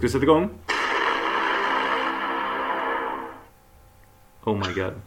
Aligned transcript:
Ska 0.00 0.06
vi 0.06 0.12
sätta 0.12 0.22
igång? 0.22 0.50
Oh 4.44 4.56
my 4.56 4.74
god. 4.74 5.00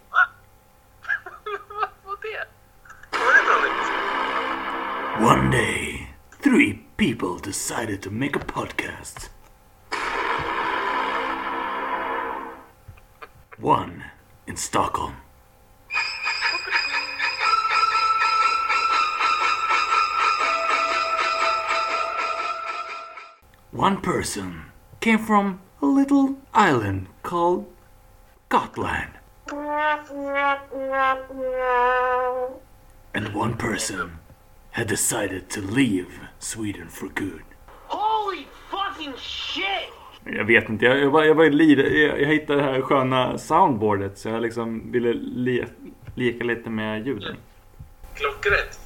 Vad 2.05 2.17
det? 2.21 2.47
One 5.25 5.51
day, 5.51 6.13
three 6.43 6.79
people 6.97 7.39
decided 7.43 8.01
to 8.01 8.11
make 8.11 8.35
a 8.35 8.43
podcast. 8.47 9.31
One 13.57 14.03
in 14.45 14.57
Stockholm. 14.57 15.13
One 23.71 23.97
person 23.97 24.72
came 25.03 25.19
from 25.19 25.59
a 25.81 25.85
little 25.85 26.35
island 26.53 27.07
called 27.23 27.65
Gotland. 28.47 29.11
And 33.13 33.35
one 33.35 33.57
person 33.57 34.19
had 34.71 34.87
decided 34.87 35.49
to 35.49 35.61
leave 35.61 36.07
Sweden 36.39 36.87
for 36.87 37.09
good. 37.09 37.43
Holy 37.87 38.47
fucking 38.71 39.13
shit! 39.17 39.91
Jag 40.25 40.45
vet 40.45 40.69
inte, 40.69 40.85
jag, 40.85 40.99
jag, 40.99 41.11
bara, 41.11 41.25
jag, 41.25 41.37
bara 41.37 41.49
lirade, 41.49 41.89
jag, 41.89 42.21
jag 42.21 42.27
hittade 42.27 42.61
det 42.61 42.65
här 42.71 42.81
sköna 42.81 43.37
soundboardet 43.37 44.17
så 44.17 44.29
jag 44.29 44.41
liksom 44.41 44.91
ville 44.91 45.13
le, 45.13 45.65
leka 46.15 46.43
lite 46.43 46.69
med 46.69 47.07
ljuden. 47.07 47.37
Klockrätt. 48.15 48.79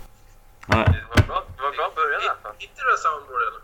Ja. 0.67 0.75
Det 0.75 1.05
var 1.09 1.27
bra, 1.27 1.43
bra 1.57 1.91
början 1.95 2.21
i 2.21 2.27
alla 2.27 2.39
fall. 2.43 2.53
Hittade 2.57 2.81
du 2.81 2.83
det 2.83 2.91
här 2.91 2.97
soundboardet? 2.97 3.63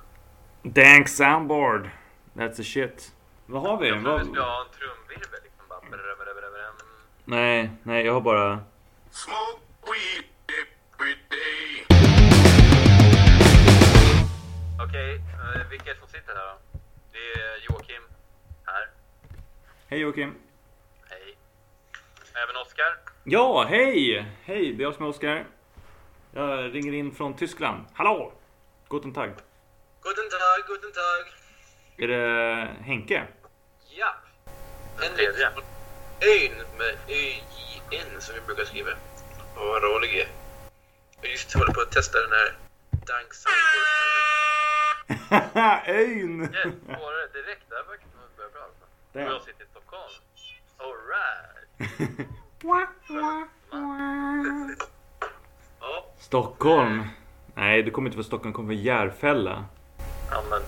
Dank 0.63 1.09
soundboard. 1.09 1.89
That's 2.35 2.55
the 2.57 2.63
shit. 2.63 3.13
Vad 3.45 3.61
har 3.61 3.77
vi? 3.79 3.87
Jag 3.87 4.03
tror 4.03 4.19
vi 4.19 4.25
ska 4.25 4.41
ha 4.41 4.65
en 4.65 4.71
trumvirvel 4.71 5.39
liksom. 5.43 5.53
Nej, 7.25 7.71
nej, 7.83 8.05
jag 8.05 8.13
har 8.13 8.21
bara... 8.21 8.59
Smoke 9.11 9.61
weed 9.85 10.25
every 10.49 11.15
day. 11.29 11.85
Okej, 14.87 15.15
eh, 15.15 15.69
vilka 15.69 15.89
är 15.89 15.93
det 15.93 15.99
som 15.99 16.07
sitter 16.09 16.35
här 16.35 16.45
då? 16.47 16.79
Det 17.11 17.41
är 17.41 17.65
Joakim 17.69 18.03
här. 18.65 18.89
Hej 19.87 19.99
Joakim. 19.99 20.35
Hej. 21.09 21.37
Även 22.43 22.55
Oskar. 22.61 22.99
Ja, 23.23 23.65
hej! 23.69 24.25
Hej, 24.43 24.73
det 24.73 24.83
är 24.83 24.85
jag 24.85 24.95
som 24.95 25.05
är 25.05 25.09
Oskar. 25.09 25.45
Jag 26.31 26.75
ringer 26.75 26.93
in 26.93 27.11
från 27.15 27.33
Tyskland. 27.35 27.85
Hallå! 27.93 28.33
Guten 28.89 29.13
Tag. 29.13 29.29
Guten 30.01 30.29
Tag, 30.29 30.67
guten 30.67 30.91
Tag. 30.91 31.42
Är 31.97 32.07
det 32.07 32.69
Henke? 32.81 33.27
Ja. 33.97 34.15
Den 34.99 35.15
tredje. 35.15 35.47
Ön 36.21 36.65
med 36.77 36.93
Ö-J-N 37.07 38.07
som 38.19 38.35
vi 38.35 38.41
brukar 38.41 38.63
skriva. 38.63 38.91
Och 39.55 39.65
vad 39.67 39.83
rolig 39.83 40.15
är. 40.15 40.27
Jag 41.21 41.31
just 41.31 41.53
håller 41.53 41.73
på 41.73 41.81
att 41.81 41.91
testa 41.91 42.17
den 42.19 42.31
här 42.31 42.57
Dank 42.91 43.33
Soundboard. 43.33 43.63
Öjn! 45.87 46.41
Yes, 46.41 46.51
svårare 46.85 47.27
direkt. 47.33 47.69
Det 47.69 47.75
som 47.75 47.93
att 47.93 48.29
det 48.29 48.37
börjar 48.37 48.51
bra 48.51 48.61
alltså. 48.63 48.83
Och 48.83 49.19
Damn. 49.19 49.27
jag 49.31 49.41
sitter 49.41 49.63
i 49.63 49.67
Stockholm. 49.71 50.13
Alright. 50.77 51.69
Stockholm. 56.19 57.03
Nej, 57.55 57.83
du 57.83 57.91
kommer 57.91 58.07
inte 58.07 58.15
från 58.15 58.23
Stockholm, 58.23 58.51
du 58.51 58.55
kommer 58.55 58.73
från 58.73 58.83
Järfälla. 58.83 59.65
Ja 60.31 60.43
men. 60.49 60.61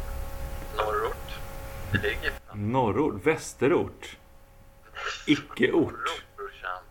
Det 2.01 2.07
ligger 2.07 2.31
fan. 2.47 2.71
Norrort, 2.71 3.25
västerort. 3.25 4.17
Icke-ort. 5.25 5.93
Norrort. 5.93 6.23
Norrort. 6.37 6.53
ja 6.63 6.81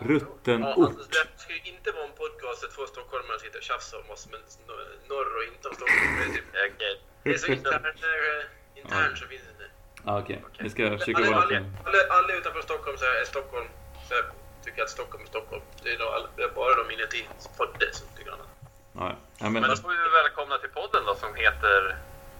Ruttenort. 0.00 0.78
alltså, 0.78 1.08
det 1.08 1.40
ska 1.42 1.52
ju 1.52 1.60
inte 1.72 1.90
vara 1.92 2.04
en 2.04 2.12
podcast 2.12 2.60
där 2.62 2.68
två 2.68 2.86
stockholmare 2.86 3.38
sitter 3.38 3.58
och 3.58 3.64
tjafsar 3.64 3.98
om 4.04 4.10
oss, 4.10 4.28
men 4.30 4.40
no- 4.40 5.08
norr 5.08 5.36
och 5.36 5.44
inte 5.52 5.68
om 5.68 5.74
Stockholm. 5.74 6.16
Det 6.18 6.24
är, 6.24 6.32
typ, 6.36 6.44
Okej. 6.74 7.00
det 7.22 7.30
är 7.30 7.38
så 7.38 7.46
internt, 7.52 7.84
äh, 7.86 8.80
internt 8.80 9.18
så 9.18 9.26
finns 9.26 9.42
det 9.42 9.50
inte. 9.50 9.66
Ah, 10.04 10.18
Okej, 10.20 10.44
vi 10.58 10.70
ska 10.70 10.98
försöka 10.98 11.18
Alla, 11.18 11.30
vara 11.30 11.42
alla, 11.42 11.58
alla, 11.84 11.98
alla 12.16 12.32
utanför 12.38 12.62
Stockholm 12.62 12.98
så 12.98 13.04
är 13.04 13.24
Stockholm, 13.24 13.68
så 14.08 14.14
här, 14.14 14.24
tycker 14.64 14.82
att 14.82 14.90
Stockholm 14.90 15.22
är 15.24 15.28
Stockholm. 15.28 15.62
Det 15.82 15.90
är, 15.94 15.98
nog 15.98 16.08
alla, 16.08 16.28
det 16.36 16.42
är 16.42 16.48
bara 16.48 16.74
de 16.84 16.90
inuti 16.94 17.28
podden 17.58 17.92
som 17.92 18.06
tycker 18.16 18.32
annat. 18.32 18.46
Ja, 18.92 19.16
ja, 19.38 19.48
men... 19.50 19.52
Men 19.52 19.70
då 19.70 19.76
får 19.76 19.88
vi 19.90 19.96
väl 19.96 20.10
välkomna 20.22 20.58
till 20.58 20.70
podden 20.70 21.02
då 21.06 21.14
som 21.14 21.34
heter 21.34 21.96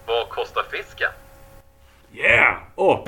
Vad 0.07 0.29
kostar 0.29 0.65
fisken? 0.71 1.13
Yeah! 2.13 2.59
Åh! 2.77 3.05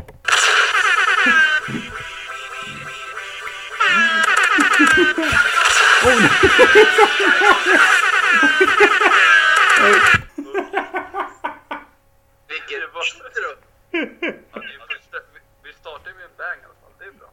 Det 12.48 12.86
var- 12.94 13.04
intro! 13.26 13.50
Ja, 13.90 14.60
det 14.60 14.74
är 14.74 14.86
första, 14.88 15.16
vi- 15.34 15.40
vi 15.68 15.72
startar 15.74 16.10
med 16.12 16.24
en 16.24 16.36
bang 16.38 16.58
i 16.62 16.64
alla 16.64 16.74
fall. 16.82 16.92
Det 16.98 17.04
är 17.04 17.12
bra. 17.12 17.28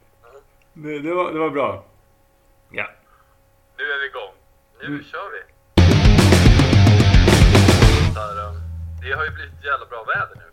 Det, 0.73 0.99
det, 0.99 1.13
var, 1.13 1.31
det 1.33 1.39
var 1.39 1.49
bra. 1.49 1.85
Ja. 2.71 2.87
Nu 3.77 3.83
är 3.83 3.99
vi 3.99 4.05
igång. 4.05 4.33
Nu 4.79 4.85
Mm. 4.85 5.03
kör 5.03 5.29
vi. 5.31 5.41
Här, 8.15 8.47
um, 8.47 8.55
det 9.01 9.11
har 9.17 9.23
ju 9.25 9.31
blivit 9.31 9.63
jävla 9.65 9.85
bra 9.85 10.03
väder 10.03 10.35
nu. 10.35 10.43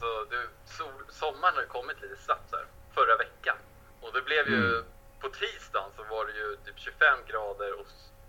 Så 0.00 0.24
du, 0.30 0.48
sol, 0.64 1.02
sommaren 1.08 1.54
har 1.56 1.64
kommit 1.64 2.00
lite 2.02 2.16
snabbt 2.16 2.52
här, 2.52 2.64
förra 2.94 3.16
veckan. 3.16 3.56
Och 4.00 4.12
det 4.12 4.22
blev 4.22 4.48
ju, 4.48 4.64
Mm. 4.66 4.84
på 5.20 5.28
tisdagen 5.28 5.90
så 5.96 6.02
var 6.04 6.26
det 6.26 6.32
ju 6.32 6.56
typ 6.64 6.78
25 6.78 7.18
grader 7.26 7.80
och 7.80 7.86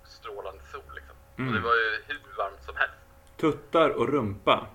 strålande 0.07 0.63
sol 0.71 0.91
liksom. 0.95 1.15
Och 1.33 1.39
Mm. 1.39 1.53
det 1.53 1.59
var 1.59 1.75
ju 1.75 2.03
hur 2.07 2.19
varmt 2.37 2.63
som 2.63 2.75
helst. 2.75 2.95
Tuttar 3.37 3.89
och 3.89 4.09
rumpa. 4.09 4.67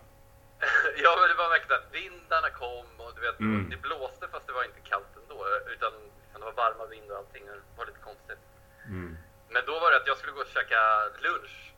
ja 1.04 1.16
men 1.20 1.28
det 1.28 1.34
var 1.34 1.48
verkligen 1.48 1.80
att 1.82 1.94
vindarna 1.94 2.50
kom 2.50 2.86
och 3.00 3.12
du 3.14 3.20
vet, 3.20 3.40
Mm. 3.40 3.70
det 3.70 3.76
blåste 3.76 4.28
fast 4.28 4.46
det 4.46 4.52
var 4.52 4.64
inte 4.64 4.80
kallt 4.80 5.12
ändå. 5.22 5.46
Utan 5.74 5.92
liksom, 6.22 6.40
det 6.40 6.44
var 6.44 6.52
varma 6.52 6.86
vindar 6.86 7.14
och 7.14 7.18
allting. 7.18 7.50
och 7.50 7.56
Det 7.56 7.78
var 7.78 7.86
lite 7.86 7.98
konstigt. 8.10 8.38
Mm. 8.84 9.16
Men 9.48 9.62
då 9.66 9.78
var 9.80 9.90
det 9.90 9.96
att 9.96 10.06
jag 10.06 10.16
skulle 10.18 10.32
gå 10.32 10.40
och 10.40 10.46
käka 10.46 10.80
lunch 11.26 11.72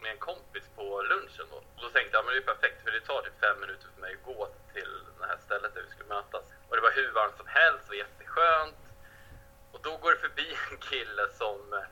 med 0.00 0.10
en 0.12 0.18
kompis 0.18 0.64
på 0.76 1.02
lunchen 1.02 1.46
då. 1.50 1.56
Och 1.56 1.80
då 1.82 1.88
tänkte 1.90 2.16
jag, 2.16 2.24
men 2.24 2.34
det 2.34 2.40
är 2.40 2.54
perfekt 2.54 2.82
för 2.84 2.90
det 2.90 3.00
tar 3.00 3.22
typ 3.22 3.40
fem 3.40 3.60
minuter 3.60 3.86
för 3.94 4.00
mig 4.00 4.12
att 4.14 4.22
gå 4.34 4.48
till 4.74 4.92
det 5.20 5.26
här 5.26 5.38
stället 5.46 5.74
där 5.74 5.82
vi 5.82 5.90
skulle 5.90 6.08
mötas. 6.08 6.44
Och 6.68 6.76
det 6.76 6.82
var 6.82 6.90
hur 7.00 7.10
varmt 7.12 7.36
som 7.36 7.46
helst 7.46 7.88
och 7.88 7.94
jätteskönt. 7.94 8.76
Och 9.72 9.80
då 9.82 9.96
går 9.96 10.10
det 10.10 10.18
förbi 10.18 10.46
en 10.70 10.77
kille 10.90 11.22
som, 11.40 11.72
eh, 11.72 11.86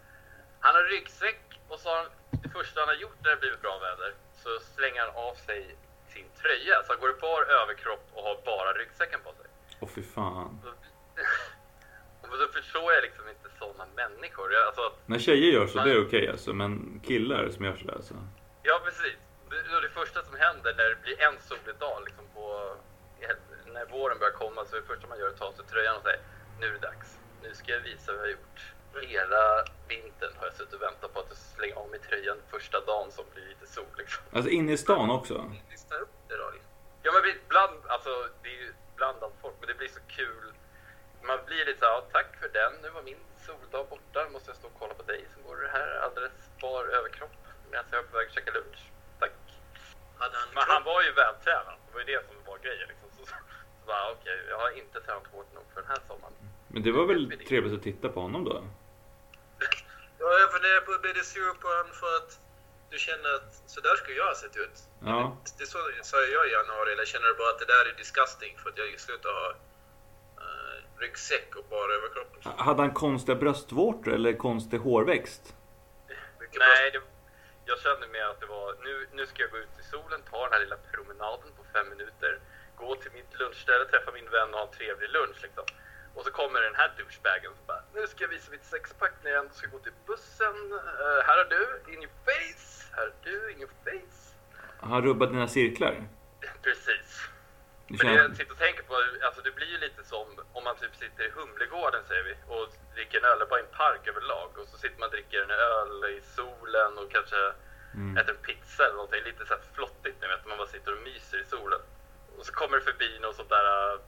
han 0.60 0.74
har 0.74 0.82
ryggsäck 0.82 1.40
och 1.68 1.78
så 1.80 1.88
har 1.88 1.96
han, 1.96 2.06
det 2.42 2.48
första 2.48 2.80
han 2.80 2.88
har 2.88 2.94
gjort 2.94 3.18
när 3.24 3.30
det 3.30 3.36
blivit 3.36 3.62
bra 3.62 3.78
väder 3.78 4.14
så 4.42 4.50
slänger 4.74 5.00
han 5.00 5.10
av 5.28 5.34
sig 5.34 5.76
sin 6.08 6.26
tröja. 6.40 6.82
Så 6.84 6.92
han 6.92 7.00
går 7.00 7.10
i 7.10 7.20
bar 7.20 7.42
överkropp 7.62 8.04
och 8.14 8.22
har 8.22 8.36
bara 8.44 8.72
ryggsäcken 8.72 9.20
på 9.24 9.32
sig. 9.32 9.46
Åh 9.80 9.88
fy 9.94 10.02
fan. 10.02 10.60
Så- 10.64 10.74
Och 12.30 12.38
då 12.38 12.48
förstår 12.48 12.92
jag 12.92 13.02
liksom 13.02 13.28
inte 13.28 13.48
sådana 13.58 13.86
människor. 13.96 14.52
Jag- 14.52 14.66
Alltså, 14.66 14.92
När 15.06 15.18
tjejer 15.18 15.52
gör 15.52 15.66
så, 15.66 15.78
det 15.84 15.90
är 15.90 16.06
okej 16.06 16.28
alltså. 16.30 16.52
Men 16.52 17.00
killar 17.06 17.48
som 17.50 17.64
gör 17.64 17.76
sådär 17.76 17.94
alltså. 17.94 18.14
Ja, 18.62 18.80
precis. 18.84 19.16
Det, 19.50 19.80
det 19.80 19.88
första 19.88 20.22
som 20.22 20.34
händer 20.36 20.74
när 20.76 20.84
det 20.88 20.96
blir 21.02 21.20
en 21.22 21.34
solig 21.40 21.76
dag, 21.78 22.02
liksom 22.06 22.24
på, 22.34 22.76
när 23.66 23.84
våren 23.86 24.18
börjar 24.18 24.32
komma, 24.32 24.64
så 24.64 24.76
är 24.76 24.80
det 24.80 24.86
första 24.86 25.06
man 25.06 25.18
gör 25.18 25.28
att 25.28 25.36
ta 25.38 25.44
av 25.44 25.52
sig 25.52 25.64
tröjan 25.64 25.96
och 25.96 26.02
säga 26.02 26.18
nu 26.60 26.66
är 26.66 26.72
det 26.72 26.78
dags. 26.78 27.18
Nu 27.42 27.54
ska 27.54 27.72
jag 27.72 27.80
visa 27.80 28.12
vad 28.12 28.14
jag 28.20 28.20
har 28.26 28.30
gjort. 28.30 28.60
Hela 29.02 29.64
vintern 29.88 30.32
har 30.38 30.46
jag 30.46 30.54
suttit 30.54 30.74
och 30.74 30.82
väntat 30.82 31.14
på 31.14 31.20
att 31.20 31.36
slänga 31.36 31.76
av 31.76 31.88
mig 31.90 32.00
tröjan 32.00 32.38
första 32.50 32.80
dagen 32.80 33.12
som 33.12 33.24
blir 33.34 33.46
lite 33.48 33.66
sol. 33.66 33.84
Liksom. 33.98 34.22
Alltså 34.32 34.50
inne 34.50 34.72
i 34.72 34.76
stan 34.76 35.10
också. 35.10 35.52
Lista 35.70 35.94
upp 35.94 36.14
det 36.28 36.36
då. 36.36 36.50
liksom. 36.50 36.70
Ja, 37.02 37.10
men 37.14 37.22
bland, 37.48 37.76
alltså, 37.86 38.28
det 38.42 38.48
är 38.48 38.60
ju 38.64 38.72
blandat 38.96 39.32
folk, 39.42 39.54
men 39.60 39.68
det 39.68 39.74
blir 39.74 39.88
så 39.88 40.00
kul. 40.18 40.44
Man 41.22 41.38
blir 41.46 41.64
lite 41.66 41.78
så 41.78 41.84
här, 41.84 41.92
ja, 41.92 42.00
tack 42.12 42.30
för 42.40 42.48
den. 42.60 42.72
Nu 42.82 42.88
var 42.96 43.02
min 43.02 43.22
soldag 43.46 43.86
borta. 43.90 44.18
Nu 44.24 44.30
måste 44.32 44.50
jag 44.50 44.56
stå 44.56 44.66
och 44.72 44.78
kolla 44.80 44.94
på 44.94 45.02
dig 45.12 45.20
som 45.32 45.40
går 45.46 45.56
det 45.66 45.72
här 45.78 45.88
alldeles 46.04 46.36
bar 46.62 46.84
överkropp 46.98 47.36
medan 47.70 47.84
jag 47.90 47.98
är 48.04 48.06
på 48.10 48.16
väg 48.16 48.26
att 48.28 48.34
käka 48.34 48.50
lunch. 48.58 48.82
Tack. 49.20 49.32
Hade 50.18 50.36
han 50.40 50.48
Men 50.54 50.64
han 50.72 50.82
var 50.90 51.02
ju 51.06 51.10
vältränad. 51.22 51.76
Det 51.86 51.92
var 51.94 52.00
ju 52.04 52.08
det 52.14 52.20
som 52.28 52.36
var 52.50 52.58
grejen. 52.66 52.88
Liksom. 52.92 53.08
Så, 53.16 53.22
så, 53.30 53.36
så 53.80 53.82
bara, 53.86 54.04
okej, 54.14 54.38
jag 54.52 54.58
har 54.58 54.70
inte 54.82 55.00
tränat 55.00 55.26
hårt 55.32 55.50
nog 55.54 55.64
för 55.74 55.80
den 55.82 55.90
här 55.94 56.00
sommaren. 56.08 56.34
Men 56.68 56.82
det 56.82 56.92
var 56.92 57.06
väl 57.06 57.22
trevligt 57.48 57.74
att 57.78 57.82
titta 57.82 58.08
på 58.08 58.20
honom 58.20 58.44
då? 58.44 58.64
Ja, 60.26 60.38
jag 60.40 60.52
funderar 60.52 60.80
på, 60.80 60.90
blir 61.02 61.14
du 61.14 61.24
sur 61.24 61.52
på 61.62 61.68
honom 61.68 61.92
för 62.02 62.12
att 62.18 62.30
du 62.90 62.98
känner 62.98 63.30
att 63.38 63.52
så 63.66 63.80
där 63.80 63.96
skulle 63.96 64.16
jag 64.16 64.28
ha 64.32 64.34
sett 64.34 64.56
ut? 64.56 64.76
Ja. 65.04 65.36
Det 65.58 65.66
så 65.66 65.78
sa 66.02 66.16
jag 66.36 66.46
i 66.48 66.52
januari, 66.58 66.92
eller 66.92 67.04
känner 67.04 67.26
du 67.26 67.34
bara 67.34 67.50
att 67.50 67.58
det 67.58 67.70
där 67.74 67.84
är 67.90 67.94
disgusting 68.02 68.58
för 68.60 68.70
att 68.70 68.78
jag 68.78 69.00
slutar 69.00 69.30
ha 69.40 69.48
uh, 69.50 70.76
ryggsäck 71.02 71.56
och 71.56 71.64
bara 71.70 71.90
överkropp? 71.98 72.30
Hade 72.66 72.82
han 72.82 72.92
konstiga 72.94 73.36
bröstvårtor 73.42 74.12
eller 74.14 74.32
konstig 74.32 74.78
hårväxt? 74.78 75.54
Nej, 76.38 76.90
det, 76.92 77.00
jag 77.64 77.78
kände 77.80 78.06
mer 78.06 78.24
att 78.32 78.40
det 78.40 78.46
var, 78.46 78.74
nu, 78.84 79.08
nu 79.12 79.26
ska 79.26 79.42
jag 79.42 79.50
gå 79.50 79.58
ut 79.58 79.74
i 79.80 79.84
solen, 79.92 80.20
ta 80.30 80.42
den 80.44 80.52
här 80.52 80.60
lilla 80.60 80.78
promenaden 80.92 81.48
på 81.58 81.62
fem 81.74 81.88
minuter. 81.88 82.32
gå 82.76 82.96
till 82.96 83.12
mitt 83.12 83.38
lunchställe, 83.40 83.84
träffa 83.84 84.10
min 84.12 84.30
vän 84.30 84.48
och 84.54 84.58
ha 84.60 84.66
en 84.66 84.74
trevlig 84.78 85.10
lunch 85.10 85.38
liksom. 85.42 85.64
Och 86.16 86.24
så 86.24 86.30
kommer 86.30 86.60
den 86.60 86.74
här 86.74 86.90
douchebagen 86.98 87.52
som 87.56 87.66
bara, 87.66 87.82
nu 87.94 88.06
ska 88.06 88.24
jag 88.24 88.28
visa 88.28 88.50
mitt 88.50 88.64
sexpack 88.64 89.12
när 89.22 89.30
jag 89.30 89.40
ändå 89.42 89.54
ska 89.54 89.66
gå 89.66 89.78
till 89.78 89.92
bussen. 90.06 90.56
Eh, 90.72 91.20
här 91.26 91.36
har 91.40 91.48
du, 91.56 91.92
in 91.92 92.02
your 92.02 92.12
face. 92.28 92.66
Här 92.96 93.02
har 93.02 93.12
du, 93.22 93.52
in 93.52 93.58
your 93.60 93.72
face. 93.84 94.18
Han 94.80 95.02
rubbat 95.02 95.30
dina 95.30 95.48
cirklar. 95.48 96.08
Precis. 96.62 97.08
Det 97.88 98.04
Men 98.04 98.06
det 98.06 98.22
jag 98.22 98.36
sitter 98.36 98.52
och 98.52 98.58
tänker 98.58 98.82
på, 98.82 98.94
alltså 99.26 99.40
det 99.42 99.50
blir 99.54 99.66
ju 99.66 99.78
lite 99.78 100.04
som 100.04 100.26
om 100.52 100.64
man 100.64 100.76
typ 100.76 100.94
sitter 100.96 101.24
i 101.24 101.30
Humlegården 101.30 102.02
säger 102.08 102.22
vi 102.22 102.34
och 102.54 102.68
dricker 102.94 103.18
en 103.18 103.24
öl, 103.24 103.32
eller 103.36 103.46
bara 103.46 103.60
i 103.60 103.62
en 103.62 103.76
park 103.82 104.06
överlag 104.06 104.50
och 104.58 104.68
så 104.68 104.76
sitter 104.78 104.98
man 105.00 105.06
och 105.08 105.12
dricker 105.12 105.42
en 105.42 105.50
öl 105.50 106.04
i 106.16 106.20
solen 106.36 106.98
och 106.98 107.10
kanske 107.12 107.36
Mm. 107.94 108.16
äter 108.16 108.30
en 108.34 108.42
pizza 108.42 108.84
eller 108.84 108.94
någonting, 108.94 109.22
lite 109.24 109.46
så 109.46 109.54
här 109.54 109.62
flottigt 109.74 110.16
ni 110.20 110.28
vet, 110.28 110.46
man 110.46 110.58
bara 110.58 110.66
sitter 110.66 110.92
och 110.96 111.02
myser 111.02 111.38
i 111.40 111.44
solen. 111.44 111.80
Och 112.38 112.46
så 112.46 112.52
kommer 112.52 112.76
det 112.78 112.84
förbi 112.84 113.18
någon 113.18 113.34
sånt 113.34 113.48
där 113.48 113.98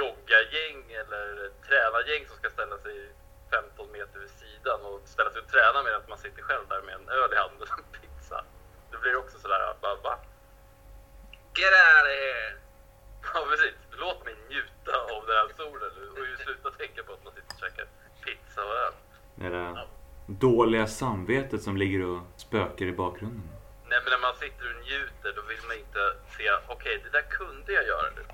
joggargäng 0.00 0.80
eller 1.00 1.26
tränargäng 1.66 2.22
som 2.28 2.36
ska 2.36 2.50
ställa 2.50 2.78
sig 2.78 2.96
15 3.50 3.92
meter 3.92 4.18
vid 4.24 4.30
sidan 4.30 4.80
och 4.88 5.00
ställa 5.04 5.30
sig 5.30 5.40
och 5.40 5.48
träna 5.54 5.82
medan 5.82 6.02
man 6.08 6.18
sitter 6.18 6.42
själv 6.42 6.64
där 6.68 6.82
med 6.82 6.94
en 6.94 7.08
öl 7.08 7.32
i 7.32 7.36
handen 7.36 7.68
och 7.72 7.78
en 7.78 8.00
pizza. 8.00 8.44
Det 8.90 8.98
blir 9.02 9.16
också 9.16 9.38
sådär, 9.38 9.74
bara 9.80 9.96
va? 10.06 10.14
Get 11.58 11.74
out 11.86 12.04
of 12.10 12.16
here! 12.24 12.50
Ja 13.34 13.46
precis, 13.50 13.74
låt 13.90 14.24
mig 14.24 14.34
njuta 14.48 14.92
av 15.14 15.26
den 15.26 15.36
här 15.36 15.48
solen 15.56 15.92
och 16.10 16.40
sluta 16.44 16.70
tänka 16.70 17.02
på 17.02 17.12
att 17.12 17.24
man 17.24 17.32
sitter 17.34 17.54
och 17.54 17.60
käkar 17.60 17.86
pizza 18.24 18.60
och 18.64 18.76
öl. 18.84 18.94
Det 19.34 19.48
där 19.48 19.86
dåliga 20.26 20.86
samvetet 20.86 21.62
som 21.62 21.76
ligger 21.76 22.02
och 22.02 22.22
spökar 22.36 22.86
i 22.86 22.92
bakgrunden. 22.92 23.48
Nej 23.88 23.98
men 24.04 24.10
när 24.10 24.18
man 24.18 24.34
sitter 24.34 24.64
och 24.70 24.80
njuter 24.84 25.32
då 25.36 25.42
vill 25.42 25.62
man 25.68 25.76
inte 25.76 26.02
se, 26.36 26.44
okej 26.68 27.00
det 27.04 27.10
där 27.18 27.30
kunde 27.30 27.72
jag 27.72 27.86
göra 27.86 28.10
nu. 28.16 28.24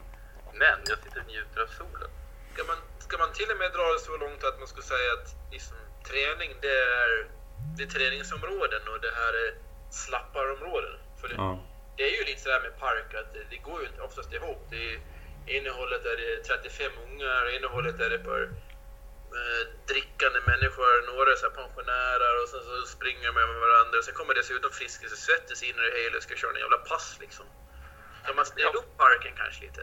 Men 0.62 0.78
jag 0.90 0.98
sitter 1.02 1.20
och 1.20 1.26
njuter 1.26 1.60
av 1.66 1.70
solen. 1.80 2.10
Ska 2.54 2.64
man, 2.70 2.78
ska 3.06 3.14
man 3.18 3.32
till 3.38 3.50
och 3.52 3.58
med 3.62 3.70
dra 3.76 3.86
det 3.94 4.00
så 4.08 4.16
långt 4.24 4.44
att 4.44 4.58
man 4.58 4.68
skulle 4.68 4.88
säga 4.94 5.10
att 5.16 5.28
liksom, 5.54 5.76
träning 6.10 6.50
det 6.64 6.76
är, 7.00 7.10
det 7.76 7.82
är 7.82 7.90
träningsområden 7.96 8.82
och 8.92 9.00
det 9.06 9.12
här 9.20 9.32
är 9.44 9.50
slapparområden? 9.90 10.94
För 11.20 11.28
det, 11.28 11.34
Ja. 11.34 11.50
det 11.96 12.02
är 12.10 12.14
ju 12.18 12.24
lite 12.24 12.40
sådär 12.42 12.60
med 12.66 12.78
park 12.78 13.14
att 13.20 13.34
det, 13.34 13.44
det 13.50 13.56
går 13.56 13.80
ju 13.82 13.86
inte 13.86 14.02
oftast 14.08 14.32
ihop. 14.32 14.60
Det 14.70 14.80
är, 14.92 14.98
ena 15.56 15.70
hållet 15.80 16.04
är 16.12 16.16
det 16.22 16.42
35 16.44 16.92
ungar, 17.06 17.42
ena 17.56 17.68
hållet 17.68 18.00
är 18.00 18.10
det 18.10 18.20
för 18.28 18.40
eh, 19.38 19.62
drickande 19.90 20.40
människor, 20.50 20.92
några 21.12 21.36
så 21.36 21.46
här 21.48 21.54
pensionärer 21.62 22.42
och 22.42 22.48
sen 22.48 22.62
så 22.68 22.86
springer 22.96 23.32
med 23.32 23.46
varandra. 23.66 24.02
Sen 24.02 24.14
kommer 24.14 24.34
dessutom 24.34 24.70
Friskis 24.70 25.12
och 25.12 25.22
Svettis 25.26 25.62
in 25.62 25.76
i 25.78 25.82
det 25.90 26.02
hela 26.04 26.16
och 26.16 26.22
ska 26.22 26.34
köra 26.36 26.52
en 26.54 26.64
jävla 26.66 26.78
pass 26.92 27.16
liksom. 27.20 27.46
Kan 28.26 28.36
man 28.36 28.44
dela 28.56 28.70
upp 28.80 28.96
parken 28.96 29.32
kanske 29.36 29.60
lite? 29.66 29.82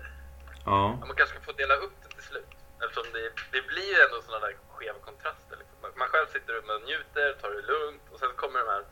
Ja. 0.68 0.88
Man 1.08 1.16
kanske 1.16 1.36
ska 1.36 1.46
få 1.52 1.52
dela 1.52 1.76
upp 1.76 1.96
det 2.04 2.10
till 2.16 2.28
slut. 2.32 2.54
Eftersom 2.84 3.08
det, 3.14 3.26
det 3.56 3.62
blir 3.72 3.90
ju 3.94 4.00
ändå 4.06 4.22
sådana 4.22 4.46
där 4.46 4.56
skeva 4.76 5.00
kontraster. 5.10 5.56
Liksom. 5.62 5.78
Man, 5.82 5.92
man 6.02 6.08
själv 6.08 6.28
sitter 6.28 6.54
och 6.58 6.82
njuter, 6.88 7.28
tar 7.42 7.52
det 7.58 7.62
lugnt 7.74 8.06
och 8.12 8.20
sen 8.20 8.34
kommer 8.36 8.60
de 8.60 8.70
här 8.70 8.84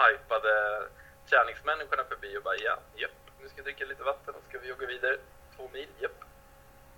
hypade 0.00 0.52
kärningsmänniskorna 1.30 2.04
förbi 2.04 2.38
och 2.38 2.42
bara 2.42 2.56
ja, 2.56 2.76
japp, 2.94 3.18
nu 3.40 3.48
ska 3.48 3.58
jag 3.58 3.64
dricka 3.64 3.84
lite 3.84 4.02
vatten 4.02 4.34
och 4.34 4.44
ska 4.48 4.58
vi 4.58 4.68
jogga 4.68 4.86
vidare 4.86 5.16
två 5.56 5.70
mil, 5.72 5.88
japp. 6.00 6.18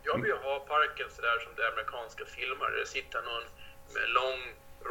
Jag 0.02 0.22
vill 0.22 0.32
ha 0.32 0.54
parken 0.74 1.10
sådär 1.16 1.38
som 1.44 1.52
det 1.56 1.68
amerikanska 1.72 2.24
filmer. 2.24 2.70
Det 2.70 2.86
sitter 2.86 3.22
någon 3.22 3.46
med 3.94 4.08
lång 4.18 4.40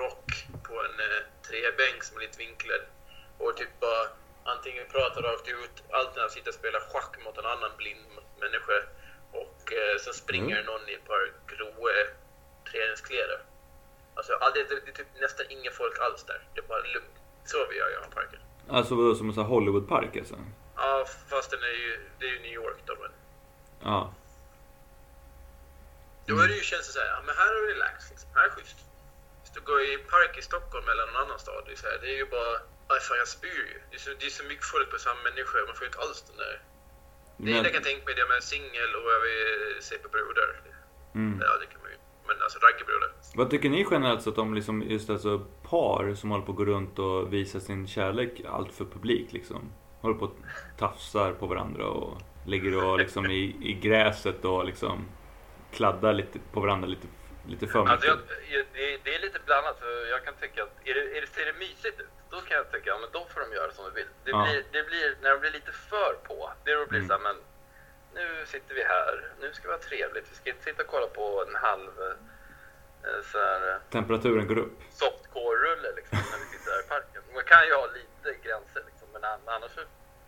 rock 0.02 0.30
på 0.68 0.74
en 0.86 0.98
eh, 1.08 1.22
träbänk 1.48 2.04
som 2.04 2.18
är 2.18 2.22
lite 2.22 2.38
vinklad 2.38 2.84
och 3.38 3.58
typ 3.58 3.80
bara 3.80 4.04
antingen 4.44 4.86
pratar 4.88 5.22
rakt 5.22 5.48
ut, 5.48 5.76
alternativt 5.90 6.34
sitter 6.34 6.52
och 6.52 6.60
spelar 6.62 6.80
schack 6.80 7.14
mot 7.26 7.38
en 7.38 7.46
annan 7.46 7.72
blind 7.78 8.06
människa 8.40 8.78
och 9.32 9.74
eh, 9.74 9.98
sen 10.04 10.14
springer 10.14 10.56
Mm. 10.60 10.66
någon 10.66 10.90
i 10.90 10.94
ett 10.94 11.08
par 11.08 11.34
gråa 11.48 11.92
träningskläder. 12.72 13.40
Alltså, 14.16 14.34
all- 14.34 14.54
det, 14.54 14.64
det, 14.64 14.88
är 14.92 14.94
typ 14.94 15.08
nästan 15.22 15.46
inga 15.50 15.72
folk 15.72 16.00
alls 16.00 16.24
där. 16.24 16.42
Det 16.54 16.60
är 16.62 16.68
bara 16.68 16.80
lugnt. 16.82 17.16
Så 17.46 17.68
vill 17.68 17.78
jag 17.78 17.92
göra 17.92 18.06
parken. 18.08 18.40
Alltså 18.70 18.96
vadå, 18.96 19.16
som 19.16 19.28
en 19.30 19.34
sån 19.34 19.44
här 19.44 19.50
Hollywoodpark 19.50 20.18
alltså? 20.18 20.36
Ja, 20.76 21.06
fast 21.30 21.52
den 21.52 21.64
är 21.64 21.68
ju, 21.86 22.00
det 22.20 22.26
är 22.26 22.30
ju 22.30 22.40
New 22.40 22.52
York 22.54 22.78
då. 22.86 22.96
Men 23.02 23.12
Ja. 23.84 24.14
Då 26.26 26.40
är 26.40 26.48
det 26.48 26.54
ju, 26.56 26.62
känns 26.62 26.88
det 26.88 26.94
såhär, 26.94 27.08
ja 27.08 27.22
men 27.26 27.36
här 27.36 27.48
är 27.56 27.62
det 27.68 27.74
relax 27.74 28.10
liksom. 28.10 28.30
Här 28.36 28.46
är 28.46 28.50
schysst. 28.50 28.78
Hvis 29.42 29.52
du 29.54 29.60
går 29.62 29.82
i 29.82 29.98
park 29.98 30.38
i 30.38 30.42
Stockholm 30.42 30.88
eller 30.90 31.06
någon 31.06 31.16
annan 31.24 31.40
stad, 31.40 31.64
det 31.66 31.72
är, 31.72 31.76
så 31.76 31.88
här, 31.88 31.98
det 32.02 32.08
är 32.08 32.18
ju 32.24 32.26
bara, 32.26 32.54
aj 32.88 33.00
fan 33.00 33.18
jag 33.18 33.28
spyr 33.28 33.64
ju. 33.74 33.82
Det 33.90 33.96
är, 33.96 34.00
så, 34.00 34.10
det 34.20 34.26
är 34.26 34.30
så 34.30 34.44
mycket 34.44 34.66
folk 34.66 34.92
på 34.92 34.98
samma 35.00 35.22
människa, 35.24 35.58
man 35.68 35.76
får 35.76 35.84
ju 35.84 35.88
inte 35.88 36.00
alls 36.00 36.22
den 36.30 36.38
där. 36.38 36.62
Det 37.44 37.52
enda 37.52 37.64
jag 37.64 37.74
kan 37.74 37.84
tänka 37.84 38.06
mig 38.06 38.16
det 38.16 38.28
med 38.34 38.44
singel 38.44 38.92
och 39.00 39.12
jag 39.16 39.22
vill 39.28 39.84
se 39.84 39.96
på 39.98 40.10
brudar. 40.10 40.50
mm. 41.16 41.40
Ja, 41.42 41.58
det 41.62 41.66
kan 41.66 41.82
man 41.82 41.92
ju. 41.92 41.98
Men 42.28 42.42
alltså 42.42 42.60
raggarbrudar. 42.60 43.12
Vad 43.36 43.50
tycker 43.50 43.70
ni 43.70 43.86
generellt 43.92 44.22
sett 44.22 44.38
om 44.38 44.54
liksom 44.54 44.82
just 44.82 45.10
alltså 45.10 45.40
par 45.70 46.14
som 46.16 46.32
håller 46.32 46.46
på 46.46 46.52
att 46.52 46.58
gå 46.58 46.66
runt 46.66 47.00
och 47.00 47.34
visar 47.34 47.60
sin 47.60 47.88
kärlek 47.88 48.42
allt 48.48 48.74
för 48.74 48.86
publik 48.86 49.34
liksom? 49.34 49.72
Håller 50.02 50.16
på 50.16 50.26
och 50.26 50.36
tafsar 50.78 51.34
på 51.34 51.48
varandra 51.48 51.86
och 51.86 52.22
ligger 52.46 52.86
och 52.86 52.98
liksom 53.00 53.26
i, 53.26 53.56
i 53.62 53.74
gräset 53.74 54.46
och 54.46 54.66
liksom 54.66 55.06
kladdar 55.74 56.14
lite 56.14 56.40
på 56.54 56.60
varandra 56.60 56.88
lite, 56.88 57.08
lite 57.48 57.68
för 57.68 57.80
mycket. 57.80 57.92
Alltså 57.92 58.08
jag, 58.52 58.60
är 58.91 58.91
lite 59.42 59.46
blandat. 59.46 59.80
För 59.80 60.06
jag 60.14 60.22
kan 60.26 60.34
tycka 60.44 60.64
att 60.64 60.74
är 60.90 60.94
det, 60.94 61.18
är 61.18 61.22
det, 61.22 61.28
ser 61.28 61.46
det 61.46 61.54
mysigt 61.54 62.00
ut, 62.00 62.14
då 62.30 62.38
kan 62.42 62.58
jag 62.58 62.66
tycka 62.72 62.94
att 62.94 63.02
ja, 63.02 63.08
då 63.12 63.22
får 63.34 63.40
de 63.42 63.54
göra 63.60 63.72
som 63.72 63.84
de 63.86 63.92
vill. 64.00 64.10
Det, 64.26 64.32
Ja. 64.32 64.44
blir, 64.46 64.64
det 64.72 64.84
blir, 64.90 65.16
när 65.22 65.30
de 65.32 65.40
blir 65.40 65.52
lite 65.52 65.72
för 65.72 66.14
på, 66.28 66.52
det 66.64 66.74
då 66.76 66.86
blir 66.86 67.00
Mm. 67.00 67.08
så 67.10 67.14
här, 67.14 67.22
men 67.28 67.38
nu 68.14 68.46
sitter 68.46 68.76
vi 68.76 68.84
här, 68.84 69.14
nu 69.42 69.54
ska 69.54 69.68
vi 69.68 69.74
ha 69.74 69.80
trevligt. 69.90 70.26
Vi 70.32 70.36
ska 70.36 70.50
inte 70.50 70.64
sitta 70.64 70.82
och 70.84 70.90
kolla 70.90 71.08
på 71.08 71.46
en 71.48 71.56
halv 71.56 71.92
eh, 72.08 73.22
så 73.32 73.38
här, 73.40 73.62
eh, 73.72 73.78
Temperaturen 73.92 74.48
går 74.48 74.58
upp. 74.58 74.78
softcore-rulle 75.04 75.90
liksom, 75.96 76.18
när 76.32 76.40
vi 76.44 76.46
sitter 76.58 76.72
här 76.72 76.80
i 76.86 76.88
parken. 76.88 77.22
Man 77.34 77.44
kan 77.44 77.66
ju 77.68 77.74
ha 77.74 77.86
lite 78.00 78.30
gränser 78.48 78.82
liksom, 78.90 79.08
men 79.14 79.24
an- 79.24 79.48
annars 79.56 79.72
så 79.72 79.82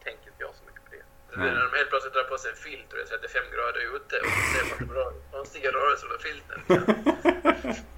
tänker 0.03 0.27
inte 0.31 0.43
jag 0.45 0.55
så 0.59 0.63
mycket 0.67 0.83
på 0.85 0.89
det. 0.95 1.01
Är 1.33 1.37
när 1.37 1.65
de 1.71 1.77
helt 1.77 1.89
plötsligt 1.89 2.13
drar 2.13 2.23
på 2.23 2.37
sig 2.37 2.51
en 2.51 2.57
filt 2.57 2.89
och 2.91 2.97
det 2.97 3.03
är 3.03 3.17
35 3.17 3.43
grader 3.53 3.95
ute 3.95 4.15
och 4.19 4.31
så 4.37 4.41
ser 4.53 4.63
man 4.69 4.77
hur 4.79 4.85
bra 4.95 5.13
konstiga 5.31 5.71
rörelser 5.71 6.07
av 6.15 6.17
filten. 6.27 6.59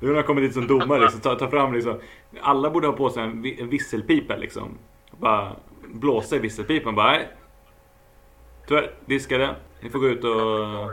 Nu 0.00 0.08
när 0.08 0.14
jag 0.16 0.26
kommit 0.26 0.44
dit 0.44 0.54
som 0.54 0.66
domare 0.66 1.00
liksom, 1.00 1.20
ta, 1.20 1.34
ta 1.34 1.50
fram 1.50 1.74
liksom, 1.74 2.00
alla 2.40 2.70
borde 2.70 2.86
ha 2.86 2.94
på 2.96 3.10
sig 3.10 3.22
en, 3.22 3.42
vi- 3.42 3.60
en 3.60 3.68
visselpipa 3.70 4.36
liksom. 4.36 4.78
Bara 5.10 5.56
blåsa 5.86 6.36
i 6.36 6.38
visselpipan 6.38 6.94
bara, 6.94 7.10
nej. 7.12 7.28
Tyvärr, 8.68 8.94
diskade. 9.06 9.54
Ni 9.80 9.90
får 9.90 9.98
gå 9.98 10.08
ut 10.08 10.24
och... 10.24 10.92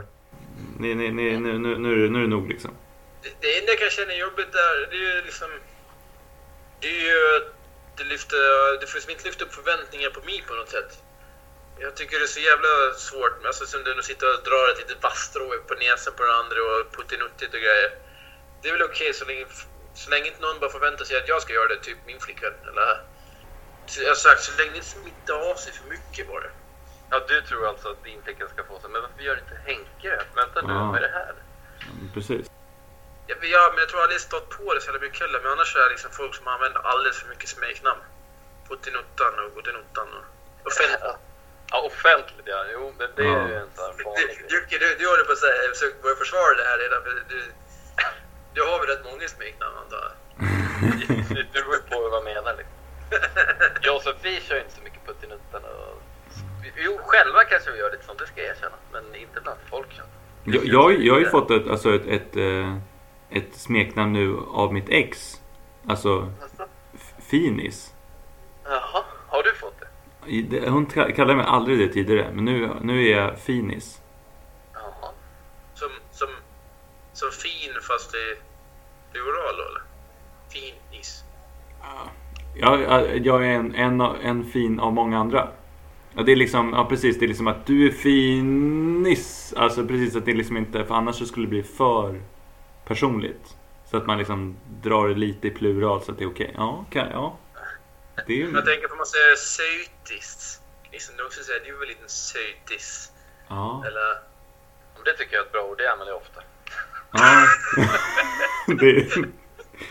Ni, 0.78 0.94
ni, 0.94 1.10
ni, 1.10 1.36
nu, 1.38 1.58
nu, 1.58 1.78
nu, 1.78 1.92
är 1.92 1.96
det- 2.02 2.08
nu 2.10 2.18
är 2.18 2.22
det 2.22 2.28
nog 2.36 2.48
liksom. 2.48 2.70
Det, 3.22 3.28
det 3.40 3.58
enda 3.58 3.70
jag 3.72 3.78
kan 3.78 3.90
känna 3.90 4.12
är 4.12 4.20
jobbigt 4.20 4.52
där, 4.52 4.74
det 4.90 4.96
är 4.96 5.14
ju 5.16 5.22
liksom... 5.28 5.48
Det 6.80 6.88
är 6.98 7.02
ju 7.10 7.18
att 7.36 7.46
det 7.98 8.04
lyfter... 8.04 8.40
Det 8.80 8.86
får 8.86 8.96
liksom 8.98 9.10
inte 9.12 9.24
lyfta 9.28 9.44
upp 9.44 9.54
förväntningar 9.60 10.10
på 10.16 10.20
mig 10.28 10.38
på 10.48 10.54
något 10.54 10.68
sätt. 10.76 10.90
Jag 11.84 11.92
tycker 11.96 12.14
det 12.18 12.24
är 12.30 12.36
så 12.40 12.44
jävla 12.50 12.72
svårt, 13.08 13.38
alltså 13.48 13.64
som 13.72 13.80
du 13.84 14.02
sitter 14.10 14.26
och 14.34 14.40
drar 14.48 14.64
ett 14.72 14.78
litet 14.82 15.02
vasstrå 15.06 15.46
på 15.68 15.74
näsan 15.84 16.12
på 16.16 16.22
den 16.26 16.34
andra 16.42 16.58
och 16.72 16.80
puttinuttigt 16.96 17.52
och 17.56 17.62
grejer. 17.66 17.90
Det 18.66 18.70
är 18.70 18.78
väl 18.78 18.82
okej 18.92 19.14
så 19.14 19.24
länge, 19.24 19.46
så 19.94 20.10
länge 20.10 20.26
inte 20.26 20.40
någon 20.42 20.60
bara 20.60 20.70
förväntar 20.70 21.04
sig 21.04 21.16
att 21.16 21.28
jag 21.28 21.42
ska 21.42 21.52
göra 21.52 21.68
det, 21.68 21.76
typ 21.80 21.98
min 22.06 22.20
flickvän. 22.20 22.52
Eller, 22.70 23.00
så 23.86 24.02
jag 24.02 24.08
har 24.08 24.14
sagt, 24.14 24.40
så 24.42 24.52
länge 24.58 24.70
det 24.70 24.76
inte 24.76 24.88
smittar 24.88 25.50
av 25.50 25.54
sig 25.54 25.72
för 25.72 25.84
mycket 25.88 26.28
bara. 26.28 26.44
Ja, 27.10 27.20
du 27.28 27.40
tror 27.42 27.66
alltså 27.68 27.88
att 27.90 28.04
din 28.04 28.22
flicka 28.22 28.48
ska 28.48 28.64
få 28.64 28.80
sig, 28.80 28.90
men 28.90 29.02
varför 29.02 29.22
gör 29.22 29.38
inte 29.38 29.54
Henke 29.66 30.08
det? 30.16 30.24
Vänta 30.34 30.62
nu, 30.62 30.72
Ja. 30.72 30.84
vad 30.86 30.96
är 30.96 31.00
det 31.00 31.14
här? 31.20 31.34
Precis. 32.14 32.46
Ja, 33.26 33.34
men 33.40 33.48
ja, 33.50 33.62
men 33.72 33.78
jag 33.82 33.88
tror 33.88 34.02
aldrig 34.02 34.20
stått 34.20 34.48
på 34.58 34.74
det 34.74 34.80
så 34.80 34.86
jävla 34.86 35.00
mycket 35.06 35.20
heller. 35.20 35.40
Men 35.42 35.52
annars 35.52 35.76
är 35.76 35.80
det 35.80 35.88
liksom 35.88 36.10
folk 36.10 36.34
som 36.34 36.46
använder 36.48 36.80
alldeles 36.80 37.16
för 37.20 37.28
mycket 37.28 37.48
smeknamn. 37.48 38.00
Puttinuttan 38.68 39.32
och 39.42 39.54
Guttinuttan 39.54 40.08
och... 40.16 40.24
Offentligt. 40.66 41.00
Ja, 41.70 41.78
offentligt 41.90 42.46
ja. 42.54 42.64
Jo, 42.72 42.94
men 42.98 43.08
det 43.16 43.22
är 43.22 43.26
Ja. 43.26 43.48
ju 43.48 43.54
en 43.54 43.68
sån 43.76 43.84
här 43.84 44.04
vanlig 44.04 44.38
grej. 44.38 44.46
Jocke, 44.54 44.78
du, 44.78 44.94
du 44.98 45.08
håller 45.08 45.24
på 45.24 45.32
att 45.32 45.38
säga, 45.38 45.56
jag 45.62 45.70
försöker 45.76 46.02
börja 46.02 46.16
försvara 46.16 46.54
det 46.54 46.64
här 46.70 46.78
redan. 46.78 47.02
För 47.02 47.10
du, 47.28 47.42
du 48.56 48.62
har 48.68 48.76
väl 48.80 48.88
rätt 48.92 49.04
många 49.10 49.28
smeknamn 49.36 49.76
antar 49.82 50.00
jag? 50.06 50.12
Det 51.38 51.46
beror 51.54 51.72
ju 51.78 51.82
på 51.90 51.96
vad 52.04 52.12
man 52.16 52.24
menar 52.32 52.52
liksom. 52.60 52.76
Jag 53.82 53.96
och 53.96 54.02
Sofie 54.02 54.40
kör 54.40 54.58
inte 54.62 54.74
så 54.78 54.82
mycket 54.82 55.06
puttinuttan 55.06 55.62
och... 55.64 56.02
Jo, 56.84 56.92
själva 57.10 57.44
kanske 57.44 57.70
vi 57.72 57.78
gör 57.78 57.90
lite 57.92 58.04
sånt, 58.04 58.18
det 58.18 58.26
ska 58.26 58.40
jag 58.40 58.50
erkänna. 58.56 58.76
Men 58.92 59.04
inte 59.14 59.40
bland 59.40 59.58
folk. 59.70 60.00
Jag, 60.44 60.64
jag, 60.64 61.04
jag 61.04 61.14
har 61.14 61.20
ju 61.20 61.28
fått 61.28 61.50
ett, 61.50 61.68
alltså 61.68 61.94
ett, 61.94 62.06
ett, 62.06 62.36
eh, 62.36 62.76
ett 63.30 63.54
smeknamn 63.54 64.12
nu 64.12 64.36
av 64.54 64.72
mitt 64.72 64.88
ex. 64.88 65.40
Alltså 65.88 66.32
Alltså, 66.42 66.66
Finis. 67.30 67.94
Jaha, 68.64 69.04
har 69.28 69.42
du 69.42 69.54
fått 69.54 69.74
det? 69.80 70.68
Hon 70.70 70.86
ka- 70.86 71.12
kallade 71.12 71.36
mig 71.36 71.46
aldrig 71.48 71.78
det 71.78 71.88
tidigare, 71.88 72.30
men 72.32 72.44
nu, 72.44 72.70
nu 72.82 73.06
är 73.08 73.16
jag 73.20 73.38
Finis. 73.38 74.00
Jaha. 74.74 75.10
Som, 75.74 75.88
som, 76.12 76.28
som 77.16 77.30
fin 77.30 77.74
fast 77.82 78.14
i 78.14 78.36
plural 79.12 79.54
eller? 79.54 79.82
Finis. 80.48 81.24
Jag, 82.54 82.80
jag 83.26 83.46
är 83.46 83.50
en, 83.50 83.74
en, 83.74 84.00
en 84.00 84.44
fin 84.44 84.80
av 84.80 84.92
många 84.92 85.18
andra. 85.18 85.48
Ja, 86.14 86.22
det 86.22 86.32
är 86.32 86.36
liksom, 86.36 86.72
ja 86.72 86.84
precis, 86.84 87.18
det 87.18 87.26
är 87.26 87.28
liksom 87.28 87.46
att 87.46 87.66
du 87.66 87.86
är 87.86 87.90
finis. 87.90 89.54
Alltså 89.56 89.86
precis 89.86 90.16
att 90.16 90.24
det 90.24 90.30
är 90.30 90.36
liksom 90.36 90.56
inte, 90.56 90.84
för 90.84 90.94
annars 90.94 91.16
så 91.16 91.26
skulle 91.26 91.46
det 91.46 91.50
bli 91.50 91.62
för 91.62 92.20
personligt. 92.84 93.56
Så 93.90 93.96
att 93.96 94.06
man 94.06 94.18
liksom 94.18 94.56
drar 94.82 95.08
det 95.08 95.14
lite 95.14 95.48
i 95.48 95.50
plural 95.50 96.02
så 96.02 96.12
att 96.12 96.18
det 96.18 96.24
är 96.24 96.28
okej. 96.28 96.54
Ja, 96.56 96.84
okej, 96.88 97.08
ja. 97.12 97.38
Det 98.26 98.32
är 98.32 98.36
ju... 98.36 98.52
Jag 98.52 98.64
tänker 98.64 98.88
på 98.88 98.96
man 98.96 99.06
säger 99.06 99.36
sötis. 99.36 100.60
Liksom, 100.92 101.16
de 101.16 101.22
också 101.22 101.42
säger 101.42 101.60
du 101.64 101.74
är 101.74 101.78
väl 101.78 101.82
en 101.82 101.88
liten 101.88 102.08
sötis. 102.08 103.12
Ja. 103.48 103.84
Eller... 103.86 104.36
Det 105.04 105.12
tycker 105.12 105.34
jag 105.34 105.42
är 105.42 105.46
ett 105.46 105.52
bra 105.52 105.62
ord, 105.62 105.78
det 105.78 105.92
använder 105.92 106.12
jag 106.12 106.22
ofta. 106.22 106.40
Ja. 107.12 107.46
det, 108.66 108.92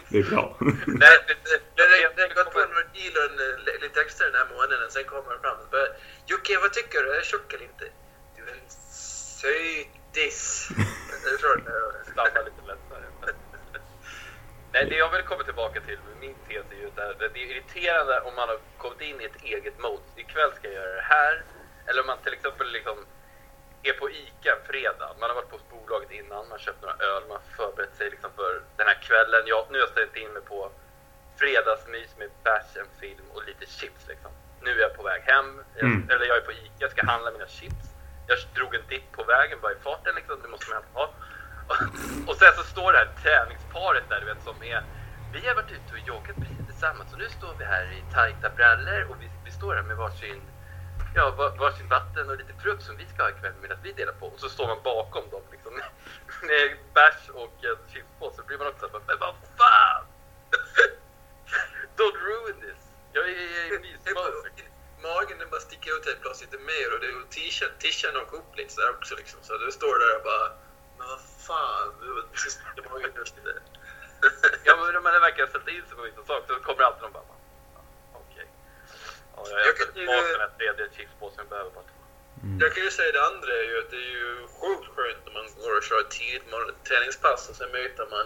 det 0.09 0.17
är 0.19 0.23
bra. 0.29 0.57
Nej, 0.87 1.17
det, 1.27 1.35
det, 1.43 1.57
det, 1.75 1.85
det 2.15 2.21
har 2.21 2.43
gått 2.43 2.53
på 2.53 2.59
några 2.59 2.85
kilon 2.93 3.33
eh, 3.45 3.81
lite 3.81 4.01
extra 4.01 4.25
den 4.25 4.35
här 4.35 4.47
månaden. 4.55 4.91
Sen 4.91 5.03
kommer 5.03 5.33
det 5.33 5.39
fram 5.39 5.57
och 5.63 5.69
bara 5.71 5.87
Jocke, 6.25 6.57
vad 6.61 6.73
tycker 6.73 7.03
du? 7.03 7.11
Är 7.11 7.15
jag 7.15 7.25
tjock 7.25 7.53
eller 7.53 7.63
inte? 7.63 7.85
Du 8.35 8.41
är 8.43 8.53
en 8.53 8.69
sötis. 9.39 10.69
Jag 11.31 11.39
tror 11.39 11.55
det. 11.55 12.11
Stanna 12.11 12.41
lite 12.47 12.61
lättare. 12.67 13.05
Nej, 14.73 14.85
det 14.89 14.95
jag 14.95 15.11
vill 15.11 15.21
komma 15.21 15.43
tillbaka 15.43 15.81
till, 15.81 15.99
min 16.19 16.35
tes 16.47 16.65
är 16.71 16.75
ju 16.75 16.87
att 16.87 17.19
det 17.19 17.25
är 17.25 17.37
irriterande 17.37 18.19
om 18.21 18.35
man 18.35 18.49
har 18.49 18.59
kommit 18.77 19.01
in 19.01 19.21
i 19.21 19.25
ett 19.25 19.43
eget 19.43 19.79
mode. 19.79 20.03
Ikväll 20.15 20.51
ska 20.55 20.67
jag 20.67 20.73
göra 20.73 20.95
det 20.95 21.09
här. 21.15 21.43
Eller 21.87 22.01
om 22.01 22.07
man 22.07 22.17
till 22.23 22.33
exempel 22.33 22.71
liksom 22.71 22.97
är 23.89 23.93
på 23.93 24.09
ICA 24.09 24.51
en 24.55 24.63
fredag. 24.71 25.09
Man 25.19 25.29
har 25.29 25.35
varit 25.35 25.49
på 25.49 25.59
bolaget 25.75 26.11
innan, 26.11 26.37
man 26.37 26.51
har 26.51 26.57
köpt 26.57 26.81
några 26.81 26.95
öl, 26.95 27.23
man 27.27 27.37
har 27.41 27.47
förberett 27.59 27.95
sig 27.97 28.09
liksom 28.09 28.31
för 28.35 28.61
den 28.77 28.87
här 28.87 28.99
kvällen. 29.07 29.41
Jag, 29.45 29.65
nu 29.69 29.77
har 29.77 29.85
jag 29.85 29.89
ställt 29.89 30.15
in 30.15 30.31
mig 30.33 30.41
på 30.41 30.71
fredagsmys 31.39 32.11
med 32.19 32.29
bärs, 32.43 32.69
en 32.81 32.89
film 33.01 33.25
och 33.33 33.43
lite 33.49 33.65
chips 33.65 34.07
liksom. 34.07 34.31
Nu 34.61 34.71
är 34.71 34.81
jag 34.81 34.95
på 34.97 35.03
väg 35.03 35.21
hem, 35.21 35.63
jag, 35.75 35.83
Mm. 35.83 36.09
eller 36.09 36.25
jag 36.25 36.37
är 36.37 36.41
på 36.41 36.51
ICA, 36.51 36.71
jag 36.79 36.91
ska 36.91 37.05
handla 37.05 37.31
mina 37.31 37.47
chips. 37.47 37.85
Jag 38.27 38.37
drog 38.55 38.75
en 38.75 38.87
dipp 38.89 39.11
på 39.11 39.23
vägen 39.23 39.57
bara 39.61 39.71
i 39.71 39.79
farten 39.83 40.15
liksom, 40.15 40.41
det 40.41 40.47
måste 40.47 40.69
man 40.69 40.77
alltid 40.77 40.93
ha. 40.93 41.05
Och, 41.69 42.29
och 42.29 42.35
sen 42.35 42.53
så 42.57 42.63
står 42.63 42.91
det 42.93 42.97
här 42.97 43.09
träningsparet 43.23 44.03
där 44.09 44.19
du 44.19 44.25
vet 44.25 44.43
som 44.43 44.63
är 44.63 44.83
Vi 45.33 45.47
har 45.47 45.55
varit 45.55 45.71
ute 45.71 45.93
och 45.93 46.07
joggat 46.07 46.35
precis 46.35 46.65
tillsammans 46.69 47.13
och 47.13 47.19
nu 47.19 47.29
står 47.29 47.53
vi 47.59 47.65
här 47.65 47.83
i 47.83 48.13
tajta 48.13 48.49
brallor 48.49 49.07
och 49.09 49.15
vi, 49.21 49.29
vi 49.45 49.51
står 49.51 49.75
här 49.75 49.83
med 49.83 49.97
varsin 49.97 50.41
Ja, 51.15 51.31
var- 51.37 51.57
varsin 51.57 51.87
vatten 51.89 52.29
och 52.29 52.37
lite 52.37 52.53
frukt 52.63 52.83
som 52.83 52.97
vi 52.97 53.05
ska 53.05 53.23
ha 53.23 53.29
ikväll 53.29 53.53
medan 53.61 53.77
vi 53.83 53.91
delar 53.91 54.13
på. 54.13 54.25
Och 54.27 54.39
så 54.39 54.49
står 54.49 54.67
man 54.67 54.83
bakom 54.83 55.29
dem 55.29 55.41
liksom 55.51 55.73
med 56.49 56.77
bärs 56.93 57.29
och 57.29 57.53
en 57.63 57.77
chipspåse. 57.93 58.35
Så 58.35 58.43
blir 58.43 58.57
man 58.57 58.67
också 58.67 58.89
såhär, 58.89 59.03
men 59.07 59.19
vad 59.19 59.35
fan! 59.57 60.03
Don't 61.97 62.17
ruin 62.27 62.61
this! 62.61 62.81
Jag 63.13 63.23
är 63.29 63.31
i 63.31 63.79
mysmode. 63.83 64.49
Magen 65.03 65.37
den 65.39 65.49
bara 65.49 65.61
sticker 65.61 65.97
ut 65.97 66.05
helt 66.05 66.21
plötsligt 66.21 66.51
lite 66.51 66.63
mer 66.63 66.93
och 66.93 66.99
det 66.99 67.11
och 67.15 67.29
t-shirten 67.29 68.17
åker 68.17 68.37
upp 68.37 68.55
lite 68.55 68.73
sådär 68.73 68.89
också 68.89 69.15
liksom. 69.15 69.39
Så 69.43 69.57
du 69.57 69.71
står 69.71 69.99
där 69.99 70.17
och 70.17 70.23
bara 70.23 70.47
Men 70.97 71.07
vad 71.07 71.21
fan, 71.47 71.87
du 72.01 72.07
i 72.77 72.89
magen 72.89 73.11
just 73.15 73.35
lite. 73.37 73.53
Ja 74.63 74.75
men 74.77 74.93
när 74.93 75.01
man 75.01 75.13
verkar 75.27 75.43
ha 75.43 75.49
ställt 75.49 75.67
in 75.67 75.85
sig 75.87 75.95
på 75.97 76.01
vissa 76.01 76.23
saker 76.25 76.53
så 76.53 76.59
kommer 76.59 76.83
alltid 76.83 77.03
de 77.03 77.11
bara, 77.11 77.23
"Ah, 77.23 77.25
okej. 77.29 77.44
Ja, 79.35 79.41
jag 79.49 79.57
har 79.59 79.65
Jag 79.67 79.75
kan 79.77 79.87
den 79.95 80.07
här 80.45 80.51
tredje 80.57 80.85
chipspåsen, 80.97 81.37
jag 81.43 81.49
behöver 81.53 81.71
bara 81.77 81.83
två. 81.91 81.99
Jag 82.63 82.69
kan 82.73 82.83
ju 82.87 82.91
säga 82.97 83.11
det 83.19 83.25
andra 83.31 83.51
är 83.61 83.65
ju 83.71 83.75
att 83.81 83.89
det 83.95 84.01
är 84.07 84.11
ju 84.19 84.27
sjukt 84.59 84.87
skönt 84.95 85.21
när 85.25 85.33
man 85.37 85.45
går 85.61 85.71
och 85.77 85.83
kör 85.89 86.03
tidigt 86.17 86.45
morgon- 86.51 86.79
träningspass 86.89 87.41
och 87.49 87.55
sen 87.59 87.69
möter 87.77 88.05
man 88.15 88.25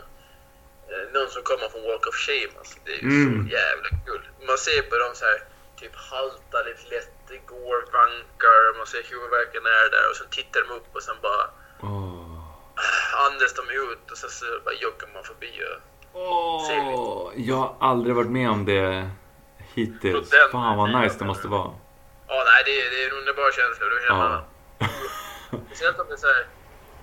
eh, 0.91 1.05
någon 1.15 1.29
som 1.35 1.41
kommer 1.49 1.67
från 1.73 1.83
Walk 1.89 2.05
of 2.11 2.15
Shame. 2.25 2.51
Alltså, 2.59 2.75
det 2.85 2.93
är 2.97 3.01
ju 3.03 3.09
Mm. 3.23 3.31
så 3.37 3.41
jävla 3.59 3.89
kul. 4.05 4.21
Man 4.49 4.57
ser 4.67 4.81
på 4.89 4.95
dem 5.03 5.13
så 5.21 5.25
här 5.31 5.39
typ 5.79 5.95
haltar 6.11 6.61
lite 6.69 6.85
lätt, 6.95 7.11
det 7.31 7.39
går, 7.53 7.77
vankar, 7.99 8.59
man 8.77 8.87
ser 8.93 9.03
huvudvärken 9.11 9.63
är 9.79 9.85
där 9.95 10.05
och 10.09 10.15
sen 10.19 10.29
tittar 10.37 10.59
de 10.65 10.69
upp 10.77 10.89
och 10.97 11.03
sen 11.07 11.17
bara 11.27 11.45
Åh. 11.81 12.39
andas 13.25 13.53
de 13.59 13.63
ut 13.69 14.11
och 14.11 14.17
sen 14.17 14.29
så 14.29 14.45
bara 14.65 14.75
joggar 14.85 15.09
man 15.13 15.23
förbi 15.23 15.51
och 15.71 15.79
Åh, 16.13 17.31
jag 17.35 17.55
har 17.55 17.75
aldrig 17.79 18.15
varit 18.15 18.31
med 18.39 18.49
om 18.49 18.65
det 18.65 19.09
hittills. 19.79 20.29
Så 20.29 20.35
den- 20.35 20.51
Fan 20.51 20.77
vad 20.77 20.89
nice 21.01 21.15
det 21.19 21.25
måste 21.25 21.47
vara. 21.47 21.71
Ja, 22.27 22.37
nej, 22.51 22.61
det 22.65 22.73
är, 22.81 22.89
det 22.91 22.97
är 23.03 23.07
en 23.11 23.17
underbar 23.19 23.51
känsla. 23.59 23.85
Då 23.93 23.97
känner 24.05 24.19
man, 24.29 24.41
Ja. 24.79 24.87
speciellt 25.67 25.99
om 25.99 26.07
det 26.09 26.13
är 26.19 26.23
så 26.27 26.31
här, 26.35 26.43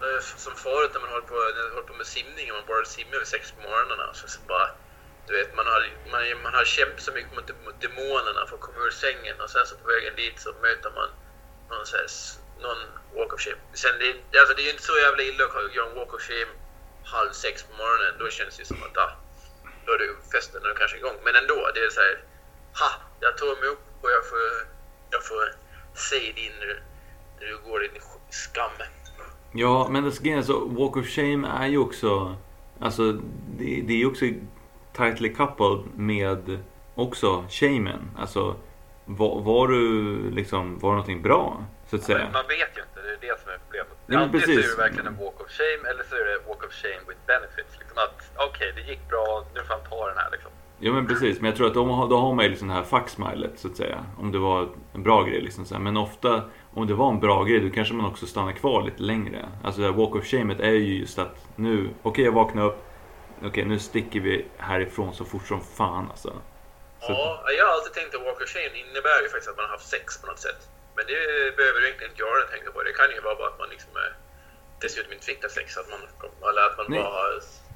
eh, 0.06 0.21
som 0.45 0.52
förut 0.66 0.90
när 0.95 1.00
man 1.04 1.11
håller 1.14 1.26
på, 1.33 1.35
håller 1.76 1.88
på 1.90 1.95
med 2.02 2.06
simning 2.16 2.47
och 2.50 2.56
man 2.59 2.66
började 2.71 2.88
simma 2.97 3.14
vid 3.23 3.26
sex 3.35 3.42
på 3.56 3.61
morgnarna. 3.68 4.06
Så, 4.18 4.25
så 4.35 4.40
bara, 4.52 4.68
du 5.26 5.30
vet, 5.38 5.50
man 5.59 5.66
har, 5.73 5.80
man, 6.12 6.23
man 6.45 6.54
har 6.59 6.64
kämpat 6.64 7.02
så 7.09 7.12
mycket 7.16 7.33
mot, 7.37 7.49
mot 7.66 7.78
demonerna 7.87 8.40
för 8.49 8.54
att 8.56 8.66
komma 8.66 8.78
ur 8.87 8.90
sängen 9.04 9.37
och 9.45 9.50
sen 9.54 9.66
så 9.66 9.75
på 9.80 9.87
vägen 9.95 10.14
dit 10.23 10.37
så 10.45 10.50
möter 10.66 10.90
man 10.99 11.09
någon, 11.71 11.87
så 11.90 11.97
här, 11.97 12.06
någon 12.64 12.80
walk 13.16 13.33
of 13.35 13.40
shame. 13.45 13.61
Sen 13.83 13.95
det, 14.02 14.38
alltså, 14.40 14.54
det 14.56 14.62
är 14.62 14.68
ju 14.71 14.75
inte 14.76 14.88
så 14.92 14.97
jävla 15.06 15.23
illa 15.23 15.45
att 15.45 15.75
göra 15.76 15.88
en 15.90 15.97
walk 15.99 16.14
of 16.14 16.23
shame 16.30 16.52
halv 17.14 17.30
sex 17.45 17.54
på 17.68 17.73
morgonen. 17.83 18.12
Då 18.18 18.26
känns 18.30 18.56
det 18.59 18.64
som 18.64 18.83
att 18.87 18.97
ah, 19.04 19.12
då 19.87 19.92
är 19.92 19.99
det 19.99 20.09
festen 20.33 20.64
är 20.71 20.75
kanske 20.75 20.97
igång. 20.97 21.16
Men 21.25 21.35
ändå, 21.37 21.71
det 21.75 21.80
är 21.80 21.90
så 21.90 22.00
här, 22.00 22.16
ha, 22.80 22.90
jag 23.21 23.38
tog 23.38 23.49
mig 23.61 23.68
upp 23.68 23.87
och 24.00 24.11
jag 24.11 24.25
får, 24.30 24.47
jag 25.11 25.25
får 25.25 25.45
se 25.95 26.33
din 26.33 26.52
när 27.40 27.47
du 27.47 27.59
går 27.71 27.85
in 27.85 27.97
i 27.97 28.00
skam. 28.30 28.71
Ja, 29.52 29.88
men 29.90 30.04
det 30.04 30.33
är 30.33 30.42
så 30.42 30.64
Walk 30.64 30.97
of 30.97 31.06
Shame 31.06 31.49
är 31.49 31.66
ju 31.66 31.78
också... 31.78 32.37
Alltså, 32.80 33.12
det, 33.59 33.83
det 33.87 33.92
är 33.92 33.99
ju 33.99 34.06
också 34.06 34.25
tightly 34.92 35.35
coupled 35.35 35.83
med 35.95 36.59
också 36.95 37.45
shamen. 37.49 38.11
Alltså, 38.18 38.56
var, 39.04 39.40
var 39.40 39.68
du 39.68 40.30
liksom, 40.30 40.78
var 40.78 40.90
någonting 40.90 41.23
bra? 41.23 41.64
Så 41.90 41.97
att 41.97 42.02
säga. 42.02 42.18
Men 42.18 42.33
man 42.33 42.47
vet 42.49 42.76
ju 42.76 42.80
inte, 42.83 43.00
det 43.02 43.12
är 43.12 43.33
det 43.33 43.40
som 43.40 43.50
är 43.50 43.59
problemet. 43.64 43.97
Men 44.06 44.18
Antingen 44.18 44.40
så 44.40 44.47
precis. 44.47 44.64
är 44.64 44.76
det 44.76 44.83
verkligen 44.83 45.06
en 45.06 45.18
walk 45.25 45.40
of 45.40 45.50
shame 45.50 45.83
eller 45.90 46.04
så 46.11 46.14
är 46.14 46.25
det 46.25 46.38
walk 46.49 46.64
of 46.64 46.73
shame 46.73 47.02
with 47.09 47.21
benefits. 47.26 47.73
Liksom 47.78 47.99
att 47.99 48.21
okej, 48.49 48.73
det 48.76 48.83
gick 48.90 49.09
bra, 49.09 49.47
nu 49.54 49.61
får 49.64 49.75
han 49.75 49.85
ta 49.90 50.09
den 50.09 50.18
här 50.18 50.30
liksom. 50.30 50.50
Ja 50.78 50.92
men 50.92 51.06
precis, 51.06 51.40
men 51.40 51.49
jag 51.50 51.56
tror 51.56 51.66
att 51.66 51.75
då, 51.75 51.85
har- 51.85 52.09
då 52.09 52.16
har 52.18 52.35
man 52.35 52.45
ju 52.45 52.50
liksom 52.50 52.68
det 52.68 52.75
här 52.75 52.83
fucksmilet 52.83 53.52
så 53.59 53.68
att 53.68 53.76
säga. 53.76 54.04
Om 54.18 54.33
det 54.33 54.38
var 54.38 54.68
en 54.95 55.02
bra 55.02 55.23
grej 55.23 55.40
liksom. 55.40 55.64
Så. 55.64 55.78
Men 55.78 55.97
ofta, 55.97 56.42
om 56.75 56.87
det 56.87 56.95
var 56.95 57.09
en 57.09 57.21
bra 57.21 57.45
grej, 57.45 57.61
då 57.61 57.71
kanske 57.75 57.95
man 57.95 58.06
också 58.06 58.26
stannar 58.26 58.52
kvar 58.52 58.83
lite 58.83 59.02
längre. 59.02 59.49
Alltså 59.64 59.80
det 59.80 59.87
här 59.87 59.95
walk 59.95 60.14
of 60.14 60.25
shamet 60.25 60.61
är 60.61 60.71
ju 60.73 60.95
just 60.99 61.18
att 61.18 61.37
nu, 61.56 61.90
okej 62.02 62.25
jag 62.25 62.33
vaknar 62.33 62.64
upp, 62.64 62.78
okej 63.45 63.64
nu 63.64 63.78
sticker 63.78 64.21
vi 64.21 64.45
härifrån 64.59 65.14
så 65.14 65.25
fort 65.25 65.47
som 65.47 65.61
fan 65.61 66.06
alltså. 66.11 66.33
Så- 67.00 67.12
Ja, 67.12 67.50
jag 67.59 67.64
har 67.66 67.73
alltid 67.73 67.92
tänkt 67.92 68.14
att 68.14 68.25
walk 68.26 68.40
of 68.42 68.49
shame 68.49 68.75
innebär 68.83 69.23
ju 69.23 69.28
faktiskt 69.28 69.50
att 69.50 69.56
man 69.56 69.64
har 69.68 69.73
haft 69.76 69.88
sex 69.97 70.04
på 70.21 70.26
något 70.26 70.38
sätt. 70.47 70.61
Men 70.97 71.04
det 71.11 71.16
behöver 71.56 71.78
du 71.80 71.85
egentligen 71.87 72.11
inte 72.12 72.23
göra 72.26 72.42
tänka 72.54 72.68
på. 72.75 72.78
Det 72.88 72.92
kan 73.00 73.06
ju 73.16 73.21
vara 73.28 73.37
bara 73.40 73.49
att 73.52 73.59
man 73.62 73.68
liksom 73.75 73.92
är, 74.04 74.11
dessutom 74.80 75.12
inte 75.12 75.26
fick 75.26 75.42
ha 75.42 75.49
sex. 75.49 75.76
Att 75.76 75.90
man, 75.90 75.99
eller 76.50 76.62
att 76.71 76.78
man 76.78 76.87
Nej. 76.88 77.00
bara. 77.00 77.21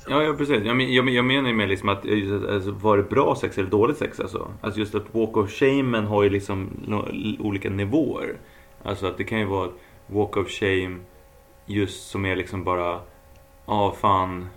Ja, 0.08 0.22
ja 0.22 0.34
precis. 0.34 0.64
Jag, 0.64 0.76
men- 0.76 0.92
jag, 0.92 1.08
jag 1.08 1.24
menar 1.24 1.48
ju 1.48 1.54
med 1.54 1.68
liksom 1.68 1.88
att 1.88 2.06
eh, 2.06 2.54
alltså, 2.54 2.70
var 2.70 2.96
det 2.96 3.02
bra 3.02 3.36
sex 3.40 3.58
eller 3.58 3.70
dåligt 3.70 3.98
sex 3.98 4.20
alltså? 4.20 4.52
Alltså 4.60 4.80
just 4.80 4.94
att 4.94 5.14
walk 5.14 5.36
of 5.36 5.50
shamen 5.50 6.04
har 6.04 6.22
ju 6.22 6.30
liksom 6.30 6.70
olika 7.40 7.70
nivåer. 7.70 8.36
Alltså 8.82 9.06
att 9.06 9.18
det 9.18 9.24
kan 9.24 9.38
ju 9.38 9.44
vara 9.44 9.70
walk 10.06 10.36
of 10.36 10.48
shame 10.48 10.96
just 11.66 12.10
som 12.10 12.26
är 12.26 12.36
liksom 12.36 12.64
bara 12.64 13.00
Ja 13.66 13.94
fan 14.00 14.48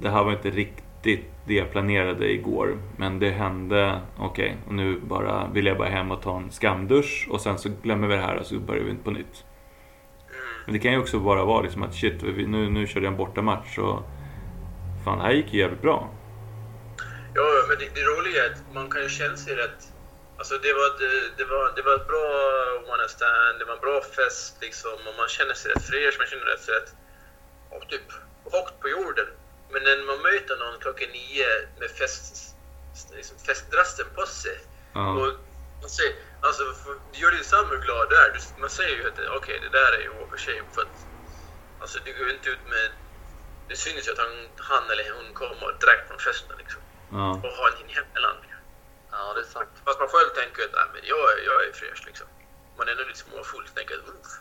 Det 0.00 0.10
här 0.10 0.24
var 0.24 0.32
inte 0.32 0.50
riktigt 0.50 1.26
det 1.46 1.54
jag 1.54 1.70
planerade 1.70 2.32
igår 2.32 2.78
Men 2.96 3.18
det 3.18 3.30
hände 3.30 4.00
Okej 4.18 4.56
och 4.66 4.74
nu 4.74 5.00
bara 5.00 5.48
vill 5.52 5.66
jag 5.66 5.78
bara 5.78 5.88
hem 5.88 6.10
och 6.10 6.22
ta 6.22 6.36
en 6.36 6.50
skamdusch 6.50 7.28
och 7.30 7.40
sen 7.40 7.58
så 7.58 7.68
glömmer 7.82 8.08
vi 8.08 8.14
det 8.14 8.20
här 8.22 8.36
och 8.36 8.46
så 8.46 8.58
börjar 8.58 8.84
vi 8.84 8.90
inte 8.90 9.04
på 9.04 9.10
nytt. 9.10 9.44
Men 10.64 10.74
det 10.74 10.80
kan 10.80 10.92
ju 10.92 10.98
också 10.98 11.18
bara 11.18 11.44
vara 11.44 11.62
liksom 11.62 11.82
att 11.82 11.94
shit 11.94 12.22
nu, 12.22 12.70
nu 12.70 12.86
körde 12.86 13.06
jag 13.06 13.12
en 13.12 13.16
bortamatch 13.16 13.78
och 13.78 14.02
Fan 15.04 15.18
det 15.18 15.24
här 15.24 15.32
gick 15.32 15.52
ju 15.52 15.60
jävligt 15.60 15.82
bra. 15.82 16.10
Ja, 17.34 17.46
men 17.68 17.78
det, 17.78 17.88
det 17.94 18.04
roliga 18.12 18.44
är 18.44 18.50
att 18.50 18.74
man 18.74 18.90
kan 18.90 19.02
ju 19.02 19.08
känna 19.08 19.36
sig 19.36 19.56
rätt... 19.56 19.80
Alltså 20.38 20.54
det 20.58 20.72
var, 20.72 20.88
det, 21.00 21.10
det 21.38 21.44
var, 21.44 21.72
det 21.76 21.82
var 21.82 21.94
ett 21.94 22.08
bra 22.12 22.26
one 22.94 23.08
stand, 23.08 23.58
det 23.58 23.64
var 23.64 23.74
en 23.74 23.80
bra 23.80 24.00
fest 24.16 24.56
liksom 24.60 24.96
och 25.08 25.14
man 25.20 25.28
känner 25.28 25.54
sig 25.54 25.70
rätt 25.72 25.82
fräsch, 25.90 26.14
man 26.18 26.26
känner 26.30 26.44
rätt, 26.44 26.68
rätt 26.68 26.88
och 27.70 27.88
typ 27.88 28.08
högt 28.54 28.80
på 28.80 28.88
jorden. 28.88 29.28
Men 29.72 29.82
när 29.82 29.96
man 30.10 30.20
möter 30.28 30.54
någon 30.62 30.80
klockan 30.80 31.08
nio 31.18 31.50
med 31.80 31.90
fest, 32.00 32.56
liksom 33.16 33.36
festdrasten 33.48 34.06
på 34.16 34.26
sig 34.26 34.56
Ja. 34.94 35.08
och 35.10 35.28
man 35.80 35.90
säger, 35.98 36.14
alltså, 36.42 36.64
gör 37.12 37.30
dig 37.30 37.44
samma 37.44 37.74
glad 37.74 38.08
där. 38.10 38.28
Man 38.56 38.70
säger 38.70 38.96
ju 38.96 39.08
att 39.08 39.18
okej, 39.38 39.58
det 39.64 39.68
där 39.78 39.92
är 39.92 40.00
ju 40.00 40.08
walk 40.18 40.32
of 40.34 40.40
shame 40.40 40.64
för 40.74 40.82
att 40.82 40.96
alltså, 41.80 41.98
du 42.04 42.10
går 42.16 42.26
ju 42.28 42.34
inte 42.34 42.50
ut 42.50 42.64
med... 42.66 42.90
Det 43.68 43.76
syns 43.76 44.08
ju 44.08 44.12
att 44.12 44.18
han, 44.18 44.48
han 44.56 44.90
eller 44.90 45.12
hon 45.18 45.34
kommer 45.34 45.66
direkt 45.80 46.08
från 46.08 46.18
festen 46.18 46.56
liksom 46.58 46.82
Ja. 47.10 47.30
och 47.44 47.52
har 47.58 47.68
en 47.80 47.88
hemlandning. 47.98 48.50
Ja, 49.10 49.32
det 49.34 49.40
är 49.40 49.44
sant. 49.44 49.70
Fast 49.84 49.98
man 50.00 50.08
själv 50.08 50.28
tänker 50.40 50.62
att 50.64 50.72
nej, 50.72 50.86
men 50.92 51.00
jag, 51.04 51.32
är- 51.32 51.44
jag 51.44 51.58
är 51.66 51.72
fräsch 51.72 52.02
liksom. 52.06 52.26
Man 52.76 52.88
är 52.88 52.92
ändå 52.92 53.04
lite 53.04 53.18
småfull 53.18 53.64
och 53.68 53.74
tänker 53.74 53.94
att 53.94 54.08
"Uff, 54.08 54.32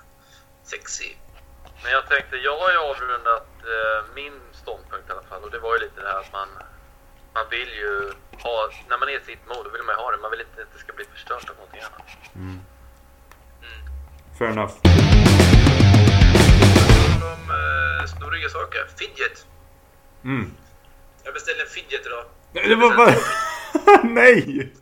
sexy. 0.64 1.16
Men 1.84 1.92
jag 1.92 2.08
tänkte, 2.10 2.36
jag 2.38 2.58
har 2.58 2.72
ju 2.72 2.78
avrundat 2.78 3.48
eh, 3.74 4.00
min 4.16 4.42
ståndpunkt 4.54 5.10
i 5.10 5.12
alla 5.12 5.24
fall 5.24 5.44
och 5.44 5.52
det 5.52 5.60
var 5.60 5.74
ju 5.76 5.80
lite 5.82 6.02
det 6.02 6.08
här 6.08 6.20
att 6.20 6.32
man, 6.34 6.50
man 7.34 7.46
vill 7.50 7.70
ju 7.84 8.14
ha, 8.44 8.70
när 8.90 8.98
man 8.98 9.10
är 9.10 9.18
i 9.22 9.26
sitt 9.26 9.48
mod, 9.48 9.66
då 9.66 9.70
vill 9.70 9.84
man 9.84 9.96
ju 9.96 10.02
ha 10.02 10.12
det. 10.12 10.18
Man 10.18 10.32
vill 10.32 10.42
inte 10.42 10.62
att 10.62 10.74
det 10.74 10.80
ska 10.80 10.94
bli 10.94 11.06
förstört 11.06 11.50
av 11.50 11.56
någonting 11.56 11.82
annat. 11.82 12.08
Mm. 12.36 12.60
fair 14.38 14.48
enough. 14.50 14.74
Om 17.34 17.44
eh, 17.60 18.06
snurriga 18.06 18.50
saker. 18.50 18.88
Fidget. 18.98 19.46
Mm. 20.24 20.52
Jag 21.24 21.34
beställde 21.34 21.62
en 21.64 21.70
fidget 21.70 22.06
idag. 22.06 22.26
Det 22.54 22.76
var 22.76 22.96
bara... 22.98 23.16
Nej! 24.04 24.74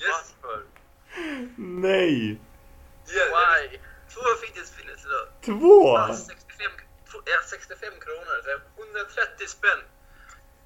Yes. 0.00 0.34
Varför? 0.42 0.62
Nej! 1.56 2.40
Yeah, 3.14 3.28
Why? 3.34 3.78
Två 4.14 4.20
fidget 4.46 4.66
spinners 4.66 5.04
idag. 5.06 5.26
Två! 5.44 5.98
Ja, 5.98 6.14
65, 6.14 6.70
två- 7.12 7.22
ja, 7.24 7.38
65 7.50 7.92
kronor. 8.00 8.36
så 8.44 8.50
130 8.82 9.46
spänn. 9.46 9.80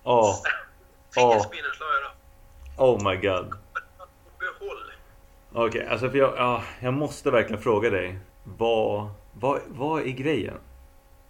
Ja. 0.04 0.42
spinners 0.44 0.64
jag 1.14 1.42
då. 2.76 2.84
oh 2.84 3.10
my 3.10 3.16
god. 3.16 3.54
Behåll. 4.38 4.92
Okej, 5.52 5.86
alltså 5.86 6.10
för 6.10 6.18
jag, 6.18 6.34
ja, 6.36 6.64
jag 6.80 6.94
måste 6.94 7.30
verkligen 7.30 7.62
fråga 7.62 7.90
dig. 7.90 8.18
Vad, 8.44 9.10
vad, 9.32 9.60
vad 9.66 10.00
är 10.02 10.14
grejen? 10.22 10.60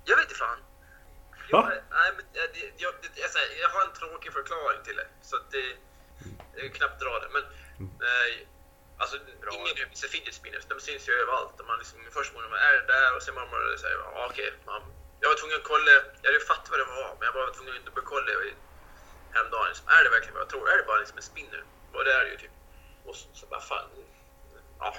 Jag 0.05 0.17
vet 0.17 0.25
inte 0.25 0.35
fan. 0.35 0.59
Va? 1.53 1.61
Jag, 1.61 1.65
nej, 1.99 2.09
men, 2.17 2.25
jag, 2.33 2.49
jag, 2.85 2.93
jag, 3.23 3.31
jag 3.63 3.71
har 3.75 3.83
en 3.89 3.95
tråkig 4.01 4.33
förklaring 4.33 4.81
till 4.85 4.97
det. 5.01 5.09
Så 5.29 5.37
att 5.37 5.51
det, 5.55 5.67
jag 6.55 6.63
kan 6.67 6.71
knappt 6.79 6.99
dra 7.05 7.15
det. 7.23 7.31
Men 7.37 7.45
eh, 8.09 8.31
alltså, 9.01 9.17
ingen 9.59 9.75
är 9.83 9.97
så 10.03 10.09
fidget. 10.15 10.69
De 10.73 10.77
syns 10.87 11.09
ju 11.09 11.13
överallt. 11.23 11.55
Man 11.69 11.79
liksom, 11.83 11.99
först 12.17 12.31
var 12.35 12.43
man 12.55 12.61
är 12.69 12.75
det 12.81 12.87
där 12.95 13.09
och 13.17 13.23
sen 13.23 13.35
var 13.39 13.47
man 13.53 13.61
och 13.75 13.81
säger 13.85 13.99
ja, 14.05 14.27
okej. 14.31 14.51
man, 14.71 14.83
jag 15.21 15.29
var 15.33 15.37
tvungen 15.41 15.59
att 15.61 15.69
kolla. 15.73 15.95
Jag 16.23 16.29
hade 16.29 16.41
ju 16.43 16.51
fattat 16.53 16.71
vad 16.73 16.81
det 16.83 16.91
var. 16.99 17.11
Men 17.19 17.25
jag 17.29 17.35
var 17.39 17.47
tvungen 17.57 17.75
att 17.79 17.87
dubbelkolla 17.89 18.31
häromdagen. 19.33 19.69
Liksom, 19.69 19.89
är 19.89 20.05
det 20.05 20.11
verkligen 20.11 20.35
vad 20.35 20.43
jag 20.43 20.49
tror? 20.51 20.71
Är 20.71 20.77
det 20.77 20.83
bara 20.83 20.99
liksom 20.99 21.17
en 21.17 21.23
spinner? 21.23 21.65
Och 21.93 22.05
det 22.05 22.13
är 22.13 22.25
det 22.25 22.31
ju 22.31 22.37
typ. 22.37 22.51
Och 23.05 23.17
så, 23.17 23.29
så 23.35 23.47
bara 23.47 23.61
fan. 23.61 23.89
Ja, 24.79 24.95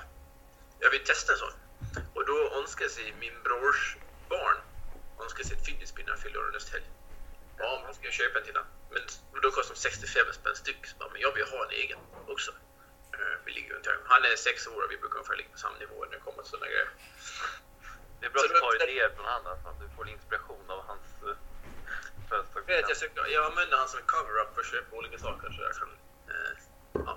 jag 0.80 0.92
vill 0.92 1.04
testa 1.04 1.32
en 1.34 1.40
sån. 1.40 1.54
Och 2.16 2.26
då 2.26 2.52
önskade 2.60 2.90
sig 2.90 3.14
min 3.20 3.44
brors 3.44 3.98
barn 4.30 4.58
önskade 5.24 5.48
sig 5.48 5.58
ett 5.58 5.66
fidget 5.66 5.90
spinner 5.90 6.16
fyllde 6.16 6.40
år 6.40 6.52
nästa 6.54 6.72
helg. 6.72 6.86
Ja, 7.58 7.82
man 7.86 7.94
ska 7.94 8.12
köpa 8.12 8.40
en 8.40 8.46
till 8.46 8.56
honom. 8.56 8.72
Men 9.34 9.42
då 9.42 9.52
kostar 9.52 9.74
de 9.76 9.80
65 9.80 10.26
spänn 10.34 10.56
styck. 10.56 10.88
Så 10.88 10.98
bara, 10.98 11.10
men 11.10 11.22
jag 11.22 11.32
vill 11.36 11.44
ha 11.46 11.66
en 11.66 11.72
egen 11.72 12.00
också. 12.28 12.52
Eh, 13.14 13.36
Vi 13.46 13.52
ligger 13.52 13.74
runt 13.74 13.86
här. 13.86 13.98
Han 14.06 14.24
är 14.24 14.36
sex 14.36 14.68
år 14.68 14.84
och 14.84 14.92
vi 14.92 14.98
brukar 14.98 15.16
ungefär 15.18 15.36
ligga 15.36 15.50
på 15.50 15.58
samma 15.58 15.78
nivå 15.78 16.06
när 16.06 16.12
det 16.18 16.24
kommer 16.26 16.42
till 16.44 16.52
sådana 16.52 16.68
grejer. 16.68 16.90
Det 18.20 18.26
är 18.26 18.30
bra 18.30 18.40
Så 18.42 18.46
att 18.46 18.54
du 18.54 18.60
tar 18.60 18.76
idéer 18.90 19.10
från 19.16 19.26
honom, 19.26 19.58
att 19.66 19.80
du 19.80 19.88
får 19.96 20.10
inspiration 20.10 20.66
av 20.70 20.80
hans 20.88 21.06
Jag, 22.32 22.66
vet, 22.76 22.86
jag, 22.92 22.98
söker, 22.98 23.28
jag 23.38 23.44
använder 23.50 23.76
han 23.82 23.88
som 23.92 24.00
en 24.02 24.06
cover-up 24.14 24.50
för 24.56 24.62
att 24.62 24.72
köpa 24.74 24.92
olika 25.00 25.18
saker 25.28 25.48
så 25.56 25.60
jag 25.68 25.76
kan 25.82 25.92
eh, 26.34 26.54
ja, 27.08 27.14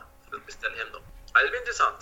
beställa 0.46 0.76
hem 0.82 0.90
dem. 0.96 1.02
Ja, 1.32 1.36
det 1.42 1.48
blir 1.52 1.60
intressant. 1.64 2.00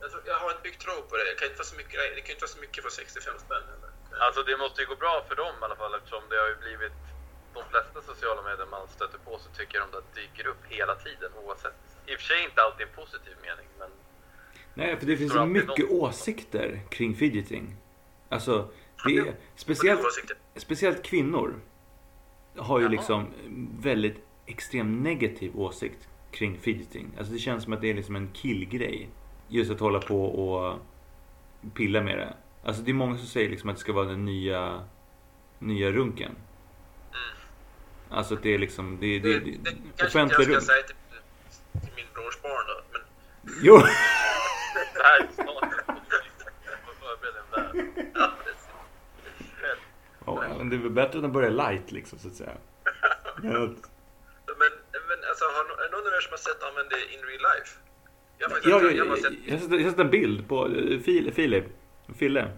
Jag, 0.00 0.10
tror, 0.10 0.22
jag 0.30 0.38
har 0.42 0.48
inte 0.54 0.62
byggt 0.68 0.80
tro 0.86 0.96
på 1.08 1.12
det. 1.18 1.24
Det 1.30 1.34
kan 1.40 1.46
inte 1.50 1.60
vara 1.62 1.70
så 1.74 1.76
mycket, 1.80 1.96
det 2.16 2.20
kan 2.26 2.32
inte 2.36 2.44
vara 2.46 2.54
så 2.56 2.60
mycket 2.64 2.80
för 2.86 2.90
65 2.90 3.34
spänn. 3.46 3.66
Eller? 3.74 3.90
Alltså 4.26 4.40
det 4.48 4.56
måste 4.64 4.78
ju 4.82 4.86
gå 4.92 4.96
bra 5.04 5.14
för 5.28 5.36
dem 5.42 5.54
i 5.60 5.64
alla 5.66 5.76
fall 5.82 5.92
eftersom 5.98 6.22
det 6.30 6.36
har 6.42 6.48
ju 6.54 6.56
blivit 6.66 6.96
de 7.56 7.62
flesta 7.72 7.98
sociala 8.10 8.40
medier 8.48 8.66
man 8.76 8.84
stöter 8.96 9.18
på 9.26 9.32
så 9.44 9.48
tycker 9.58 9.74
jag 9.78 9.84
de 9.86 9.90
där 9.96 10.04
dyker 10.20 10.44
upp 10.52 10.62
hela 10.76 10.94
tiden 11.06 11.30
oavsett. 11.44 11.74
I 12.06 12.14
och 12.14 12.20
för 12.20 12.26
sig 12.32 12.40
inte 12.48 12.58
alltid 12.62 12.80
i 12.86 12.88
en 12.90 12.94
positiv 13.00 13.34
mening 13.42 13.68
men 13.78 13.90
Nej, 14.74 14.96
för 14.98 15.06
det 15.06 15.16
finns 15.16 15.32
så 15.32 15.46
mycket 15.46 15.68
någon- 15.68 16.00
åsikter 16.00 16.80
kring 16.90 17.16
fidgeting. 17.16 17.76
Alltså, 18.28 18.70
det 19.04 19.16
är 19.18 19.34
speciellt, 19.56 20.00
speciellt 20.56 21.02
kvinnor 21.04 21.60
har 22.56 22.78
ju 22.78 22.84
Jaha. 22.84 22.90
liksom 22.90 23.26
väldigt 23.80 24.24
extremt 24.46 25.02
negativ 25.02 25.60
åsikt 25.60 26.08
kring 26.30 26.58
fidgeting. 26.58 27.10
Alltså 27.18 27.32
det 27.32 27.38
känns 27.38 27.64
som 27.64 27.72
att 27.72 27.80
det 27.80 27.90
är 27.90 27.94
liksom 27.94 28.16
en 28.16 28.28
killgrej. 28.32 29.08
Just 29.48 29.70
att 29.70 29.80
hålla 29.80 29.98
på 29.98 30.24
och 30.24 30.78
pilla 31.74 32.00
med 32.02 32.18
det. 32.18 32.34
Alltså 32.64 32.82
det 32.82 32.90
är 32.90 32.94
många 32.94 33.18
som 33.18 33.26
säger 33.26 33.50
liksom 33.50 33.70
att 33.70 33.76
det 33.76 33.80
ska 33.80 33.92
vara 33.92 34.06
den 34.06 34.24
nya, 34.24 34.84
nya 35.58 35.90
runken. 35.90 36.32
Alltså 38.10 38.34
att 38.34 38.42
det 38.42 38.54
är 38.54 38.58
liksom, 38.58 38.98
det 39.00 39.18
det, 39.18 39.32
Det, 39.32 39.38
det, 39.38 39.50
det, 39.62 39.70
kanske 39.96 40.22
inte 40.22 40.34
jag 40.34 40.42
ska 40.44 40.52
runk. 40.52 40.62
säga 40.62 40.82
till, 40.82 41.80
till 41.80 41.90
min 41.96 42.06
brors 42.14 42.42
barn 42.42 42.64
då. 42.68 42.82
Men 42.92 43.00
Jo! 43.62 43.76
det 44.94 45.02
här 45.02 45.20
är 45.20 45.28
snart 45.34 45.72
Jag 45.86 46.78
får 46.84 46.94
förbereda 47.00 47.38
den 47.72 47.84
där. 47.84 48.10
ja, 48.14 48.30
det, 48.44 48.52
Ja, 50.26 50.44
men 50.62 50.70
det 50.70 50.76
är 50.76 50.78
väl 50.78 50.90
bättre 50.90 51.18
än 51.18 51.24
att 51.24 51.30
börja 51.32 51.48
light 51.50 51.92
liksom 51.92 52.18
så 52.18 52.28
att 52.28 52.34
säga. 52.34 52.50
Men, 53.42 54.70
men 55.08 55.18
alltså, 55.28 55.44
har, 55.44 55.84
är 55.86 55.90
någon 55.92 56.06
av 56.06 56.12
er 56.12 56.20
som 56.20 56.30
har 56.30 56.36
sett 56.38 56.62
använda 56.62 56.96
det 56.96 57.14
in 57.14 57.20
real 57.20 57.40
life? 57.56 57.78
Jag 58.38 58.48
har 58.48 58.54
faktiskt 58.54 58.70
Ja, 58.70 58.90
jag, 58.90 59.06
har 59.06 59.16
sett 59.16 59.32
jag, 59.72 59.80
jag 59.80 60.00
en 60.00 60.10
bild 60.10 60.48
på 60.48 60.66
eh, 60.66 60.98
Fil- 61.00 61.32
Filip, 61.32 61.64
Fille. 62.16 62.48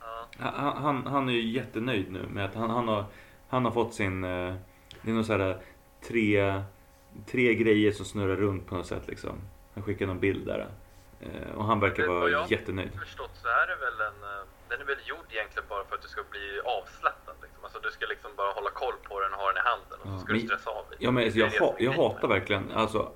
Ja. 0.00 0.28
Han, 0.38 0.76
han, 0.82 1.06
han 1.06 1.28
är 1.28 1.32
ju 1.32 1.48
jättenöjd 1.48 2.10
nu 2.12 2.22
med 2.30 2.44
att 2.44 2.54
han, 2.54 2.70
han, 2.70 2.88
har, 2.88 3.04
han 3.48 3.64
har 3.64 3.72
fått 3.72 3.94
sin... 3.94 4.24
eh, 4.24 4.54
Det 5.02 5.10
är 5.10 5.14
nog 5.14 5.24
så 5.24 5.32
här 5.32 5.48
eh, 5.50 5.56
tre, 6.08 6.62
tre 7.30 7.54
grejer 7.54 7.92
som 7.92 8.04
snurrar 8.04 8.36
runt 8.36 8.66
på 8.66 8.74
något 8.74 8.86
sätt 8.86 9.02
liksom. 9.08 9.38
Han 9.74 9.82
skickar 9.84 10.06
någon 10.06 10.20
bild 10.20 10.46
där. 10.46 10.68
Och 11.54 11.64
han 11.64 11.80
verkar 11.80 12.06
vara 12.06 12.46
jättenöjd. 12.48 12.90
förstått 13.00 13.30
så 13.42 13.48
är 13.48 13.66
det 13.66 13.76
väl 13.76 14.00
en 14.00 14.22
den 14.68 14.80
är 14.80 14.84
väl 14.84 15.02
gjord 15.04 15.28
egentligen 15.30 15.68
bara 15.68 15.84
för 15.84 15.94
att 15.94 16.02
du 16.02 16.08
ska 16.08 16.22
bli 16.30 16.46
avslappnad. 16.64 17.36
Liksom. 17.42 17.64
Alltså, 17.64 17.78
du 17.78 17.90
ska 17.90 18.06
liksom 18.06 18.30
bara 18.36 18.52
hålla 18.52 18.70
koll 18.70 18.94
på 19.08 19.20
den 19.20 19.32
och 19.32 19.38
ha 19.38 19.46
den 19.52 19.56
i 19.62 19.66
handen 19.70 19.98
och 20.02 20.08
så 20.12 20.18
ska 20.24 20.32
ja, 20.32 20.38
du 20.40 20.46
stressa 20.46 20.70
av 20.70 20.84
lite. 20.90 21.04
Ja, 21.04 21.10
men, 21.10 21.30
jag, 21.34 21.50
ha, 21.50 21.76
jag 21.78 21.92
hatar 21.92 22.28
verkligen 22.28 22.72
alltså, 22.72 23.12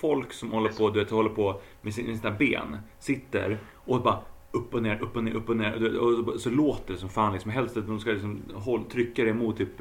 folk 0.00 0.32
som 0.32 0.52
håller 0.52 0.70
på, 0.70 0.90
du 0.90 0.98
vet, 1.00 1.10
håller 1.10 1.30
på 1.30 1.60
med 1.80 1.94
sina 1.94 2.30
ben, 2.30 2.78
sitter 2.98 3.58
och 3.84 4.02
bara 4.02 4.18
upp 4.50 4.74
och 4.74 4.82
ner, 4.82 5.02
upp 5.02 5.16
och 5.16 5.24
ner, 5.24 5.34
upp 5.34 5.48
och 5.48 5.56
ner. 5.56 5.98
Och 5.98 6.40
så 6.40 6.50
låter 6.50 6.92
det 6.92 6.98
som 6.98 7.08
fan. 7.08 7.32
Liksom. 7.32 7.50
Helst 7.50 7.76
att 7.76 7.86
de 7.86 8.00
ska 8.00 8.10
liksom 8.10 8.42
håll, 8.54 8.84
trycka 8.84 9.24
det 9.24 9.32
mot 9.32 9.56
typ, 9.56 9.78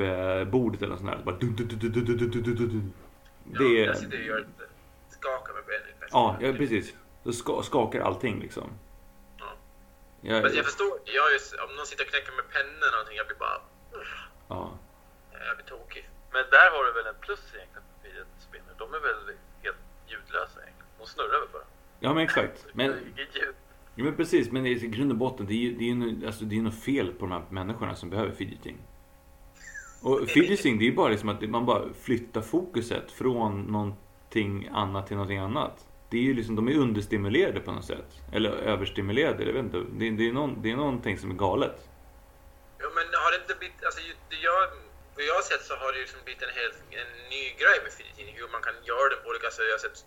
bordet 0.51 0.81
eller 0.81 0.95
sånt 0.95 1.11
där. 1.11 1.19
Bara 1.25 1.35
dun, 1.35 1.55
dun, 1.55 1.67
dun, 1.67 1.79
dun, 1.79 2.05
dun, 2.05 2.31
dun, 2.31 2.55
dun. 2.55 2.93
Det. 3.43 3.63
Ja, 3.63 3.85
jag 3.85 3.97
sitter 3.97 4.19
och 4.19 4.25
gör 4.25 4.39
ett 4.39 4.69
skakar 5.23 5.53
med 5.53 5.63
benen. 5.65 6.09
Ja, 6.11 6.37
ja, 6.41 6.53
precis. 6.53 6.93
Då 7.23 7.31
ska, 7.31 7.61
skakar 7.63 8.01
allting 8.01 8.39
liksom. 8.39 8.69
Ja. 10.25 10.33
Jag, 10.33 10.43
Men 10.43 10.53
jag 10.59 10.65
förstår, 10.69 10.91
jag 11.17 11.25
är, 11.35 11.39
om 11.65 11.71
någon 11.77 11.85
sitter 11.91 12.03
och 12.05 12.11
knäcker 12.13 12.33
med 12.39 12.47
pennan 12.55 12.79
eller 12.85 12.95
någonting, 12.97 13.17
jag 13.21 13.27
blir 13.29 13.39
bara... 13.45 13.57
ja. 14.53 14.61
Jag 15.47 15.55
blir 15.57 15.65
tokig. 15.75 16.03
Men 16.35 16.43
där 16.55 16.67
har 16.73 16.81
du 16.87 16.91
väl 16.99 17.07
en 17.13 17.19
plus 17.25 17.43
egentligen 17.55 17.83
på 17.89 17.95
fidget 18.03 18.27
spinner. 18.47 18.73
De 18.81 18.87
är 18.97 19.01
väl 19.07 19.21
helt 19.65 19.81
ljudlösa 20.11 20.57
egentligen. 20.63 20.91
De 20.99 21.05
snurrar 21.13 21.39
väl 21.43 21.49
bara. 21.57 21.67
ja, 21.99 22.09
men 22.13 22.23
exakt. 22.23 22.65
Men, 22.79 22.89
ja, 23.95 24.03
men 24.03 24.15
precis, 24.15 24.51
men 24.51 24.65
i 24.65 24.73
grund 24.75 25.11
och 25.11 25.17
botten, 25.17 25.45
det 25.45 25.53
är 25.53 25.63
ju 25.67 25.73
det 25.77 25.83
är 25.83 25.87
ju 25.87 25.95
nå- 25.95 26.25
alltså, 26.27 26.43
det 26.45 26.57
är 26.57 26.61
något 26.61 26.83
fel 26.83 27.13
på 27.13 27.19
de 27.25 27.31
här 27.31 27.43
människorna 27.49 27.95
som 27.95 28.09
behöver 28.09 28.31
fidgeting. 28.31 28.77
Och 30.03 30.19
fidgeting, 30.29 30.77
det 30.79 30.83
är 30.85 30.89
ju 30.89 30.95
bara 30.95 31.09
liksom 31.09 31.29
att 31.29 31.41
man 31.49 31.65
bara 31.65 31.93
flyttar 32.01 32.41
fokuset 32.41 33.11
från 33.11 33.61
någonting 33.61 34.69
annat 34.73 35.07
till 35.07 35.15
någonting 35.15 35.37
annat. 35.39 35.87
Det 36.13 36.19
är 36.23 36.27
ju 36.31 36.35
liksom, 36.39 36.55
de 36.59 36.63
är 36.73 36.77
understimulerade 36.85 37.59
på 37.67 37.71
något 37.71 37.89
sätt. 37.93 38.11
Eller 38.35 38.51
överstimulerade, 38.73 39.39
jag 39.49 39.53
vet 39.57 39.65
inte. 39.69 39.79
Det, 39.99 40.05
det, 40.19 40.25
är, 40.29 40.33
någon, 40.39 40.51
det 40.63 40.69
är 40.73 40.77
någonting 40.85 41.15
som 41.21 41.27
är 41.33 41.37
galet. 41.47 41.77
Ja, 42.81 42.87
men 42.97 43.05
har 43.23 43.31
det 43.33 43.39
inte 43.43 43.55
blivit... 43.59 43.79
Alltså, 43.87 44.01
det 44.29 44.39
jag, 44.49 44.59
vad 45.15 45.23
jag 45.29 45.35
har 45.39 45.45
sett 45.51 45.63
så 45.69 45.73
har 45.81 45.89
det 45.93 45.99
liksom 46.05 46.19
blivit 46.25 46.43
en 46.47 46.55
helt 46.61 46.77
en 47.01 47.11
ny 47.35 47.43
grej 47.61 47.77
med 47.85 47.91
fritidning. 47.97 48.35
Hur 48.41 48.49
man 48.55 48.61
kan 48.67 48.75
göra 48.91 49.07
den 49.13 49.19
på 49.23 49.29
olika... 49.31 49.49
sätt. 49.55 49.65
jag 49.69 49.77
har 49.77 49.85
sett... 49.87 49.99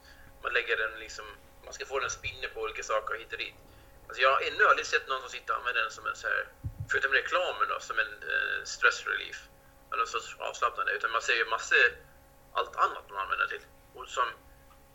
Man 0.44 0.52
lägger 0.56 0.76
den 0.82 0.92
liksom... 1.04 1.26
Man 1.66 1.72
ska 1.76 1.82
få 1.90 1.96
den 2.00 2.06
att 2.10 2.18
spinna 2.20 2.46
på 2.54 2.58
olika 2.66 2.82
saker 2.92 3.10
hit 3.20 3.32
och 3.34 3.40
dit. 3.44 3.58
Alltså, 4.06 4.20
jag 4.24 4.30
har 4.34 4.40
ännu 4.48 4.62
aldrig 4.70 4.86
sett 4.92 5.06
någon 5.10 5.22
som 5.24 5.32
sitter 5.36 5.50
och 5.52 5.58
använder 5.60 5.82
den 5.86 5.94
som 5.98 6.04
en 6.10 6.18
så 6.22 6.26
här... 6.32 6.42
Förutom 6.90 7.10
reklamen 7.20 7.66
då, 7.72 7.76
som 7.88 7.96
en 8.04 8.12
eh, 8.32 8.58
stress 8.74 8.98
relief. 9.10 9.38
Eller 9.88 10.02
någon 10.02 10.12
sorts 10.14 10.30
avslappnande. 10.48 10.90
Utan 10.98 11.10
man 11.16 11.22
ser 11.28 11.38
ju 11.42 11.46
massor... 11.56 11.88
Allt 12.58 12.74
annat 12.84 13.04
man 13.10 13.18
använder 13.24 13.44
det 13.46 13.52
till. 13.54 13.66
Och 13.96 14.08
som 14.18 14.28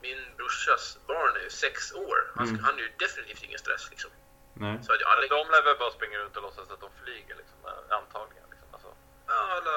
min 0.02 0.20
brorsas 0.38 0.98
barn 1.08 1.36
är 1.40 1.44
ju 1.44 1.50
sex 1.50 1.94
år. 1.94 2.18
Han, 2.36 2.48
Mm. 2.50 2.64
han 2.64 2.74
är 2.78 2.82
ju 2.88 2.92
definitivt 3.06 3.44
ingen 3.44 3.60
stress 3.60 3.84
liksom. 3.94 4.12
Nej. 4.54 4.76
Så 4.84 4.90
att 4.94 5.04
alla, 5.12 5.22
De 5.36 5.44
lär 5.54 5.64
väl 5.68 5.78
bara 5.84 5.92
springa 5.92 6.18
runt 6.20 6.36
och 6.38 6.44
låtsas 6.48 6.72
att 6.72 6.82
de 6.86 6.90
flyger 7.04 7.36
liksom. 7.42 7.58
Antagligen. 8.00 8.48
Liksom. 8.54 8.68
Alltså, 8.76 8.90
Ja, 9.28 9.40
alla 9.58 9.76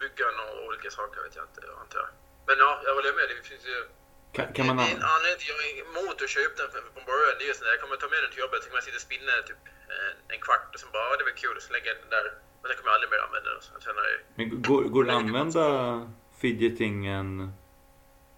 bygga 0.00 0.24
och 0.54 0.64
olika 0.68 0.90
saker 0.90 1.18
vet 1.22 1.36
jag 1.36 1.44
inte, 1.48 1.60
antar 1.82 1.98
jag. 2.04 2.08
Men 2.48 2.56
ja, 2.64 2.70
jag 2.84 2.94
håller 2.94 3.12
med. 3.18 3.24
Det 3.28 3.48
finns 3.52 3.66
ju... 3.72 3.78
Kan, 4.36 4.46
kan 4.56 4.66
man 4.66 4.76
det 4.76 4.82
är 4.82 4.96
en 4.96 5.02
anledning 5.14 5.38
till 5.40 5.50
jag 5.54 5.60
är 5.70 5.74
emot 5.86 6.16
att 6.24 6.30
köpa 6.36 6.56
den 6.62 6.70
från 6.94 7.04
början. 7.12 7.34
Det 7.38 7.44
är 7.46 7.50
ju 7.52 7.54
sån 7.58 7.64
där, 7.66 7.72
jag 7.76 7.80
kommer 7.84 7.96
ta 8.02 8.08
med 8.14 8.20
den 8.24 8.30
till 8.32 8.42
jobbet, 8.44 8.58
så 8.62 8.66
kommer 8.68 8.80
jag 8.82 8.88
sitta 8.88 9.00
och 9.02 9.06
spinna 9.10 9.32
typ 9.50 9.62
en, 9.94 10.16
en 10.34 10.40
kvart 10.46 10.68
och 10.74 10.80
sen 10.80 10.90
bara, 10.94 11.04
ja 11.10 11.16
det 11.18 11.24
var 11.30 11.36
kul, 11.44 11.54
och 11.58 11.62
så 11.66 11.72
lägger 11.74 11.88
jag 11.92 11.98
den 12.04 12.12
där. 12.16 12.26
Och 12.60 12.66
sen 12.68 12.76
kommer 12.76 12.88
jag 12.90 12.96
aldrig 12.98 13.10
mer 13.14 13.22
använda 13.26 13.48
den. 13.54 13.62
Så 13.64 13.70
jag 13.76 13.82
känner, 13.86 14.04
Men 14.38 14.46
går, 14.68 14.82
går 14.94 15.04
det 15.04 15.12
att 15.12 15.22
använda 15.24 15.64
fidgetingen 16.42 17.26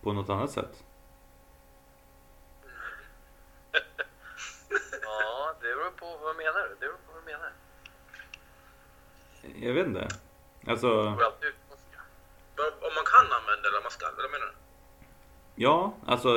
på 0.03 0.09
något 0.13 0.29
annat 0.35 0.51
sätt? 0.59 0.75
ja, 5.03 5.55
det 5.61 5.67
beror 5.75 5.90
på 6.01 6.17
vad 6.17 6.37
menar 6.37 6.61
du? 6.63 6.69
Det 6.69 6.81
beror 6.81 6.93
på 6.93 7.13
vad 7.13 7.23
du 7.23 7.27
menar. 7.33 7.53
Jag 9.67 9.75
vet 9.75 9.87
inte. 9.87 10.09
Alltså, 10.67 10.89
om 12.87 12.93
man 12.99 13.07
kan 13.15 13.27
använda 13.39 13.63
den, 13.69 13.77
om 13.77 13.83
man 13.83 13.91
ska, 13.91 14.07
eller 14.07 14.23
vad 14.23 14.31
menar 14.31 14.47
du? 14.47 14.53
ja, 15.55 15.95
alltså 16.07 16.29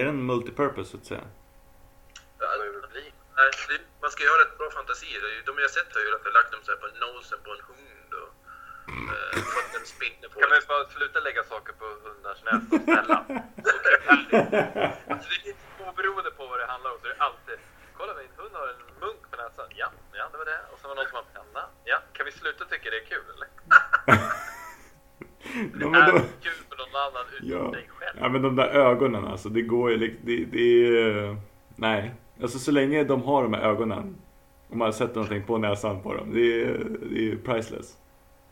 är 0.00 0.04
den 0.04 0.26
multipurpose 0.26 0.90
så 0.90 0.96
att 0.96 1.06
säga? 1.06 1.24
Ja, 2.38 2.46
det 2.56 3.78
man 4.00 4.10
ska 4.10 4.22
ju 4.22 4.28
ha 4.28 4.38
rätt 4.44 4.58
bra 4.58 4.70
fantasi. 4.70 5.06
Det 5.22 5.28
är 5.30 5.34
ju- 5.36 5.42
De 5.46 5.58
jag 5.58 5.70
sett 5.70 5.94
har 5.94 6.00
ju 6.00 6.10
lagt 6.38 6.52
dem 6.52 6.60
så 6.62 6.72
på 6.82 6.86
nosen 7.04 7.38
på 7.44 7.50
en 7.56 7.62
hund 7.68 8.12
och 8.22 8.30
eh, 9.14 9.38
fått 9.54 9.72
en 9.80 9.86
spinner 9.94 10.28
på 10.28 10.40
Kan 10.40 10.50
vi 10.50 10.66
bara 10.72 10.84
sluta 10.88 11.20
lägga 11.20 11.42
saker 11.44 11.72
på 11.80 11.86
hundars 12.06 12.40
näsor, 12.48 12.78
snälla? 12.84 13.18
Alltså, 15.12 15.28
det 15.44 15.50
är 15.50 15.88
oberoende 15.88 16.30
på 16.30 16.46
vad 16.46 16.58
det 16.58 16.66
handlar 16.66 16.90
om 16.90 16.98
så 17.00 17.06
är 17.06 17.14
det 17.14 17.22
alltid 17.28 17.58
Kolla 17.96 18.14
min 18.14 18.32
hund 18.36 18.54
har 18.54 18.68
en 18.68 18.82
munk 19.00 19.22
på 19.30 19.36
näsan. 19.36 19.66
Ja, 19.76 19.88
ja 20.12 20.28
det 20.32 20.38
var 20.38 20.44
det. 20.44 20.60
Och 20.72 20.78
så 20.80 20.88
var 20.88 20.94
det 20.94 21.02
någon 21.02 21.08
som 21.10 21.16
har 21.16 21.22
en 21.22 21.32
penna. 21.38 21.64
Ja, 21.84 21.98
kan 22.12 22.26
vi 22.26 22.32
sluta 22.32 22.64
tycka 22.64 22.90
det 22.90 22.96
är 23.02 23.04
kul 23.04 23.24
eller? 23.34 23.48
Ja, 25.80 25.86
är 25.86 25.90
men 25.90 25.92
det 25.92 26.12
då, 26.12 26.18
kul 26.42 26.58
för 26.68 26.76
någon 26.76 26.96
annan 27.06 27.26
utom 27.32 27.48
ja. 27.50 27.70
dig 27.70 27.88
själv? 27.98 28.18
ja 28.20 28.28
men 28.28 28.41
de 28.56 28.62
där 28.62 28.68
ögonen 28.68 29.24
alltså, 29.26 29.48
det 29.48 29.62
går 29.62 29.90
ju 29.90 29.96
liksom, 29.96 30.20
det, 30.26 30.44
det 30.44 30.86
är... 30.98 31.36
Nej. 31.76 32.14
Alltså 32.42 32.58
så 32.58 32.70
länge 32.70 33.04
de 33.04 33.22
har 33.22 33.42
de 33.42 33.54
här 33.54 33.62
ögonen 33.62 34.16
och 34.68 34.76
man 34.76 34.92
sätter 34.92 35.14
någonting 35.14 35.46
på 35.46 35.58
näsan 35.58 36.02
på 36.02 36.14
dem, 36.14 36.34
det 36.34 36.62
är, 36.62 36.86
det 37.12 37.32
är 37.32 37.36
priceless. 37.36 37.96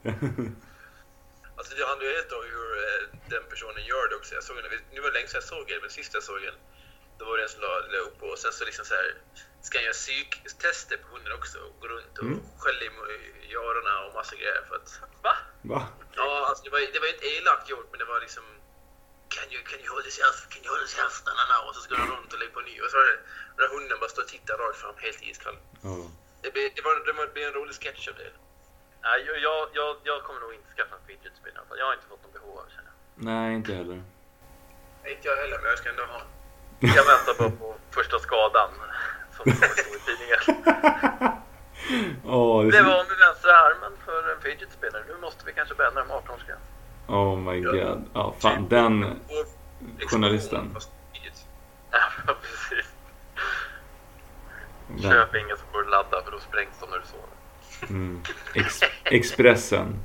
Alltså 1.58 1.72
det 1.78 1.84
handlar 1.90 2.06
ju 2.08 2.14
helt 2.18 2.32
om 2.38 2.44
hur 2.56 2.68
eh, 2.86 3.00
den 3.34 3.44
personen 3.52 3.82
gör 3.92 4.04
det 4.10 4.16
också. 4.20 4.30
Jag 4.38 4.44
såg 4.48 4.56
den, 4.56 4.64
nu 4.94 4.98
var 5.00 5.08
det 5.10 5.16
länge 5.18 5.28
sedan 5.30 5.40
jag 5.42 5.50
såg 5.54 5.64
den, 5.68 5.80
men 5.84 5.90
sist 5.98 6.10
jag 6.18 6.22
såg 6.30 6.40
den 6.48 6.56
då 7.18 7.22
var 7.28 7.36
det 7.36 7.42
en 7.46 7.52
som 7.54 7.60
la, 7.66 7.72
la 7.94 7.98
upp 8.08 8.18
och 8.28 8.38
sen 8.42 8.52
så 8.58 8.62
liksom 8.70 8.84
så 8.90 8.94
här 9.00 9.08
ska 9.66 9.72
han 9.78 9.84
göra 9.88 9.98
psyktester 10.04 10.96
på 11.02 11.06
hunden 11.14 11.32
också 11.38 11.56
och 11.66 11.74
gå 11.82 11.86
runt 11.94 12.14
och 12.20 12.28
Mm. 12.30 12.40
skälla 12.62 12.82
i, 12.86 12.90
i 13.48 13.50
öronen 13.66 13.96
och 14.06 14.12
massa 14.20 14.34
grejer 14.40 14.62
för 14.68 14.74
att 14.80 14.88
Va? 15.26 15.34
Va? 15.72 15.80
Ja, 16.20 16.30
alltså 16.48 16.62
det 16.66 16.70
var, 16.74 16.80
det 16.94 17.00
var 17.04 17.10
inte 17.14 17.26
elakt 17.36 17.66
gjort, 17.72 17.88
men 17.90 17.98
det 18.02 18.08
var 18.12 18.18
liksom... 18.26 18.44
Kan 19.50 19.58
you, 19.58 19.64
can 19.70 19.80
you 19.84 19.90
hold 19.94 20.04
his 20.10 20.18
hand, 20.22 20.36
can 20.52 20.62
you 20.64 20.70
hold 20.70 20.82
his 20.86 20.94
hand, 21.00 21.10
na, 21.26 21.44
na, 21.50 21.56
och 21.66 21.74
så 21.76 21.80
skulle 21.84 22.00
han 22.02 22.10
runt 22.16 22.32
och 22.34 22.38
lägga 22.38 22.52
på 22.58 22.60
ny. 22.70 22.74
Och 22.84 22.90
så 22.94 22.98
den 23.06 23.60
där 23.60 23.68
hunden 23.74 23.96
bara 24.00 24.10
stå 24.14 24.20
och 24.22 24.32
titta 24.34 24.52
rakt 24.62 24.78
fram, 24.82 24.94
helt 25.06 25.22
iskall. 25.30 25.56
Ja. 25.86 25.96
Det 26.42 26.50
blev, 26.54 26.66
det 26.76 26.82
var, 26.86 26.94
det 27.06 27.12
var, 27.18 27.24
det 27.26 27.34
blev 27.36 27.46
en 27.50 27.56
rolig 27.60 27.74
sketch 27.80 28.08
av 28.10 28.14
det. 28.20 28.32
Nej, 29.06 29.16
jag, 29.28 29.36
jag, 29.46 29.58
jag, 29.78 29.90
jag 30.10 30.18
kommer 30.26 30.40
nog 30.44 30.52
inte 30.58 30.70
skaffa 30.76 30.94
en 30.98 31.04
fidget 31.08 31.34
spinner. 31.40 31.62
för 31.68 31.74
Jag 31.80 31.86
har 31.88 31.94
inte 31.98 32.08
fått 32.12 32.22
någon 32.24 32.34
behov 32.38 32.52
av 32.58 32.64
det 32.66 32.72
känner. 32.76 32.94
Nej, 33.28 33.48
inte 33.60 33.72
heller. 33.78 33.98
Inte 35.12 35.24
jag 35.30 35.36
heller, 35.42 35.58
men 35.62 35.68
jag 35.72 35.78
ska 35.80 35.88
ändå 35.94 36.06
ha. 36.14 36.20
Jag 36.98 37.06
väntar 37.12 37.32
bara 37.40 37.54
på 37.62 37.68
första 37.96 38.18
skadan. 38.26 38.70
Som 39.34 39.42
det 39.46 39.52
kommer 39.58 39.76
stå 39.84 39.90
i 39.98 40.02
tidningen. 40.08 40.40
Åh, 42.36 42.56
det 42.64 42.70
Det 42.76 42.82
var 42.92 43.00
med 43.10 43.18
vänstra 43.26 43.52
armen 43.66 43.92
för 44.06 44.20
en 44.32 44.40
fidget 44.46 44.72
spinner. 44.78 45.02
Nu 45.10 45.14
måste 45.26 45.40
vi 45.46 45.52
kanske 45.58 45.74
bäddra 45.74 46.02
om 46.02 46.10
18-årsgräns. 46.20 46.66
Oh 47.10 47.36
my 47.38 47.60
god. 47.60 48.04
Ja, 48.14 48.34
fan 48.38 48.68
den... 48.68 49.20
Journalisten. 50.10 50.76
Ja, 51.90 52.34
precis. 52.42 52.86
den 54.88 55.02
Köp 55.12 55.34
inga 55.34 55.56
som 55.56 55.66
går 55.72 55.80
att 55.82 55.90
ladda 55.90 56.22
för 56.24 56.30
då 56.30 56.38
sprängs 56.38 56.74
de 56.80 56.90
när 56.90 56.98
du 56.98 57.04
sover. 57.06 57.28
mm, 57.90 58.22
ex, 58.54 58.80
Expressen. 59.04 59.96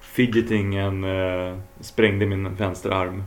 Fidgetingen 0.00 1.04
eh, 1.04 1.58
sprängde 1.80 2.26
min 2.26 2.54
vänstra 2.54 2.96
arm. 2.96 3.24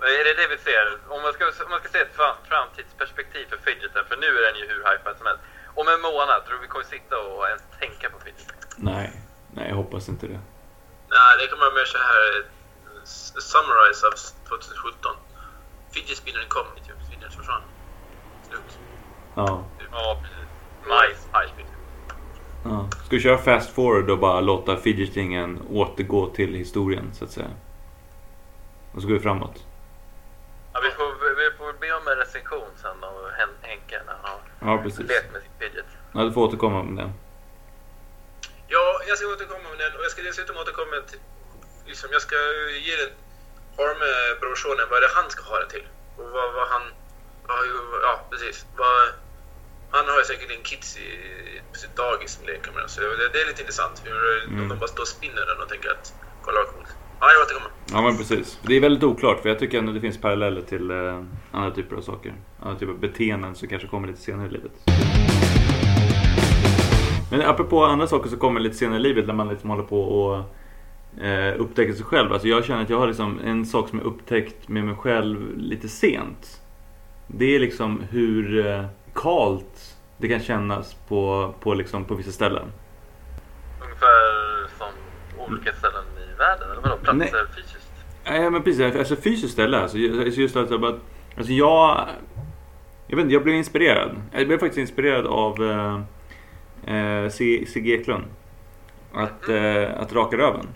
Är 0.00 0.24
det 0.24 0.34
det 0.42 0.48
vi 0.56 0.58
ser? 0.58 0.98
Om 1.14 1.22
man 1.22 1.32
ska, 1.32 1.44
om 1.64 1.70
man 1.70 1.80
ska 1.80 1.88
se 1.88 1.98
ett 1.98 2.16
fram- 2.16 2.42
framtidsperspektiv 2.48 3.46
för 3.50 3.56
fidgeten, 3.56 4.04
för 4.08 4.16
nu 4.16 4.26
är 4.26 4.52
den 4.52 4.60
ju 4.60 4.66
hur 4.68 4.84
hypad 4.90 5.16
som 5.18 5.26
helst. 5.26 5.42
Om 5.74 5.88
en 5.88 6.00
månad, 6.00 6.44
tror 6.46 6.56
du 6.56 6.62
vi 6.62 6.68
kommer 6.68 6.84
sitta 6.84 7.18
och 7.18 7.46
ens 7.48 7.62
tänka 7.80 8.10
på 8.10 8.18
fidgeten? 8.24 8.54
Nej, 8.76 9.12
nej 9.54 9.68
jag 9.68 9.76
hoppas 9.76 10.08
inte 10.08 10.26
det. 10.26 10.40
Nej, 11.14 11.32
det 11.38 11.46
kan 11.46 11.58
vara 11.58 11.74
mer 11.74 11.84
så 11.84 11.98
här... 11.98 12.38
eh, 12.38 12.44
Summarize 13.50 14.06
av 14.06 14.12
2017. 14.48 15.10
Fidget 15.94 16.16
spinnern 16.16 16.48
kom, 16.48 16.66
typ. 16.86 16.96
Spinnern 17.08 17.30
försvann. 17.30 17.62
Slut. 18.48 18.78
Ja. 19.34 19.64
Ja, 19.92 20.22
majs. 20.88 21.26
ja. 22.64 22.88
Ska 23.06 23.16
vi 23.16 23.20
köra 23.20 23.38
fast 23.38 23.70
forward 23.70 24.10
och 24.10 24.18
bara 24.18 24.40
låta 24.40 24.76
fidgetingen 24.76 25.62
återgå 25.70 26.30
till 26.30 26.54
historien 26.54 27.10
så 27.14 27.24
att 27.24 27.30
säga? 27.30 27.50
Och 28.94 29.02
så 29.02 29.08
går 29.08 29.14
vi 29.14 29.20
framåt. 29.20 29.64
Ja, 30.72 30.80
vi 30.84 30.90
får, 30.90 31.34
vi 31.36 31.56
får 31.58 31.72
be 31.80 31.92
om 31.92 32.08
en 32.08 32.16
recension 32.16 32.68
sen 32.76 33.04
av 33.04 33.30
Hen- 33.30 33.58
Henke 33.62 34.02
när 34.06 34.14
han 34.22 34.40
har 34.60 34.76
Ja, 34.76 34.82
precis. 34.82 34.98
lekt 35.08 35.32
med 35.32 35.42
sin 35.42 35.50
fidget. 35.58 35.86
Ja, 36.14 36.20
du 36.24 36.32
får 36.32 36.42
återkomma 36.42 36.82
med 36.82 37.04
det. 37.04 37.12
Ja, 38.68 39.00
jag 39.08 39.18
ska 39.18 39.26
återkomma 39.26 39.61
med 40.24 40.34
ska 40.34 40.42
dessutom 40.42 40.56
återkomma 40.62 40.96
till... 41.10 41.20
Liksom, 41.90 42.08
jag 42.12 42.22
ska 42.22 42.36
ge 42.86 42.94
den 43.02 43.12
Harme-brorsonen 43.78 44.86
vad 44.90 44.98
det 45.02 45.06
är 45.10 45.14
han 45.20 45.30
ska 45.30 45.42
ha 45.50 45.58
den 45.62 45.68
till. 45.68 45.86
Och 46.18 46.28
vad, 46.36 46.48
vad 46.58 46.66
han... 46.74 46.82
Vad, 47.48 47.58
ja, 48.08 48.14
precis. 48.30 48.66
Vad, 48.76 48.98
han 49.90 50.04
har 50.08 50.18
ju 50.18 50.24
säkert 50.24 50.50
en 50.56 50.62
kids 50.70 50.88
i, 50.96 51.06
på 51.72 51.76
sitt 51.82 51.96
dagis 51.96 52.30
som 52.36 52.46
leker 52.46 52.70
med 52.72 52.80
den. 52.82 52.88
Så 52.88 53.00
det, 53.00 53.28
det 53.32 53.38
är 53.42 53.46
lite 53.46 53.62
intressant. 53.62 54.02
Hur 54.04 54.18
Mm. 54.46 54.68
de 54.68 54.78
bara 54.78 54.88
står 54.88 55.02
och 55.02 55.08
spinner 55.16 55.46
den 55.46 55.58
och 55.62 55.68
tänker 55.68 55.90
att 55.90 56.14
kolla 56.44 56.58
vad 56.62 56.68
coolt. 56.74 56.88
Ja, 57.20 57.26
jag 57.32 57.42
återkommer. 57.42 57.70
Ja, 57.92 58.02
men 58.02 58.16
precis. 58.18 58.58
Det 58.62 58.74
är 58.76 58.80
väldigt 58.80 59.04
oklart 59.04 59.42
för 59.42 59.48
jag 59.48 59.58
tycker 59.58 59.78
ändå 59.78 59.92
det 59.92 60.00
finns 60.00 60.20
paralleller 60.20 60.62
till 60.62 60.90
eh, 60.90 61.24
andra 61.52 61.70
typer 61.74 61.96
av 61.96 62.02
saker. 62.02 62.34
Andra 62.62 62.78
typer 62.78 62.92
av 62.92 62.98
beteenden 62.98 63.54
som 63.54 63.68
kanske 63.68 63.88
kommer 63.88 64.08
lite 64.08 64.20
senare 64.20 64.46
i 64.46 64.50
livet. 64.50 64.72
Men 67.32 67.42
apropå 67.42 67.84
andra 67.84 68.06
saker 68.06 68.28
som 68.28 68.38
kommer 68.38 68.60
lite 68.60 68.76
senare 68.76 68.98
i 68.98 69.02
livet 69.02 69.26
när 69.26 69.34
man 69.34 69.48
liksom 69.48 69.70
håller 69.70 69.82
på 69.82 70.02
och 70.02 70.44
eh, 71.24 71.60
upptäcker 71.60 71.92
sig 71.92 72.04
själv. 72.04 72.32
Alltså 72.32 72.48
jag 72.48 72.64
känner 72.64 72.82
att 72.82 72.90
jag 72.90 72.98
har 72.98 73.06
liksom 73.06 73.40
en 73.44 73.66
sak 73.66 73.88
som 73.88 73.98
jag 73.98 74.06
upptäckt 74.06 74.68
med 74.68 74.84
mig 74.84 74.94
själv 74.94 75.56
lite 75.56 75.88
sent. 75.88 76.60
Det 77.26 77.54
är 77.54 77.58
liksom 77.58 78.02
hur 78.10 78.66
eh, 78.66 78.84
kalt 79.14 79.96
det 80.16 80.28
kan 80.28 80.40
kännas 80.40 80.94
på, 81.08 81.54
på, 81.60 81.74
liksom, 81.74 82.04
på 82.04 82.14
vissa 82.14 82.32
ställen. 82.32 82.72
Ungefär 83.82 84.68
som 84.78 84.88
olika 85.48 85.72
ställen 85.72 86.04
i 86.04 86.38
världen, 86.38 86.70
eller 86.72 86.82
vadå? 86.82 86.96
Platser 86.96 87.18
Nej. 87.18 87.30
fysiskt? 87.56 87.92
Nej 88.24 88.50
men 88.50 88.62
precis, 88.62 88.96
alltså 88.96 89.16
fysiskt 89.16 89.52
ställe. 89.52 89.78
Alltså, 89.78 89.98
alltså 89.98 90.40
just 90.40 90.56
att 90.56 90.70
jag 90.70 90.80
bara, 90.80 90.98
alltså 91.36 91.52
jag... 91.52 92.08
Jag 93.06 93.16
vet 93.16 93.22
inte, 93.22 93.34
jag 93.34 93.42
blev 93.42 93.54
inspirerad. 93.54 94.10
Jag 94.32 94.46
blev 94.46 94.58
faktiskt 94.58 94.78
inspirerad 94.78 95.26
av 95.26 95.62
eh, 95.62 96.00
eh, 96.86 97.28
C- 97.30 97.64
Sigge 97.68 97.90
Eklund. 98.00 98.24
Att, 99.14 99.48
eh, 99.48 100.00
att 100.00 100.12
raka 100.12 100.36
röven. 100.36 100.66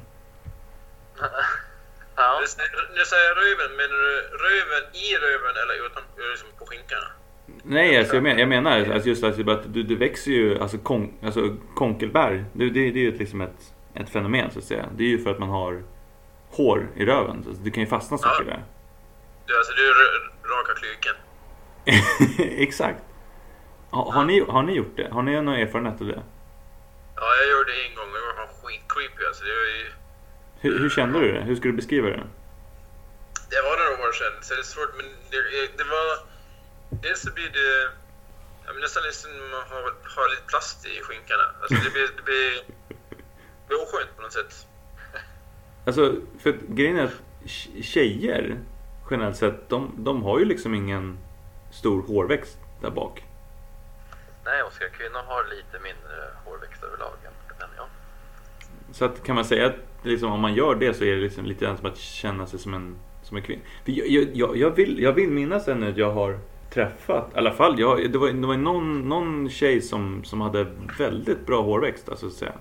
Ja. 2.19 2.39
Nu 2.41 2.47
säger- 2.47 2.89
Nu 2.95 3.05
säger 3.05 3.25
jag 3.29 3.37
röven, 3.37 3.77
menar 3.77 3.97
du 4.07 4.15
röven 4.47 4.85
i 4.95 5.15
röven 5.17 5.57
eller 5.63 5.87
utan, 5.87 6.03
liksom 6.31 6.49
på 6.59 6.67
skinkorna? 6.67 7.07
Nej, 7.63 7.99
alltså 7.99 8.15
jag, 8.15 8.23
men, 8.23 8.39
jag 8.39 8.49
menar 8.49 8.91
alltså 8.93 9.09
just 9.09 9.25
att, 9.25 9.49
att 9.49 9.75
du, 9.75 9.83
du 9.83 9.97
växer 9.97 10.31
ju, 10.31 10.59
alltså, 10.59 10.79
kon, 10.79 11.13
alltså 11.25 11.57
konkelbär, 11.75 12.45
det, 12.53 12.65
det, 12.65 12.71
det 12.91 12.99
är 13.01 13.03
ju 13.03 13.13
ett, 13.15 13.19
liksom 13.19 13.41
ett, 13.41 13.75
ett 13.95 14.11
fenomen 14.11 14.51
så 14.51 14.59
att 14.59 14.65
säga. 14.65 14.87
Det 14.97 15.05
är 15.05 15.09
ju 15.09 15.19
för 15.19 15.31
att 15.31 15.39
man 15.39 15.49
har 15.49 15.83
hår 16.51 16.89
i 16.97 17.05
röven. 17.05 17.45
Så 17.45 17.51
det 17.51 17.71
kan 17.71 17.81
ju 17.83 17.87
fastna 17.89 18.19
saker 18.19 18.45
där. 18.45 18.63
Du, 19.47 19.57
alltså 19.59 19.73
du 19.73 19.93
rakar 20.49 20.75
klyken. 20.75 21.15
Exakt. 22.63 23.03
Ha, 23.97 24.13
har, 24.13 24.25
ni, 24.25 24.41
har 24.41 24.63
ni 24.63 24.73
gjort 24.73 24.97
det? 24.97 25.09
Har 25.13 25.23
ni 25.23 25.33
någon 25.33 25.49
erfarenhet 25.49 26.01
av 26.01 26.07
det? 26.07 26.23
Ja, 27.17 27.27
jag 27.41 27.47
gjorde 27.53 27.73
det 27.73 27.81
en 27.87 27.95
gång 27.99 28.09
och 28.09 28.21
det 28.31 28.41
var 28.43 28.49
skitcreepy 28.61 29.23
alltså. 29.29 29.45
Det 29.45 29.55
var 29.61 29.69
ju... 29.77 29.85
Hur, 30.63 30.79
hur 30.79 30.91
kände 30.91 31.21
du 31.21 31.33
det? 31.33 31.41
Hur 31.41 31.57
skulle 31.57 31.73
du 31.73 31.77
beskriva 31.77 32.09
det? 32.09 32.27
Det 33.51 33.61
var 33.67 33.75
några 33.81 34.09
år 34.09 34.13
sedan, 34.13 34.35
så 34.43 34.55
det 34.55 34.61
är 34.61 34.71
svårt. 34.75 34.93
Men 34.97 35.07
det, 35.31 35.41
det 35.79 35.85
var... 35.85 36.09
Dels 37.03 37.21
så 37.21 37.31
blir 37.33 37.51
det... 37.59 37.91
Ja, 38.67 38.73
men 38.73 38.81
nästan 38.81 39.03
liksom 39.03 39.31
man 39.51 39.65
har, 39.71 39.83
har 40.17 40.31
lite 40.31 40.47
plast 40.47 40.87
i 40.87 41.01
skinkorna. 41.03 41.47
Alltså 41.61 41.75
det 41.85 41.91
blir, 41.91 42.09
det 42.17 42.23
blir, 42.29 42.51
det 43.09 43.67
blir 43.69 43.83
oskönt 43.83 44.17
på 44.17 44.23
något 44.23 44.33
sätt. 44.33 44.67
Alltså, 45.87 46.15
för 46.43 46.53
grejen 46.69 46.99
är 46.99 47.05
att 47.05 47.21
tj- 47.45 47.83
tjejer 47.83 48.59
generellt 49.11 49.37
sett, 49.37 49.69
de, 49.69 49.95
de 49.97 50.23
har 50.23 50.39
ju 50.39 50.45
liksom 50.45 50.75
ingen 50.75 51.19
stor 51.73 52.03
hårväxt 52.07 52.59
där 52.83 52.91
bak. 52.91 53.25
Nej, 54.47 54.63
Oskar, 54.63 54.89
kvinnor 54.89 55.23
har 55.27 55.45
lite 55.45 55.79
mindre 55.89 56.15
hårväxt 56.45 56.83
överlag 56.85 57.15
än 57.25 57.69
jag. 57.77 57.87
Så 58.93 59.05
att 59.05 59.23
kan 59.23 59.35
man 59.35 59.45
säga 59.45 59.67
att 59.67 59.75
liksom, 60.03 60.33
om 60.33 60.41
man 60.41 60.55
gör 60.55 60.75
det 60.75 60.95
så 60.95 61.05
är 61.05 61.15
det 61.15 61.21
liksom 61.21 61.45
lite 61.45 61.65
grann 61.65 61.77
som 61.77 61.87
att 61.87 61.97
känna 61.99 62.47
sig 62.47 62.59
som 62.59 62.75
en, 62.75 62.97
som 63.23 63.37
en 63.37 63.43
kvinna. 63.43 63.63
För 63.85 63.93
jag, 63.93 64.29
jag, 64.35 64.57
jag, 64.57 64.71
vill, 64.71 65.03
jag 65.03 65.13
vill 65.13 65.31
minnas 65.31 65.69
ännu 65.69 65.89
att 65.89 65.97
jag 65.97 66.11
har 66.11 66.39
träffat, 66.71 67.31
i 67.35 67.39
alla 67.39 67.53
fall, 67.53 67.81
jag, 67.81 68.13
det 68.13 68.19
var, 68.19 68.29
det 68.29 68.47
var 68.47 68.57
någon, 68.57 69.09
någon 69.09 69.51
tjej 69.51 69.81
som, 69.81 70.25
som 70.25 70.41
hade 70.41 70.67
väldigt 70.99 71.47
bra 71.47 71.63
hårväxt, 71.63 72.09
alltså, 72.09 72.31
så 72.31 72.35
att 72.35 72.39
säga. 72.39 72.53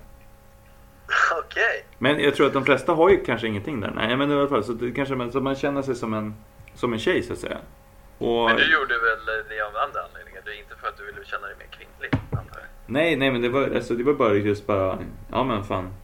Okej. 1.44 1.86
Men 1.98 2.20
jag 2.20 2.34
tror 2.34 2.46
att 2.46 2.52
de 2.52 2.64
flesta 2.64 2.92
har 2.92 3.10
ju 3.10 3.24
kanske 3.24 3.46
ingenting 3.46 3.80
där. 3.80 3.92
Nej, 3.96 4.16
men 4.16 4.30
i 4.30 4.34
alla 4.34 4.48
fall 4.48 4.64
så, 4.64 4.72
det 4.72 4.90
kanske 4.90 5.14
man, 5.14 5.32
så 5.32 5.40
man 5.40 5.54
känner 5.54 5.82
sig 5.82 5.94
som 5.94 6.14
en, 6.14 6.34
som 6.74 6.92
en 6.92 6.98
tjej 6.98 7.22
så 7.22 7.32
att 7.32 7.38
säga. 7.38 7.58
Och, 8.18 8.44
Men 8.44 8.56
du 8.56 8.72
gjorde 8.72 8.94
väl 8.98 9.44
det 9.48 9.60
av 9.60 9.76
andra 9.76 10.00
anledningar? 10.00 10.25
Är 10.56 10.60
inte 10.60 10.76
för 10.76 10.88
att 10.88 10.96
du 10.96 11.04
ville 11.06 11.24
känna 11.24 11.46
dig 11.46 11.56
mer 11.58 11.66
kvinnlig, 11.66 12.10
antar 12.30 12.60
jag? 12.60 12.66
Nej, 12.86 13.16
nej 13.16 13.30
men 13.30 13.42
det 13.42 13.48
var, 13.48 13.62
alltså, 13.74 13.94
det 13.94 14.04
var 14.04 14.12
bara 14.14 14.34
just 14.34 14.66
bara, 14.66 14.98
ja 15.30 15.44
men 15.44 15.64
fan. 15.64 15.94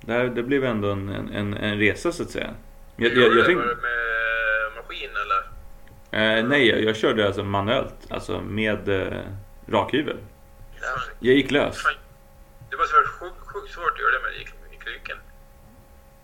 Det, 0.00 0.12
här, 0.12 0.24
det 0.24 0.42
blev 0.42 0.64
ändå 0.64 0.90
en, 0.90 1.08
en, 1.08 1.54
en 1.54 1.78
resa 1.78 2.12
så 2.12 2.22
att 2.22 2.30
säga. 2.30 2.50
Jag, 2.96 3.12
jag, 3.12 3.18
jag 3.22 3.32
du? 3.32 3.44
tänkte, 3.44 3.54
Var 3.66 3.74
det 3.74 3.76
med 3.76 4.82
maskin 4.82 5.10
eller? 5.10 6.38
eh, 6.38 6.48
nej, 6.48 6.68
jag, 6.68 6.82
jag 6.82 6.96
körde 6.96 7.26
alltså 7.26 7.44
manuellt. 7.44 7.94
Alltså 8.10 8.40
med, 8.40 8.88
eh, 8.88 9.20
rakhyvel. 9.66 10.16
Jag 11.20 11.34
gick 11.34 11.50
lös. 11.50 11.82
Det 12.70 12.76
måste 12.76 12.94
varit 12.96 13.08
sjukt, 13.08 13.36
sjukt 13.46 13.72
svårt 13.72 13.92
att 13.92 14.00
göra 14.00 14.10
det 14.12 14.22
med 14.22 14.32
i, 14.32 14.74
i 14.76 14.78
kryken. 14.78 15.16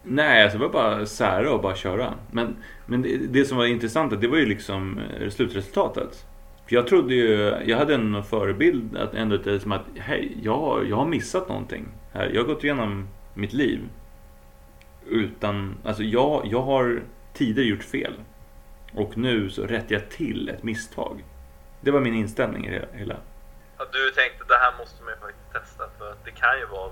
Nej, 0.03 0.43
alltså 0.43 0.59
det 0.59 0.65
var 0.65 0.73
bara 0.73 1.07
sära 1.07 1.53
och 1.53 1.63
bara 1.63 1.77
köra. 1.77 2.15
Men, 2.31 2.57
men 2.87 3.03
det, 3.03 3.17
det 3.17 3.45
som 3.45 3.57
var 3.57 3.67
intressant, 3.67 4.21
det 4.21 4.29
var 4.29 4.37
ju 4.39 4.47
liksom 4.47 4.99
eh, 4.99 5.31
slutresultatet. 5.31 6.27
För 6.73 6.77
jag 6.77 6.87
trodde 6.87 7.15
ju, 7.15 7.55
jag 7.67 7.79
hade 7.79 7.95
en 7.95 8.25
förebild 8.25 8.97
att 8.97 9.15
ändå 9.15 9.37
är 9.37 9.59
som 9.59 9.73
att, 9.73 9.83
hej, 9.97 10.39
jag, 10.43 10.89
jag 10.89 10.97
har 10.97 11.07
missat 11.07 11.49
någonting 11.49 11.89
här. 12.13 12.31
Jag 12.35 12.41
har 12.41 12.47
gått 12.47 12.65
igenom 12.65 13.09
mitt 13.35 13.53
liv 13.53 13.81
utan, 15.07 15.77
alltså 15.85 16.03
jag, 16.03 16.47
jag 16.51 16.63
har 16.63 17.03
tidigare 17.33 17.69
gjort 17.69 17.83
fel. 17.85 18.13
Och 18.95 19.19
nu 19.19 19.51
så 19.51 19.67
rättar 19.67 19.95
jag 19.95 20.11
till 20.11 20.49
ett 20.49 20.63
misstag. 20.63 21.25
Det 21.81 21.91
var 21.91 22.01
min 22.01 22.15
inställning 22.15 22.67
i 22.67 22.71
det 22.71 22.89
hela. 22.93 23.17
Att 23.77 23.93
du 23.93 24.11
tänkte 24.11 24.45
det 24.49 24.59
här 24.59 24.73
måste 24.79 25.03
man 25.03 25.13
ju 25.13 25.21
faktiskt 25.21 25.53
testa 25.53 25.85
för 25.99 26.11
att 26.11 26.25
det 26.25 26.31
kan 26.31 26.59
ju 26.59 26.67
vara 26.67 26.91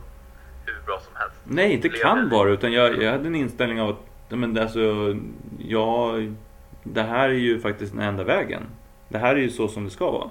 hur 0.66 0.86
bra 0.86 1.00
som 1.00 1.12
helst. 1.16 1.36
Nej, 1.44 1.72
inte 1.72 1.88
kan 1.88 2.28
vara 2.28 2.50
utan 2.50 2.72
jag, 2.72 3.02
jag 3.02 3.12
hade 3.12 3.26
en 3.26 3.34
inställning 3.34 3.80
av 3.80 3.88
att 3.88 4.00
ja, 4.28 4.36
men 4.36 4.58
alltså, 4.58 5.16
ja, 5.58 6.14
det 6.82 7.02
här 7.02 7.28
är 7.28 7.34
ju 7.34 7.60
faktiskt 7.60 7.92
den 7.92 8.02
enda 8.02 8.24
vägen. 8.24 8.62
Det 9.10 9.18
här 9.18 9.34
är 9.34 9.40
ju 9.40 9.50
så 9.50 9.68
som 9.68 9.84
det 9.84 9.90
ska 9.90 10.10
vara. 10.10 10.30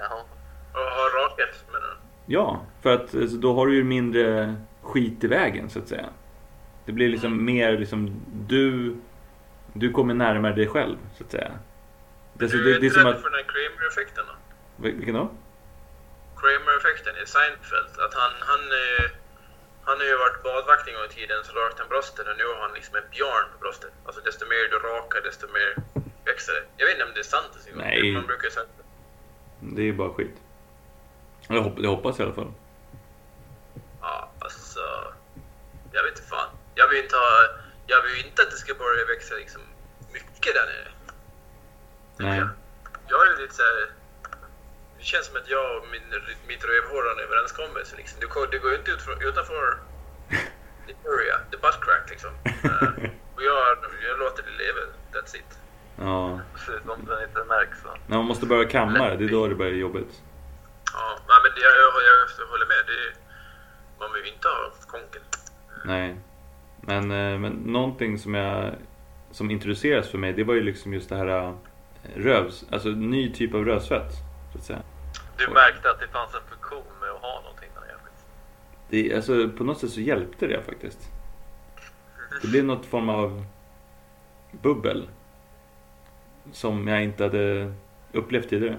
Ja. 0.00 0.24
Och 0.72 0.78
har 0.80 1.22
rakat 1.22 1.64
menar 1.72 1.86
du? 1.86 1.96
Ja, 2.34 2.60
för 2.82 2.94
att 2.94 3.14
alltså, 3.14 3.36
då 3.36 3.54
har 3.54 3.66
du 3.66 3.74
ju 3.74 3.84
mindre 3.84 4.54
skit 4.82 5.24
i 5.24 5.26
vägen 5.26 5.70
så 5.70 5.78
att 5.78 5.88
säga. 5.88 6.08
Det 6.84 6.92
blir 6.92 7.08
liksom 7.08 7.44
mer 7.44 7.78
liksom 7.78 8.22
du, 8.48 8.96
du 9.72 9.92
kommer 9.92 10.14
närmare 10.14 10.54
dig 10.54 10.68
själv 10.68 10.96
så 11.18 11.24
att 11.24 11.30
säga. 11.30 11.50
Det, 12.34 12.46
du 12.46 12.64
det, 12.64 12.70
är 12.70 12.80
det 12.80 12.86
är 12.86 12.88
inte 12.88 13.00
rädd 13.00 13.06
att, 13.06 13.22
för 13.22 13.30
den 13.30 13.44
Kramer-effekten 13.44 14.24
då? 14.30 14.34
Vil- 14.84 14.96
vilken 14.96 15.14
då? 15.14 15.30
Kramer-effekten 16.40 17.14
i 17.22 17.26
Seinfeld. 17.34 17.92
Att 18.06 18.14
han, 18.22 18.32
han, 18.50 18.60
eh, 18.82 19.06
han 19.86 19.96
har 20.00 20.06
ju 20.12 20.16
varit 20.24 20.42
badvakt 20.42 20.88
en 20.88 20.94
gång 20.94 21.04
i 21.10 21.14
tiden 21.18 21.38
så 21.44 21.52
rakade 21.60 21.80
han 21.82 21.88
bröstet 21.88 22.24
och 22.30 22.36
nu 22.40 22.46
har 22.52 22.60
han 22.66 22.74
liksom 22.78 22.94
en 23.00 23.08
björn 23.14 23.46
på 23.52 23.58
bröstet. 23.64 23.92
Alltså 24.06 24.20
desto 24.28 24.42
mer 24.52 24.62
du 24.72 24.78
rakar 24.90 25.20
desto 25.28 25.46
mer 25.58 25.70
växer 26.24 26.52
det. 26.52 26.62
Jag 26.76 26.86
vet 26.86 26.94
inte 26.94 27.04
om 27.04 27.14
det 27.14 27.20
är 27.20 27.24
sant 27.24 27.60
gång. 27.74 27.82
Nej. 27.84 28.12
Man 28.12 28.26
brukar 28.26 28.50
säga 28.50 28.66
Det 29.60 29.88
är 29.88 29.92
bara 29.92 30.14
skit. 30.14 30.36
Jag, 31.48 31.62
hopp, 31.62 31.78
jag 31.78 31.90
hoppas 31.90 32.20
i 32.20 32.22
alla 32.22 32.32
fall. 32.32 32.52
Ja, 34.00 34.30
alltså... 34.38 34.80
Jag 35.92 36.02
vet 36.02 36.12
inte 36.18 36.28
fan. 36.28 36.48
Jag 36.74 36.88
vill 36.88 36.98
inte 36.98 37.16
ha... 37.16 37.48
Jag 37.86 38.02
vill 38.02 38.26
inte 38.26 38.42
att 38.42 38.50
det 38.50 38.56
ska 38.56 38.74
börja 38.74 39.04
växa 39.04 39.34
liksom 39.34 39.62
mycket 40.12 40.54
där 40.54 40.66
nere. 40.66 40.88
Nej. 42.16 42.38
Jag, 42.38 42.48
jag 43.08 43.26
är 43.26 43.40
lite 43.40 43.54
såhär... 43.54 43.90
Det 44.98 45.04
känns 45.04 45.26
som 45.26 45.36
att 45.36 45.48
jag 45.48 45.76
och 45.76 45.88
min, 45.92 46.02
mitt 46.48 46.64
rövhår 46.64 47.02
har 47.02 47.12
en 47.12 47.24
överenskommelse 47.24 47.96
liksom. 47.96 48.20
Det 48.20 48.26
det 48.50 48.58
går 48.58 48.70
ju 48.70 48.76
inte 48.76 48.90
ut 48.90 49.02
från, 49.02 49.22
utanför 49.22 49.78
the 50.86 50.94
area, 51.08 51.38
the 51.50 51.56
butt 51.56 51.80
crack 51.80 52.10
liksom. 52.10 52.30
Eh, 52.64 53.10
och 53.34 53.42
jag, 53.42 53.76
jag 54.08 54.18
låter 54.18 54.42
det 54.42 54.64
leva, 54.64 54.80
that's 55.12 55.36
it. 55.36 55.59
Ja. 56.00 56.40
Precis, 56.52 56.88
om 56.88 57.04
den 57.06 57.22
inte 57.28 57.44
märks 57.44 57.82
så. 57.82 57.88
När 58.06 58.16
man 58.16 58.26
måste 58.26 58.46
börja 58.46 58.68
kamma 58.68 59.08
det, 59.08 59.16
det 59.16 59.24
är 59.24 59.28
då 59.28 59.48
det 59.48 59.54
börjar 59.54 59.72
jobbigt. 59.72 60.22
Ja, 60.92 61.18
nej, 61.28 61.38
men 61.42 61.52
det, 61.54 61.60
jag, 61.60 61.72
jag, 62.08 62.28
jag 62.38 62.46
håller 62.46 62.66
med. 62.66 62.82
Det, 62.86 63.20
man 64.00 64.12
vill 64.12 64.24
ju 64.24 64.32
inte 64.32 64.48
ha 64.48 64.70
konken. 64.86 65.22
Nej. 65.84 66.16
Men, 66.80 67.02
eh, 67.10 67.38
men 67.38 67.52
någonting 67.52 68.18
som 68.18 68.34
jag 68.34 68.74
som 69.30 69.50
introduceras 69.50 70.08
för 70.08 70.18
mig 70.18 70.32
det 70.32 70.44
var 70.44 70.54
ju 70.54 70.62
liksom 70.62 70.94
just 70.94 71.08
det 71.08 71.16
här 71.16 71.26
eh, 71.28 71.54
rövs, 72.14 72.64
alltså 72.70 72.88
ny 72.88 73.32
typ 73.32 73.54
av 73.54 73.64
rövsvett. 73.64 74.12
Så 74.52 74.58
att 74.58 74.64
säga. 74.64 74.82
Du 75.36 75.48
märkte 75.48 75.90
att 75.90 76.00
det 76.00 76.08
fanns 76.08 76.34
en 76.34 76.40
funktion 76.48 76.84
med 77.00 77.10
att 77.10 77.20
ha 77.22 77.40
någonting 77.40 77.68
där 77.74 77.96
faktiskt. 78.02 78.26
Det, 78.88 79.14
alltså, 79.14 79.48
på 79.48 79.64
något 79.64 79.78
sätt 79.78 79.90
så 79.90 80.00
hjälpte 80.00 80.46
det 80.46 80.62
faktiskt. 80.62 81.10
Det 82.42 82.48
blev 82.48 82.64
något 82.64 82.86
form 82.86 83.08
av 83.08 83.44
bubbel. 84.52 85.08
Som 86.52 86.88
jag 86.88 87.02
inte 87.02 87.22
hade 87.24 87.72
upplevt 88.12 88.48
tidigare. 88.48 88.76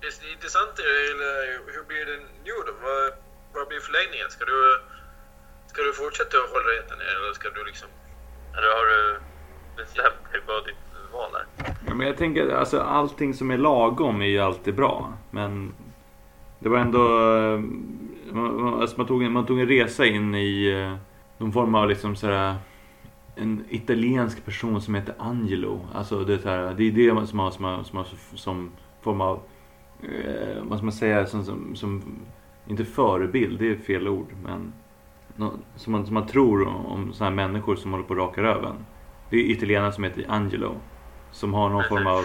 Det 0.00 0.06
är 0.06 0.32
intressant 0.32 0.78
är 0.78 1.72
hur 1.74 1.84
blir 1.88 2.06
det 2.06 2.18
nu 2.44 2.52
då? 2.66 2.72
Vad, 2.82 3.12
vad 3.54 3.68
blir 3.68 3.80
förlängningen? 3.80 4.30
Ska 4.30 4.44
du, 4.44 4.80
ska 5.66 5.82
du 5.82 5.92
fortsätta 5.92 6.36
att 6.38 6.50
hålla 6.50 6.64
dig 6.64 6.82
nere 6.98 7.16
eller 7.24 7.32
ska 7.32 7.50
du 7.50 7.64
liksom... 7.64 7.88
Eller 8.56 8.68
har 8.68 8.86
du 8.86 9.20
bestämt 9.76 10.32
dig 10.32 10.40
för 10.46 10.66
ditt 10.66 11.12
val 11.12 11.30
här? 11.32 11.74
Ja, 11.86 11.94
men 11.94 12.06
jag 12.06 12.16
tänker 12.16 12.48
alltså 12.50 12.80
allting 12.80 13.34
som 13.34 13.50
är 13.50 13.58
lagom 13.58 14.22
är 14.22 14.26
ju 14.26 14.38
alltid 14.38 14.74
bra. 14.74 15.12
Men 15.30 15.74
det 16.58 16.68
var 16.68 16.78
ändå... 16.78 17.04
eh, 17.38 17.60
Alltså 18.80 18.96
man, 18.96 19.06
tog 19.06 19.22
en, 19.22 19.32
man 19.32 19.46
tog 19.46 19.60
en 19.60 19.68
resa 19.68 20.06
in 20.06 20.34
i 20.34 20.70
eh, 20.70 20.96
någon 21.38 21.52
form 21.52 21.74
av 21.74 21.88
liksom 21.88 22.16
sådär, 22.16 22.54
en 23.34 23.64
italiensk 23.68 24.44
person 24.44 24.82
som 24.82 24.94
heter 24.94 25.14
Angelo. 25.18 25.80
Alltså 25.94 26.24
det, 26.24 26.44
här, 26.44 26.74
det 26.74 26.84
är 26.84 26.92
det 26.92 27.26
som 27.26 27.38
har 27.38 27.50
som, 27.50 27.64
har, 27.64 27.82
som, 27.82 27.98
har, 27.98 28.06
som 28.34 28.70
form 29.00 29.20
av... 29.20 29.42
Eh, 30.02 30.62
vad 30.62 30.78
ska 30.78 30.84
man 30.84 30.92
säga? 30.92 31.26
Som, 31.26 31.44
som, 31.44 31.76
som, 31.76 32.20
inte 32.66 32.84
förebild, 32.84 33.58
det 33.58 33.70
är 33.70 33.76
fel 33.76 34.08
ord. 34.08 34.34
Men 34.44 34.72
som, 35.76 35.92
man, 35.92 36.06
som 36.06 36.14
man 36.14 36.26
tror 36.26 36.68
om, 36.68 36.86
om 36.86 37.12
sådana 37.12 37.42
här 37.42 37.48
människor 37.48 37.76
som 37.76 37.92
håller 37.92 38.04
på 38.04 38.12
att 38.12 38.18
raka 38.18 38.42
röven. 38.42 38.86
Det 39.30 39.36
är 39.36 39.50
italienare 39.50 39.92
som 39.92 40.04
heter 40.04 40.24
Angelo. 40.28 40.76
Som 41.30 41.54
har 41.54 41.68
någon 41.68 41.84
form 41.84 42.06
av 42.06 42.24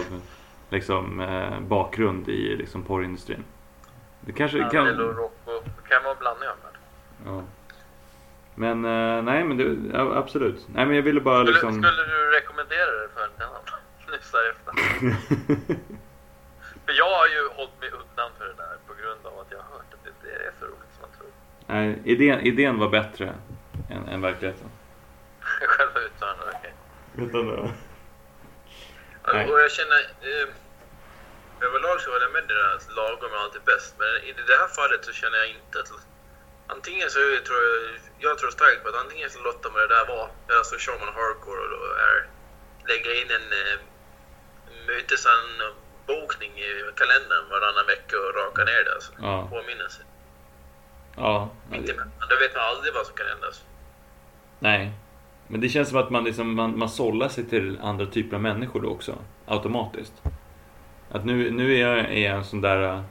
liksom, 0.70 1.20
eh, 1.20 1.60
bakgrund 1.60 2.28
i 2.28 2.56
liksom, 2.56 2.82
porrindustrin. 2.82 3.44
Det 4.20 4.32
kanske 4.32 4.64
Angelo 4.64 4.72
kan... 4.72 4.96
Rocco. 4.96 5.50
Kan 5.88 6.04
vara 6.04 6.14
blandning 6.14 6.48
av. 6.48 6.56
Ja. 7.26 7.42
Men 8.58 8.84
eh, 8.84 9.22
nej, 9.22 9.44
men 9.44 9.56
det, 9.56 9.96
ja, 9.98 10.16
absolut. 10.16 10.66
Nej, 10.74 10.86
men 10.86 10.96
jag 10.96 11.02
ville 11.02 11.20
bara 11.20 11.36
Skulle, 11.36 11.52
liksom... 11.52 11.72
skulle 11.72 12.04
du 12.04 12.30
rekommendera 12.30 12.90
det 13.00 13.08
för 13.14 13.24
en 13.24 13.30
annan? 13.48 13.62
Nu 14.10 14.18
så 14.22 14.36
efter. 14.50 14.72
För 16.86 16.92
jag 16.92 17.10
har 17.18 17.26
ju 17.26 17.48
hållit 17.48 17.80
mig 17.80 17.90
undan 17.90 18.30
för 18.38 18.44
det 18.44 18.54
där 18.54 18.76
på 18.86 18.94
grund 19.00 19.26
av 19.26 19.38
att 19.40 19.50
jag 19.50 19.58
har 19.58 19.70
hört 19.76 19.94
att 19.94 20.04
det 20.04 20.10
inte 20.10 20.28
är 20.44 20.52
så 20.60 20.64
roligt 20.64 20.92
som 20.94 21.02
man 21.02 21.10
tror. 21.18 21.30
nej, 21.66 22.02
idén, 22.04 22.40
idén 22.40 22.78
var 22.78 22.88
bättre 22.88 23.34
än, 23.90 24.08
än 24.08 24.20
verkligheten. 24.20 24.68
Själva 25.40 26.00
uttalandet, 26.00 26.46
okej. 26.54 26.72
Det. 27.12 27.72
Alltså, 29.22 29.52
och 29.52 29.60
jag 29.60 29.70
känner... 29.70 30.00
Eh, 30.20 30.48
överlag 31.66 32.00
så 32.00 32.10
håller 32.10 32.26
jag 32.26 32.32
med 32.32 32.44
det 32.48 32.54
där 32.54 32.94
lagom 32.96 33.32
är 33.32 33.36
alltid 33.44 33.62
bäst. 33.62 33.94
Men 33.98 34.12
i 34.28 34.32
det 34.32 34.56
här 34.62 34.68
fallet 34.78 35.04
så 35.04 35.12
känner 35.12 35.38
jag 35.38 35.48
inte 35.48 35.76
att... 35.80 35.90
Antingen 36.74 37.10
så 37.10 37.18
tror 37.46 37.58
jag... 37.66 37.74
Jag 38.20 38.38
tror 38.38 38.50
starkt 38.50 38.82
på 38.82 38.88
att 38.88 39.02
antingen 39.04 39.30
så 39.30 39.38
låter 39.42 39.70
man 39.70 39.80
det 39.80 39.94
där 39.96 40.06
vara. 40.14 40.28
Eller 40.48 40.64
så 40.70 40.78
kör 40.78 40.98
man 40.98 41.14
hardcore 41.18 41.60
och 41.64 41.70
då 41.70 41.82
är... 42.08 42.16
Lägga 42.90 43.10
in 43.20 43.30
en 43.38 43.48
eh, 43.62 43.78
mötesanbokning 44.86 46.52
i 46.68 46.70
kalendern 47.00 47.44
varannan 47.50 47.86
vecka 47.86 48.16
och 48.24 48.34
raka 48.40 48.64
ner 48.64 48.84
det 48.84 48.94
alltså. 48.94 49.12
Ja. 49.22 49.48
Påminnelse. 49.50 50.02
Ja. 51.16 51.50
Inte, 51.72 51.94
men 51.94 52.28
då 52.30 52.36
vet 52.36 52.54
man 52.54 52.64
aldrig 52.64 52.94
vad 52.94 53.06
som 53.06 53.14
kan 53.16 53.26
hända. 53.26 53.46
Alltså. 53.46 53.64
Nej. 54.58 54.92
Men 55.46 55.60
det 55.60 55.68
känns 55.68 55.88
som 55.88 55.98
att 55.98 56.10
man, 56.10 56.24
liksom, 56.24 56.54
man, 56.54 56.78
man 56.78 56.88
sållar 56.88 57.28
sig 57.28 57.44
till 57.44 57.78
andra 57.82 58.06
typer 58.06 58.36
av 58.36 58.42
människor 58.42 58.80
då 58.80 58.88
också. 58.88 59.18
Automatiskt. 59.46 60.14
Att 61.10 61.24
nu, 61.24 61.50
nu 61.50 61.74
är 61.74 61.80
jag, 61.88 61.98
är 61.98 62.28
jag 62.28 62.36
en 62.36 62.44
sån 62.44 62.60
där 62.60 62.82
äh, 62.82 63.02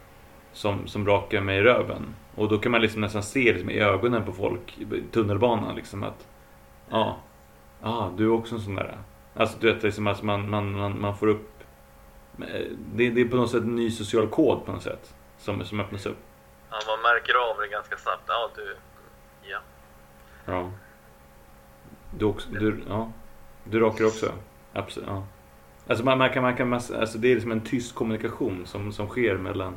som, 0.54 0.88
som 0.88 1.08
rakar 1.08 1.42
mig 1.42 1.58
i 1.58 1.62
röven. 1.62 2.16
Och 2.38 2.50
då 2.50 2.58
kan 2.58 2.72
man 2.72 2.82
liksom 2.82 3.02
nästan 3.02 3.24
se 3.24 3.54
liksom, 3.54 3.70
i 3.70 3.80
ögonen 3.80 4.26
på 4.26 4.34
folk 4.34 4.78
i 4.78 5.04
tunnelbanan 5.12 5.76
liksom 5.76 6.04
att 6.04 6.28
Ja, 6.90 7.18
ah, 7.82 8.10
du 8.18 8.24
är 8.24 8.32
också 8.32 8.56
en 8.56 8.62
sån 8.62 8.76
där. 8.76 8.98
Alltså 9.34 9.58
du 9.60 9.74
vet 9.74 9.84
liksom 9.84 10.08
att 10.08 10.24
man, 10.24 10.50
man, 10.50 10.72
man, 10.72 11.02
man 11.02 11.18
får 11.18 11.28
upp 11.28 11.64
eh, 12.40 12.66
det, 12.94 13.10
det 13.10 13.22
är 13.22 13.26
på 13.26 13.36
något 13.36 13.52
sätt 13.52 13.64
en 13.64 13.76
ny 13.76 13.92
social 13.92 14.28
kod 14.28 14.66
på 14.66 14.72
något 14.72 14.84
sätt. 14.84 15.16
Som, 15.38 15.66
som 15.66 15.80
öppnas 15.80 16.06
upp. 16.06 16.18
Ja, 16.70 16.78
man 16.88 17.02
märker 17.02 17.34
av 17.52 17.58
det 17.62 17.68
ganska 17.68 17.98
snabbt. 17.98 18.24
Ja, 18.28 18.50
du... 18.56 18.76
Ja. 19.42 19.60
Ja. 20.46 20.72
Du 22.18 22.26
också, 22.26 22.50
du, 22.52 22.84
ja. 22.88 23.12
Du 23.64 23.80
rakar 23.80 24.06
också? 24.06 24.32
Absolut, 24.74 25.10
ja. 25.10 25.24
Alltså 25.88 26.06
man, 26.06 26.18
man 26.18 26.30
kan, 26.30 26.44
man 26.44 26.56
kan, 26.56 26.74
alltså 26.74 27.18
det 27.18 27.32
är 27.32 27.36
liksom 27.36 27.52
en 27.52 27.62
tyst 27.62 27.96
kommunikation 27.96 28.66
som, 28.66 28.92
som 28.92 29.08
sker 29.08 29.38
mellan, 29.38 29.74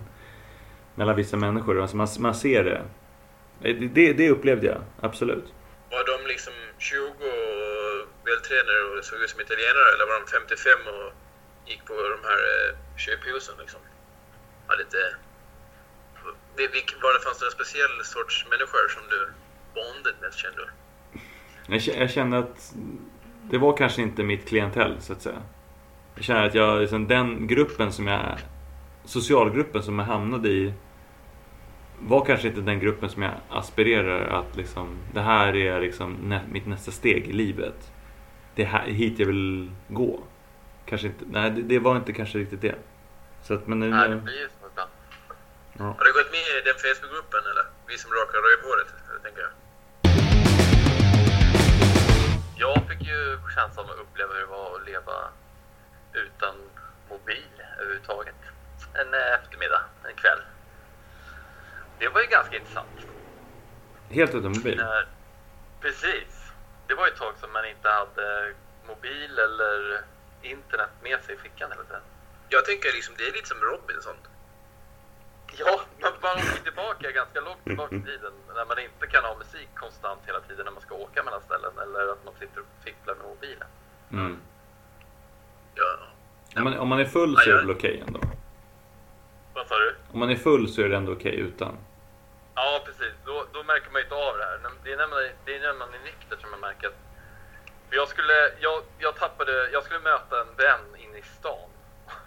mellan 1.00 1.16
vissa 1.16 1.36
människor. 1.36 1.80
Alltså 1.80 1.96
man, 1.96 2.08
man 2.18 2.34
ser 2.34 2.64
det. 2.64 2.80
Eh, 3.64 3.76
det. 3.80 3.88
Det, 3.96 4.12
det 4.12 4.30
upplevde 4.30 4.66
jag, 4.66 4.80
absolut. 5.00 5.46
Var 5.90 6.04
de 6.12 6.28
liksom 6.32 6.52
20 6.78 6.96
och 7.06 8.08
vältränade 8.28 8.80
och 8.98 9.04
såg 9.04 9.18
ut 9.22 9.30
som 9.30 9.40
italienare 9.40 9.88
eller 9.94 10.06
var 10.10 10.16
de 10.20 10.26
55 10.30 10.72
och 10.94 11.08
gick 11.70 11.82
på 11.88 11.94
de 12.14 12.20
här 12.28 12.40
eh, 12.50 12.70
köphusen 13.04 13.54
liksom? 13.62 13.80
Var 14.68 14.76
lite... 14.82 15.00
Var 17.02 17.12
det 17.14 17.24
fanns 17.24 17.38
det 17.38 17.46
en 17.46 17.56
speciell 17.60 17.94
sorts 18.04 18.46
människor 18.50 18.84
som 18.94 19.02
du 19.12 19.20
bondade 19.74 20.16
med 20.22 20.34
kände 20.34 20.60
du? 20.64 20.68
Jag 22.02 22.10
kände 22.10 22.38
att 22.38 22.74
det 23.50 23.58
var 23.58 23.76
kanske 23.76 24.02
inte 24.02 24.22
mitt 24.22 24.48
klientell 24.48 24.96
så 25.00 25.12
att 25.12 25.22
säga. 25.22 25.42
Jag 26.14 26.24
känner 26.24 26.46
att 26.46 26.54
jag, 26.54 26.80
liksom, 26.80 27.08
den 27.08 27.46
gruppen 27.46 27.92
som 27.92 28.06
jag, 28.06 28.38
socialgruppen 29.04 29.82
som 29.82 29.98
jag 29.98 30.06
hamnade 30.06 30.48
i 30.48 30.74
var 32.00 32.24
kanske 32.24 32.48
inte 32.48 32.60
den 32.60 32.80
gruppen 32.80 33.10
som 33.10 33.22
jag 33.22 33.32
aspirerar 33.50 34.40
att 34.40 34.56
liksom, 34.56 34.98
det 35.12 35.20
här 35.20 35.56
är 35.56 35.80
liksom 35.80 36.12
nä, 36.14 36.40
mitt 36.52 36.66
nästa 36.66 36.90
steg 36.90 37.28
i 37.28 37.32
livet. 37.32 37.92
Det 38.54 38.62
är 38.62 38.66
här, 38.66 38.86
hit 38.86 39.18
jag 39.18 39.26
vill 39.26 39.70
gå. 39.88 40.20
Kanske 40.86 41.06
inte, 41.06 41.24
nej 41.30 41.50
det, 41.50 41.62
det 41.62 41.78
var 41.78 41.96
inte 41.96 42.12
kanske 42.12 42.38
riktigt 42.38 42.60
det. 42.60 42.74
Så 43.42 43.54
att, 43.54 43.66
men 43.66 43.80
nu, 43.80 43.90
Nej, 43.90 44.08
det 44.08 44.16
blir 44.16 44.40
ju 44.40 44.48
så 44.60 44.66
ibland. 44.66 44.90
Har 45.98 46.04
du 46.04 46.12
gått 46.12 46.30
med 46.30 46.40
i 46.40 46.62
den 46.64 46.74
Facebookgruppen 46.74 47.40
eller? 47.50 47.66
Vi 47.86 47.98
som 47.98 48.10
rakar 48.10 48.38
rövhåret, 48.48 48.94
eller 49.10 49.20
tänker 49.20 49.40
jag. 49.40 49.52
Jag 52.56 52.88
fick 52.88 53.08
ju 53.08 53.38
av 53.80 53.90
att 53.90 53.98
uppleva 53.98 54.32
hur 54.34 54.40
det 54.40 54.46
var 54.46 54.76
att 54.76 54.86
leva 54.86 55.16
utan 56.12 56.54
mobil 57.08 57.52
överhuvudtaget. 57.80 58.34
En 58.94 59.14
eh, 59.14 59.34
eftermiddag, 59.34 59.82
en 60.08 60.16
kväll. 60.16 60.40
Det 62.00 62.08
var 62.08 62.20
ju 62.20 62.26
ganska 62.26 62.56
intressant. 62.56 62.96
helt 64.10 64.34
utan 64.34 64.52
mobil. 64.52 64.76
När, 64.76 65.06
precis. 65.80 66.32
Det 66.86 66.94
var 66.94 67.06
ju 67.06 67.12
ett 67.12 67.18
tag 67.18 67.34
som 67.40 67.52
man 67.52 67.64
inte 67.66 67.88
hade 67.88 68.54
mobil 68.88 69.38
eller 69.38 70.00
internet 70.42 70.90
med 71.02 71.18
sig 71.22 71.34
i 71.34 71.38
fickan 71.38 71.70
hela 71.72 71.84
tiden. 71.84 72.02
Jag 72.48 72.64
tänker 72.64 72.92
liksom, 72.92 73.14
det 73.18 73.24
är 73.28 73.32
lite 73.32 73.48
som 73.48 73.58
Robinson. 73.60 74.16
Ja, 75.58 75.80
men 76.00 76.12
man 76.22 76.36
åker 76.36 76.62
tillbaka 76.64 77.10
ganska 77.10 77.40
långt 77.40 77.64
tillbaka 77.64 77.96
i 77.96 78.02
tiden 78.02 78.32
när 78.56 78.64
man 78.64 78.78
inte 78.78 79.06
kan 79.06 79.24
ha 79.24 79.38
musik 79.38 79.68
konstant 79.74 80.20
hela 80.26 80.40
tiden 80.40 80.64
när 80.64 80.72
man 80.72 80.82
ska 80.82 80.94
åka 80.94 81.22
mellan 81.22 81.42
ställen 81.42 81.72
eller 81.82 82.12
att 82.12 82.24
man 82.24 82.34
sitter 82.40 82.60
och 82.60 82.84
fipplar 82.84 83.14
med 83.14 83.26
mobilen. 83.26 83.68
Mm. 84.12 84.36
Ja. 85.74 85.96
Om, 86.56 86.64
man, 86.64 86.78
om 86.78 86.88
man 86.88 87.00
är 87.00 87.04
full 87.04 87.36
så 87.36 87.50
är 87.50 87.54
det 87.54 87.60
väl 87.60 87.70
okej 87.70 88.02
ändå. 88.06 88.20
Vad 89.54 89.66
sa 89.66 89.74
du? 89.78 89.94
Om 90.12 90.18
man 90.18 90.30
är 90.30 90.36
full 90.36 90.68
så 90.68 90.82
är 90.82 90.88
det 90.88 90.96
ändå 90.96 91.12
okej 91.12 91.34
utan. 91.36 91.76
Ja, 92.54 92.82
precis. 92.84 93.14
Då, 93.24 93.46
då 93.52 93.62
märker 93.62 93.90
man 93.90 94.00
ju 94.00 94.04
inte 94.04 94.14
av 94.14 94.38
det 94.38 94.44
här. 94.44 94.60
Det 94.84 94.92
är 94.92 94.96
när 94.96 95.06
man, 95.06 95.18
det 95.44 95.56
är, 95.56 95.60
när 95.60 95.74
man 95.74 95.94
är 95.94 95.98
nykter 95.98 96.36
som 96.36 96.50
man 96.50 96.60
märker 96.60 96.88
att... 96.88 97.00
För 97.88 97.96
jag 97.96 98.08
skulle, 98.08 98.52
jag, 98.60 98.82
jag 98.98 99.16
tappade, 99.16 99.70
jag 99.70 99.84
skulle 99.84 100.00
möta 100.00 100.40
en 100.40 100.54
vän 100.56 100.96
inne 100.96 101.18
i 101.18 101.22
stan. 101.22 101.70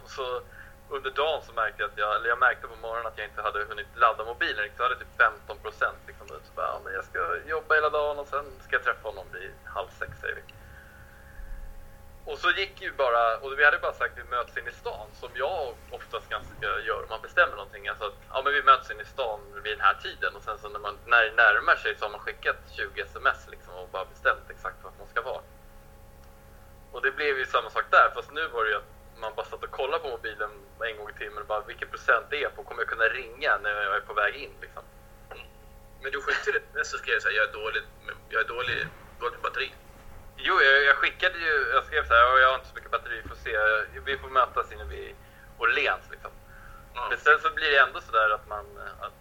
Och 0.03 0.09
så 0.09 0.41
under 0.89 1.12
dagen 1.12 1.41
så 1.45 1.53
märkte 1.53 1.81
jag 1.81 1.91
att 1.91 1.97
jag, 1.97 2.15
eller 2.15 2.29
jag 2.29 2.39
märkte 2.39 2.67
på 2.67 2.75
morgonen 2.75 3.05
att 3.05 3.17
jag 3.17 3.27
inte 3.27 3.41
hade 3.41 3.65
hunnit 3.65 3.88
ladda 3.95 4.23
mobilen. 4.25 4.69
Jag 4.77 4.83
hade 4.83 4.95
typ 4.95 5.17
15 5.17 5.57
procent 5.57 5.97
liksom. 6.07 6.27
Så 6.27 6.53
bara, 6.55 6.67
ja, 6.67 6.81
men 6.83 6.93
jag 6.93 7.05
ska 7.05 7.19
jobba 7.47 7.75
hela 7.75 7.89
dagen 7.89 8.19
och 8.19 8.27
sen 8.27 8.45
ska 8.62 8.75
jag 8.75 8.83
träffa 8.83 9.07
honom 9.07 9.25
vid 9.33 9.51
halv 9.65 9.88
sex 9.99 10.12
säger 10.21 10.36
vi. 10.36 10.41
Och 12.25 12.38
så 12.38 12.51
gick 12.51 12.81
ju 12.81 12.91
bara, 12.91 13.38
och 13.38 13.59
vi 13.59 13.65
hade 13.65 13.77
bara 13.77 13.93
sagt 13.93 14.12
att 14.12 14.25
vi 14.25 14.29
möts 14.29 14.57
in 14.57 14.67
i 14.67 14.71
stan 14.71 15.07
som 15.13 15.29
jag 15.33 15.75
oftast 15.89 16.29
ganska 16.29 16.65
gör. 16.88 17.05
Man 17.09 17.21
bestämmer 17.21 17.55
någonting, 17.55 17.88
alltså 17.88 18.05
att 18.05 18.19
ja, 18.29 18.41
men 18.43 18.53
vi 18.53 18.63
möts 18.63 18.91
in 18.91 18.99
i 18.99 19.05
stan 19.05 19.39
vid 19.63 19.73
den 19.73 19.81
här 19.81 19.93
tiden 19.93 20.36
och 20.36 20.43
sen 20.43 20.57
så 20.57 20.69
när, 20.69 20.79
man, 20.79 20.97
när 21.05 21.23
det 21.23 21.31
närmar 21.31 21.75
sig 21.75 21.95
så 21.95 22.05
har 22.05 22.12
man 22.12 22.19
skickat 22.19 22.55
20 22.71 23.01
sms 23.01 23.47
liksom 23.47 23.73
och 23.73 23.89
bara 23.89 24.05
bestämt 24.05 24.49
exakt 24.49 24.83
vart 24.83 24.97
man 24.99 25.07
ska 25.07 25.21
vara. 25.21 25.41
Och 26.91 27.01
det 27.01 27.12
blev 27.12 27.38
ju 27.38 27.45
samma 27.45 27.69
sak 27.69 27.86
där, 27.91 28.12
fast 28.15 28.31
nu 28.31 28.47
var 28.47 28.63
det 28.63 28.69
ju 28.69 28.77
att 28.77 28.93
man 29.17 29.33
bara 29.36 29.45
satt 29.45 29.63
och 29.63 29.71
kollade 29.71 30.03
på 30.03 30.09
mobilen 30.09 30.51
en 30.79 30.97
gång 30.97 31.09
i 31.09 31.13
timmen 31.13 31.41
och 31.41 31.47
bara 31.47 31.62
vilken 31.62 31.89
procent 31.89 32.25
det 32.29 32.43
är 32.43 32.49
på, 32.49 32.63
kommer 32.63 32.81
jag 32.81 32.89
kunna 32.89 33.05
ringa 33.05 33.57
när 33.63 33.69
jag 33.69 33.95
är 33.95 34.01
på 34.01 34.13
väg 34.13 34.36
in 34.36 34.53
liksom? 34.62 34.83
Men 36.01 36.12
du 36.12 36.21
skickade 36.21 36.57
ett 36.57 36.63
sms 36.69 36.93
och 36.93 36.99
skrev 36.99 37.19
såhär, 37.19 37.36
jag 37.36 37.49
är 37.49 37.53
dålig, 37.53 37.81
jag 38.29 38.41
är 38.41 38.47
dålig, 38.47 38.88
dålig 39.19 39.36
på 39.36 39.41
batteri. 39.41 39.73
Jo, 40.38 40.62
jag, 40.62 40.84
jag 40.84 40.96
skickade 40.96 41.38
ju, 41.38 41.69
jag 41.74 41.84
skrev 41.86 42.08
så 42.08 42.13
här, 42.13 42.22
"Ja, 42.22 42.39
jag 42.39 42.48
har 42.48 42.56
inte 42.56 42.67
så 42.67 42.76
mycket 42.76 42.91
batteri, 42.91 43.22
vi 43.24 43.30
får 43.30 43.36
se, 43.36 43.58
vi 44.06 44.17
får 44.17 44.30
mötas 44.30 44.72
inne 44.72 44.84
vid 44.84 45.15
Åhléns 45.58 46.10
liksom. 46.12 46.32
Ja. 46.96 47.08
Men 47.10 47.17
sen 47.19 47.39
så 47.39 47.50
blir 47.50 47.72
det 47.72 47.78
ändå 47.78 48.02
sådär 48.02 48.30
att 48.30 48.48
man, 48.48 48.65
att 49.00 49.13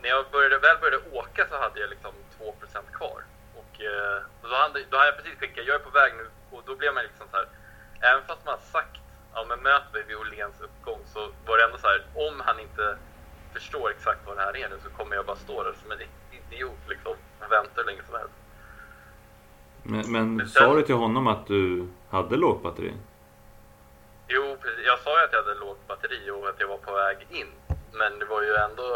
när 0.00 0.08
jag 0.08 0.30
började, 0.30 0.58
väl 0.58 0.78
började 0.78 1.10
åka 1.12 1.46
så 1.48 1.58
hade 1.58 1.80
jag 1.80 1.90
liksom 1.90 2.14
2% 2.38 2.92
kvar. 2.92 3.24
Och 3.54 3.80
eh, 3.80 4.22
då, 4.42 4.54
hade, 4.54 4.84
då 4.90 4.96
hade 4.96 5.08
jag 5.10 5.16
precis 5.16 5.38
skickat, 5.38 5.66
jag 5.66 5.74
är 5.74 5.84
på 5.84 5.90
väg 5.90 6.14
nu, 6.16 6.30
och 6.50 6.62
då 6.66 6.76
blev 6.76 6.94
man 6.94 7.04
liksom 7.04 7.26
så 7.30 7.36
här, 7.36 7.48
även 8.00 8.24
fast 8.26 8.44
man 8.44 8.58
sagt, 8.72 8.96
ja 9.34 9.44
men 9.48 9.60
möt 9.60 9.92
mig 9.92 10.02
vid 10.02 10.16
Åhléns 10.16 10.60
uppgång, 10.60 11.00
så 11.12 11.32
var 11.46 11.58
det 11.58 11.64
ändå 11.64 11.78
så 11.78 11.86
här, 11.86 12.04
om 12.14 12.40
han 12.40 12.60
inte 12.60 12.96
förstår 13.52 13.90
exakt 13.90 14.20
vad 14.26 14.36
det 14.36 14.42
här 14.42 14.56
är 14.56 14.68
nu 14.68 14.76
så 14.82 14.90
kommer 14.90 15.16
jag 15.16 15.26
bara 15.26 15.36
stå 15.36 15.62
där 15.62 15.74
som 15.82 15.92
en 15.92 15.98
idiot 16.30 16.78
liksom, 16.88 17.12
och 17.40 17.52
vänta 17.52 17.72
hur 17.76 17.84
länge 17.84 18.02
som 18.06 18.14
helst. 18.14 18.34
Men, 19.86 20.12
men 20.12 20.36
Men 20.36 20.48
sa 20.48 20.74
du 20.74 20.82
till 20.82 20.94
honom 20.94 21.26
att 21.26 21.46
du 21.46 21.86
hade 22.10 22.36
lågt 22.36 22.62
batteri? 22.62 22.92
Jo, 24.28 24.56
precis. 24.62 24.86
Jag 24.86 24.98
sa 24.98 25.18
ju 25.18 25.24
att 25.24 25.32
jag 25.32 25.42
hade 25.42 25.54
lågt 25.60 25.88
batteri 25.88 26.30
och 26.30 26.48
att 26.48 26.60
jag 26.60 26.68
var 26.68 26.78
på 26.78 26.92
väg 26.92 27.26
in. 27.30 27.46
Men 27.92 28.18
det 28.18 28.24
var 28.24 28.42
ju 28.42 28.54
ändå 28.54 28.88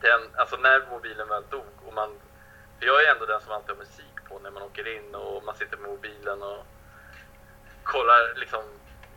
den, 0.00 0.20
alltså 0.36 0.56
när 0.56 0.90
mobilen 0.90 1.28
väl 1.28 1.42
dog 1.50 1.72
och 1.86 1.94
man, 1.94 2.10
för 2.78 2.86
jag 2.86 3.04
är 3.04 3.12
ändå 3.14 3.26
den 3.26 3.40
som 3.40 3.52
alltid 3.52 3.70
har 3.70 3.76
musik 3.76 4.16
på 4.28 4.38
när 4.38 4.50
man 4.50 4.62
åker 4.62 4.96
in 4.96 5.14
och 5.14 5.44
man 5.44 5.56
sitter 5.56 5.76
med 5.76 5.90
mobilen 5.90 6.42
och 6.42 6.66
kollar 7.82 8.34
liksom, 8.36 8.62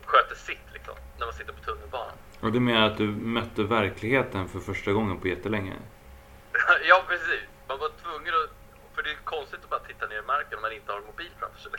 sköter 0.04 0.34
sitt 0.34 0.66
liksom, 0.72 0.94
när 1.18 1.26
man 1.26 1.34
sitter 1.34 1.52
på 1.52 1.62
tunnelbanan. 1.64 2.16
Och 2.40 2.52
du 2.52 2.60
menar 2.60 2.86
att 2.86 2.96
du 2.96 3.06
mötte 3.06 3.62
verkligheten 3.62 4.48
för 4.48 4.60
första 4.60 4.92
gången 4.92 5.20
på 5.20 5.28
jättelänge? 5.28 5.72
ja, 6.88 7.04
precis. 7.08 7.44
Man 7.68 7.78
var 7.78 7.90
tvungen 8.02 8.34
att, 8.34 8.50
det 9.06 9.12
är 9.12 9.16
konstigt 9.24 9.60
att 9.64 9.70
bara 9.70 9.80
titta 9.80 10.06
ner 10.06 10.18
i 10.18 10.26
marken 10.34 10.54
om 10.58 10.62
man 10.62 10.72
inte 10.72 10.92
har 10.92 10.98
en 10.98 11.06
mobil 11.06 11.30
framför 11.40 11.60
sig. 11.60 11.70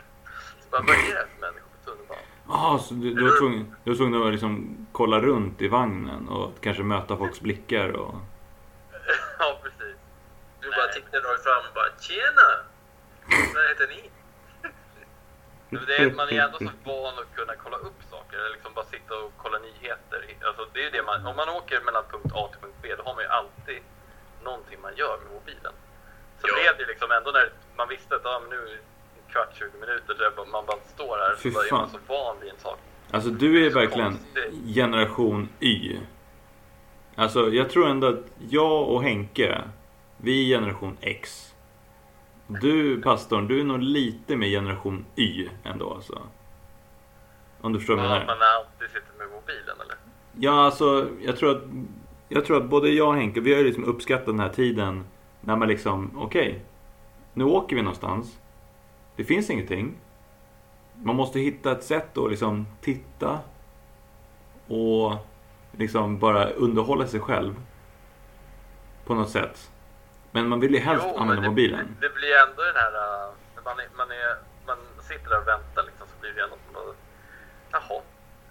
Så 0.62 0.70
bara, 0.70 0.82
vad 0.82 0.94
är 0.94 1.14
det 1.20 1.26
för 1.34 1.40
människor 1.46 1.68
på 1.74 1.78
tunnelbanan? 1.84 2.24
Jaha, 2.48 2.78
så 2.78 2.94
du, 2.94 3.14
du, 3.14 3.22
var 3.28 3.38
tvungen, 3.38 3.76
du 3.84 3.90
var 3.90 3.96
tvungen 3.96 4.22
att 4.22 4.32
liksom 4.32 4.52
kolla 4.92 5.20
runt 5.20 5.62
i 5.62 5.68
vagnen 5.68 6.28
och 6.28 6.52
kanske 6.60 6.82
möta 6.82 7.16
folks 7.16 7.40
blickar 7.40 7.88
och... 7.88 8.14
ja, 9.38 9.60
precis. 9.62 9.96
Du 10.60 10.66
bara 10.70 10.88
tittade 10.96 11.28
rakt 11.28 11.42
fram 11.42 11.62
och 11.68 11.74
bara, 11.74 11.90
tjena! 12.06 12.48
Vad 13.54 13.68
heter 13.68 13.88
ni? 13.94 14.10
Det 15.86 15.96
är, 15.96 16.10
man 16.10 16.28
är 16.28 16.40
ändå 16.46 16.58
så 16.58 16.70
van 16.84 17.18
att 17.22 17.36
kunna 17.36 17.54
kolla 17.64 17.76
upp 17.76 18.00
saker, 18.10 18.36
eller 18.38 18.50
liksom 18.56 18.74
bara 18.74 18.84
sitta 18.84 19.12
och 19.22 19.32
kolla 19.36 19.58
nyheter. 19.58 20.20
Alltså 20.48 20.66
det 20.74 20.82
är 20.86 20.90
det 20.90 21.02
man, 21.02 21.26
om 21.26 21.36
man 21.36 21.48
åker 21.48 21.80
mellan 21.80 22.04
punkt 22.12 22.32
A 22.34 22.48
till 22.52 22.60
punkt 22.60 22.78
B, 22.82 22.94
då 22.98 23.02
har 23.02 23.14
man 23.14 23.24
ju 23.24 23.30
alltid 23.30 23.82
någonting 24.44 24.80
man 24.80 24.96
gör 24.96 25.18
med 25.22 25.32
mobilen. 25.32 25.74
Så 26.40 26.46
Ja. 26.48 26.54
blev 26.54 26.86
det 26.86 26.92
liksom 26.92 27.10
ändå 27.10 27.30
när 27.30 27.50
man 27.76 27.88
visste 27.88 28.14
att 28.16 28.26
ah, 28.26 28.40
men 28.40 28.50
nu 28.50 28.56
är 28.56 28.78
kvart, 29.32 29.48
20 29.58 29.70
minuter, 29.80 30.14
där 30.18 30.46
man 30.52 30.66
bara 30.66 30.76
står 30.94 31.16
här, 31.18 31.36
Fy 31.36 31.50
så 31.50 31.60
är 31.60 31.72
man 31.72 31.90
så 31.90 31.98
van 32.06 32.36
vid 32.40 32.50
en 32.50 32.58
sak. 32.58 32.78
Alltså 33.10 33.30
du 33.30 33.66
är 33.66 33.70
Så 33.70 33.78
verkligen 33.78 34.08
konstigt. 34.10 34.74
generation 34.74 35.48
Y. 35.60 35.98
Alltså 37.16 37.48
jag 37.48 37.70
tror 37.70 37.88
ändå 37.88 38.06
att 38.06 38.24
jag 38.50 38.88
och 38.88 39.02
Henke, 39.02 39.62
vi 40.16 40.52
är 40.52 40.58
generation 40.58 40.96
X. 41.00 41.54
Du 42.46 43.02
pastorn, 43.02 43.48
du 43.48 43.60
är 43.60 43.64
nog 43.64 43.78
lite 43.82 44.36
mer 44.36 44.48
generation 44.48 45.06
Y 45.16 45.48
ändå 45.64 45.94
alltså. 45.94 46.22
Om 47.60 47.72
du 47.72 47.78
förstår 47.78 47.96
vad 47.96 48.04
jag 48.04 48.10
Ja, 48.12 48.18
menar. 48.20 48.26
man 48.38 48.48
alltid 48.56 48.88
sitter 48.88 49.18
med 49.18 49.28
mobilen 49.28 49.80
eller? 49.84 49.96
Ja, 50.32 50.64
alltså 50.64 51.08
jag 51.20 51.36
tror 51.36 51.50
att 51.56 51.62
jag 52.28 52.44
tror 52.44 52.56
att 52.56 52.64
både 52.64 52.88
jag 52.90 53.08
och 53.08 53.14
Henke, 53.14 53.40
vi 53.40 53.52
har 53.52 53.58
ju 53.60 53.66
liksom 53.66 53.84
uppskattat 53.84 54.26
den 54.26 54.40
här 54.40 54.48
tiden 54.48 55.04
när 55.48 55.56
man 55.56 55.68
liksom, 55.68 56.10
okej, 56.16 56.64
nu 57.34 57.44
åker 57.44 57.76
vi 57.76 57.82
någonstans. 57.82 58.38
Det 59.16 59.24
finns 59.24 59.50
ingenting. 59.50 59.96
Man 60.94 61.16
måste 61.16 61.40
hitta 61.40 61.72
ett 61.72 61.84
sätt 61.84 62.18
att 62.18 62.30
liksom 62.30 62.66
titta 62.80 63.40
och 64.66 65.16
liksom 65.72 66.18
bara 66.18 66.50
underhålla 66.50 67.06
sig 67.06 67.20
själv 67.20 67.54
på 69.04 69.14
något 69.14 69.30
sätt. 69.30 69.70
Men 70.30 70.48
man 70.48 70.60
vill 70.60 70.74
ju 70.74 70.80
helst 70.80 71.06
Jo, 71.08 71.18
använda 71.18 71.42
det, 71.42 71.48
mobilen. 71.48 71.96
Det, 72.00 72.14
blir 72.14 72.34
ändå 72.48 72.62
den 72.62 72.76
här, 72.76 72.94
äh, 72.94 73.64
man, 73.64 73.78
är, 73.78 73.88
man, 73.96 74.10
är, 74.10 74.36
man 74.66 74.78
sitter 75.00 75.30
där 75.30 75.40
och 75.40 75.48
väntar 75.48 75.82
liksom, 75.82 76.06
så 76.08 76.20
blir 76.20 76.32
det 76.32 76.42
ändå 76.42 76.56
som 76.64 76.74
bara, 76.74 76.94
jaha, 77.70 78.02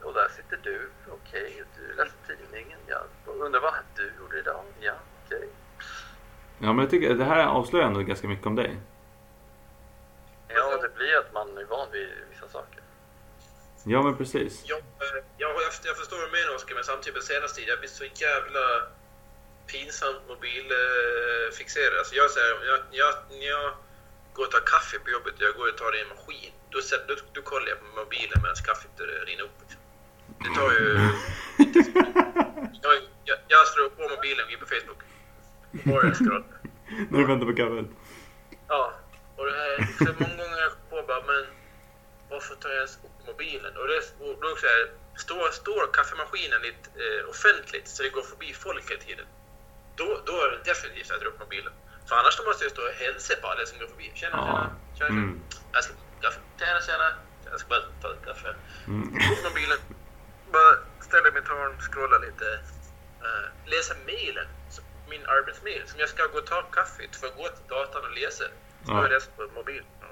och 0.03 0.13
där 0.13 0.27
sitter 0.37 0.59
du, 0.63 0.89
okej, 1.07 1.61
och 1.61 1.67
du 1.77 1.95
läser 1.95 2.17
tidningen, 2.27 2.79
ja, 2.87 2.99
undrar 3.25 3.61
vad 3.61 3.73
du 3.95 4.11
gjorde 4.19 4.39
idag, 4.39 4.63
ja. 4.79 4.93
Ja, 6.59 6.73
men 6.73 6.79
jag 6.79 6.89
tycker 6.89 7.11
att 7.11 7.17
det 7.17 7.25
här 7.25 7.45
avslöjar 7.45 7.87
ändå 7.87 7.99
ganska 7.99 8.27
mycket 8.27 8.45
om 8.45 8.55
dig. 8.55 8.77
Ja, 10.47 10.77
det 10.81 10.95
blir 10.95 11.17
att 11.17 11.33
man 11.33 11.57
är 11.57 11.65
van 11.65 11.87
vid 11.91 12.09
vissa 12.29 12.47
saker. 12.47 12.81
Ja, 13.83 14.03
men 14.03 14.17
precis. 14.17 14.63
Jag, 14.65 14.77
eh, 14.77 15.23
jag, 15.37 15.51
jag, 15.83 15.97
förstår 15.97 16.17
vad 16.17 16.27
du 16.27 16.31
menar 16.31 16.55
Oskar, 16.55 16.75
men 16.75 16.83
samtidigt 16.83 17.15
på 17.19 17.25
senaste 17.25 17.55
tiden, 17.55 17.69
jag 17.69 17.79
blir 17.79 17.89
så 17.89 18.05
jävla 18.25 18.65
pinsamt 19.71 20.21
mobilfixerad. 20.31 21.97
Alltså 21.99 22.15
jag 22.15 22.29
säger, 22.31 22.51
jag, 22.71 22.79
jag, 23.01 23.13
när 23.29 23.47
jag 23.57 23.67
går 24.33 24.45
och 24.45 24.51
tar 24.51 24.65
kaffe 24.73 24.99
på 24.99 25.09
jobbet, 25.09 25.33
jag 25.37 25.53
går 25.59 25.67
och 25.71 25.77
tar 25.77 25.91
det 25.91 25.97
i 25.97 26.01
en 26.01 26.11
maskin, 26.15 26.53
då, 26.73 26.81
sätter- 26.81 27.07
då, 27.07 27.15
då 27.33 27.41
kollar 27.51 27.67
jag 27.73 27.79
på 27.79 27.89
mobilen 28.01 28.37
medan 28.43 28.55
kaffet 28.69 28.95
rinner 29.27 29.43
upp. 29.47 29.57
Liksom. 29.61 29.81
Det 30.43 30.51
tar 30.59 30.71
ju... 30.77 30.83
jag, 32.85 32.93
jag, 33.29 33.37
jag 33.53 33.63
slår 33.71 33.89
på 33.97 34.03
mobilen 34.15 34.45
och 34.45 34.51
går 34.51 34.61
på 34.65 34.71
Facebook. 34.75 35.01
Jag 35.71 36.15
scrollar. 36.15 36.43
När 37.09 37.19
du 37.19 37.25
väntar 37.25 37.45
på 37.45 37.55
kaffet. 37.55 37.85
Ja, 38.67 38.93
och 39.35 39.45
det 39.45 39.51
här, 39.51 39.87
så 39.97 40.11
många 40.19 40.35
gånger 40.43 40.61
jag 40.65 40.89
på 40.89 41.07
bara, 41.07 41.23
men 41.31 41.45
varför 42.29 42.55
tar 42.55 42.69
jag 42.69 42.77
ens 42.77 42.99
upp 43.05 43.27
mobilen? 43.27 43.73
Och, 43.77 43.87
det, 43.87 43.99
och 44.23 44.33
då 44.41 44.51
också 44.51 44.67
här, 44.67 44.83
står, 45.15 45.49
står 45.51 45.93
kaffemaskinen 45.93 46.61
lite 46.61 46.87
eh, 47.03 47.29
offentligt 47.29 47.87
så 47.87 48.03
det 48.03 48.09
går 48.09 48.21
förbi 48.21 48.53
folk 48.53 48.91
hela 48.91 49.01
tiden. 49.01 49.25
Då, 49.95 50.07
då 50.25 50.33
är 50.43 50.47
det 50.51 50.61
definitivt 50.71 51.11
att 51.11 51.21
dra 51.21 51.27
upp 51.27 51.39
mobilen. 51.39 51.73
För 52.07 52.15
annars 52.15 52.39
måste 52.45 52.63
jag 52.65 52.71
stå 52.71 52.81
och 52.81 52.97
hälsa 53.03 53.33
på 53.41 53.47
alla 53.47 53.65
som 53.65 53.79
går 53.79 53.87
förbi. 53.87 54.11
Tjena, 54.15 54.37
tjena, 54.37 54.69
tjena. 54.97 55.09
Mm. 55.09 55.41
Jag 55.73 55.83
ska 55.83 55.93
kaffe. 56.21 56.39
Tjena, 56.59 56.81
tjena. 56.87 57.07
Jag 57.51 57.59
ska 57.59 57.69
bara 57.69 57.85
ta 58.01 58.07
ett 58.13 58.25
kaffe. 58.25 58.49
Mm. 58.87 59.07
Upp 59.31 59.41
mobilen. 59.49 59.79
Bara 60.53 60.73
ställa 61.07 61.23
mig 61.31 61.41
i 61.41 61.43
ett 61.43 61.47
hörn, 61.47 61.73
scrolla 61.87 62.17
lite. 62.17 62.47
Uh, 63.25 63.47
läsa 63.65 63.93
mailen. 64.05 64.47
Min 65.09 65.25
arbetsmail 65.25 65.87
som 65.87 65.99
jag 65.99 66.09
ska 66.09 66.27
gå 66.27 66.37
och 66.37 66.45
ta 66.45 66.61
kaffet 66.61 67.15
för 67.15 67.27
att 67.27 67.35
gå 67.37 67.47
till 67.47 67.67
datorn 67.67 68.05
och 68.05 68.11
läsa. 68.17 68.43
Så 68.85 68.91
Ja. 68.91 69.01
jag 69.01 69.11
läst 69.11 69.35
på 69.35 69.47
mobilen. 69.55 69.85
Ja. 70.01 70.07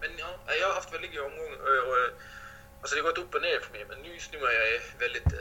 Men 0.00 0.10
ja, 0.18 0.54
jag 0.60 0.66
har 0.68 0.74
haft 0.74 0.94
väldigt 0.94 1.20
omgång. 1.20 1.54
Och, 1.66 1.88
och, 1.90 1.98
alltså 2.80 2.96
det 2.96 3.02
har 3.02 3.08
gått 3.10 3.18
upp 3.18 3.34
och 3.34 3.42
ner 3.42 3.60
för 3.60 3.72
mig. 3.72 3.84
Men 3.88 3.98
nu 3.98 4.08
just 4.14 4.32
nu 4.32 4.38
är 4.38 4.72
jag 4.72 4.80
väldigt 4.98 5.32
uh, 5.32 5.38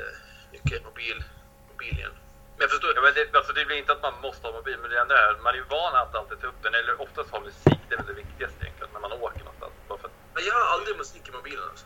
mycket 0.52 0.84
mobil, 0.86 1.24
mobil 1.72 1.94
igen. 2.00 2.16
Men 2.56 2.62
jag 2.62 2.70
förstår. 2.70 2.92
Ja, 2.96 3.02
men 3.02 3.14
det, 3.14 3.38
alltså 3.38 3.54
det 3.54 3.66
blir 3.66 3.78
inte 3.78 3.92
att 3.92 4.02
man 4.02 4.22
måste 4.22 4.48
ha 4.48 4.54
mobil, 4.54 4.78
men 4.82 4.90
det 4.92 5.00
ändå 5.00 5.16
är, 5.16 5.38
man 5.44 5.54
är 5.54 5.58
ju 5.58 5.64
van 5.64 5.96
att 5.96 6.16
alltid 6.16 6.40
ta 6.42 6.48
upp 6.48 6.64
den, 6.64 6.74
eller 6.74 7.02
oftast 7.02 7.30
ha 7.32 7.40
musik, 7.40 7.80
det 7.88 7.94
är 7.96 7.98
väl 7.98 8.08
det 8.08 8.14
viktigaste 8.24 8.60
egentligen, 8.64 8.94
när 8.94 9.00
man 9.00 9.12
åker 9.12 9.40
någonstans. 9.40 9.74
Bara 9.88 10.00
för 10.00 10.08
att, 10.08 10.46
jag 10.46 10.54
har 10.54 10.68
aldrig 10.74 10.98
musik 10.98 11.30
i 11.30 11.32
mobilen 11.32 11.64
alltså. 11.70 11.86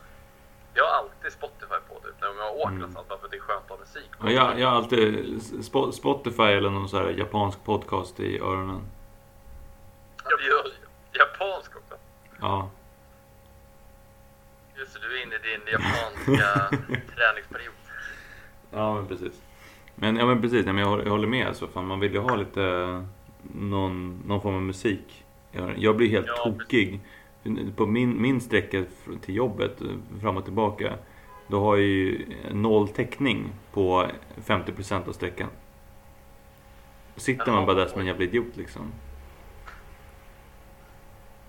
Jag 0.74 0.84
har 0.84 0.92
alltid 0.98 1.32
Spotify 1.32 1.74
på 1.88 1.94
typ, 1.94 2.14
när 2.20 2.28
jag 2.44 2.54
åker 2.56 2.66
Mm. 2.68 2.78
någonstans, 2.78 3.06
för 3.08 3.14
att 3.26 3.30
det 3.30 3.36
är 3.36 3.40
skönt 3.40 3.64
att 3.64 3.70
ha 3.70 3.76
musik. 3.78 4.10
Ja, 4.20 4.30
jag, 4.30 4.60
jag 4.60 4.68
har 4.68 4.76
alltid 4.76 5.24
Spo- 5.40 5.90
Spotify 5.90 6.42
eller 6.42 6.70
någon 6.70 6.88
så 6.88 6.96
här 6.98 7.10
japansk 7.10 7.64
podcast 7.64 8.20
i 8.20 8.38
öronen. 8.38 8.80
Ja, 10.24 10.30
ja, 10.48 10.70
Japansk 11.18 11.76
också. 11.76 11.94
Ja. 12.40 12.70
Just 14.78 14.94
det, 14.94 15.00
du 15.00 15.18
är 15.18 15.22
inne 15.22 15.34
i 15.34 15.38
din 15.38 15.72
japanska 15.72 16.76
träningsperiod. 17.16 17.74
Ja, 18.72 18.94
men 18.94 19.06
precis. 19.06 19.42
Men, 19.94 20.16
ja, 20.16 20.26
men 20.26 20.40
precis. 20.42 20.66
Ja, 20.66 20.72
men 20.72 20.82
jag, 20.82 20.90
håller, 20.90 21.04
jag 21.04 21.10
håller 21.10 21.28
med. 21.28 21.46
Alltså, 21.48 21.66
fan, 21.66 21.86
man 21.86 22.00
vill 22.00 22.12
ju 22.12 22.18
ha 22.18 22.36
lite 22.36 22.60
någon, 23.54 24.22
någon 24.26 24.40
form 24.42 24.54
av 24.54 24.62
musik. 24.62 25.24
Jag, 25.52 25.78
jag 25.78 25.96
blir 25.96 26.08
helt 26.08 26.26
Ja, 26.26 26.36
tokig. 26.44 27.00
På 27.76 27.86
min, 27.86 28.22
min 28.22 28.40
sträcka 28.40 28.84
till 29.20 29.34
jobbet, 29.34 29.78
fram 30.20 30.36
och 30.36 30.44
tillbaka, 30.44 30.98
då 31.46 31.60
har 31.60 31.76
jag 31.76 31.86
ju 31.86 32.26
noll 32.50 32.88
täckning 32.88 33.52
på 33.72 34.10
50% 34.46 35.08
av 35.08 35.12
sträckan. 35.12 35.48
Sitter 37.16 37.52
man 37.52 37.66
bara 37.66 37.76
där 37.76 37.86
som 37.86 38.00
en 38.00 38.06
jävla 38.06 38.24
idiot 38.24 38.56
liksom. 38.56 38.92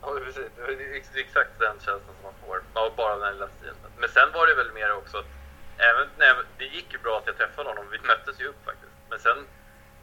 Ja, 0.01 0.07
precis. 0.25 0.49
Det 0.55 0.61
är 0.61 1.19
exakt 1.19 1.59
den 1.59 1.75
känslan 1.75 2.15
som 2.15 2.23
man 2.23 2.33
får, 2.45 2.57
av 2.73 2.95
bara 2.95 3.15
den 3.15 3.23
här 3.23 3.33
lilla 3.33 3.49
stilen. 3.57 3.75
Men 3.99 4.09
sen 4.09 4.29
var 4.33 4.47
det 4.47 4.55
väl 4.55 4.71
mer 4.73 4.97
också 4.97 5.17
att, 5.17 5.29
även, 5.77 6.07
nej, 6.17 6.33
det 6.57 6.65
gick 6.65 6.93
ju 6.93 6.99
bra 6.99 7.17
att 7.17 7.27
jag 7.27 7.37
träffade 7.37 7.69
honom, 7.69 7.85
vi 7.91 7.99
möttes 8.07 8.41
ju 8.41 8.45
upp 8.47 8.65
faktiskt. 8.65 8.95
Men 9.09 9.19
sen 9.19 9.37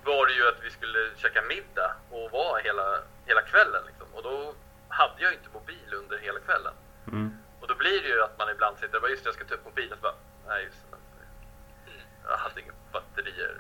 var 0.05 0.27
det 0.27 0.33
ju 0.33 0.49
att 0.49 0.61
vi 0.67 0.71
skulle 0.71 0.99
käka 1.17 1.43
middag 1.43 1.91
och 2.11 2.31
vara 2.31 2.59
hela, 2.67 2.87
hela 3.27 3.43
kvällen 3.43 3.83
liksom. 3.87 4.07
Och 4.17 4.23
då 4.23 4.55
hade 5.01 5.23
jag 5.25 5.33
inte 5.33 5.49
mobil 5.59 5.91
under 6.01 6.17
hela 6.27 6.41
kvällen. 6.47 6.75
Mm. 7.13 7.29
Och 7.61 7.69
då 7.69 7.75
blir 7.83 7.99
det 8.03 8.09
ju 8.09 8.23
att 8.23 8.39
man 8.39 8.49
ibland 8.55 8.75
sitter 8.79 8.97
och 8.97 9.03
bara, 9.03 9.11
just 9.11 9.25
det, 9.25 9.29
jag 9.29 9.35
ska 9.35 9.45
ta 9.45 9.55
upp 9.55 9.65
mobilen. 9.71 9.97
Så 9.99 10.03
bara, 10.09 10.19
nej 10.49 10.65
just 10.65 10.81
det. 10.91 10.97
Jag 12.29 12.37
hade 12.45 12.61
inga 12.61 12.73
batterier. 12.93 13.57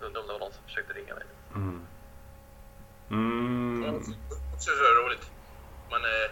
Undrar 0.00 0.20
om 0.20 0.26
det 0.26 0.32
var 0.32 0.40
någon 0.40 0.52
som 0.52 0.64
försökte 0.64 0.92
ringa 0.92 1.14
mig. 1.14 1.24
Mm. 1.54 1.86
Mm. 3.10 3.94
också 4.54 4.70
så 4.78 4.82
är 4.88 4.94
det 4.94 5.00
roligt. 5.06 5.26
Man, 5.90 6.02
är, 6.04 6.26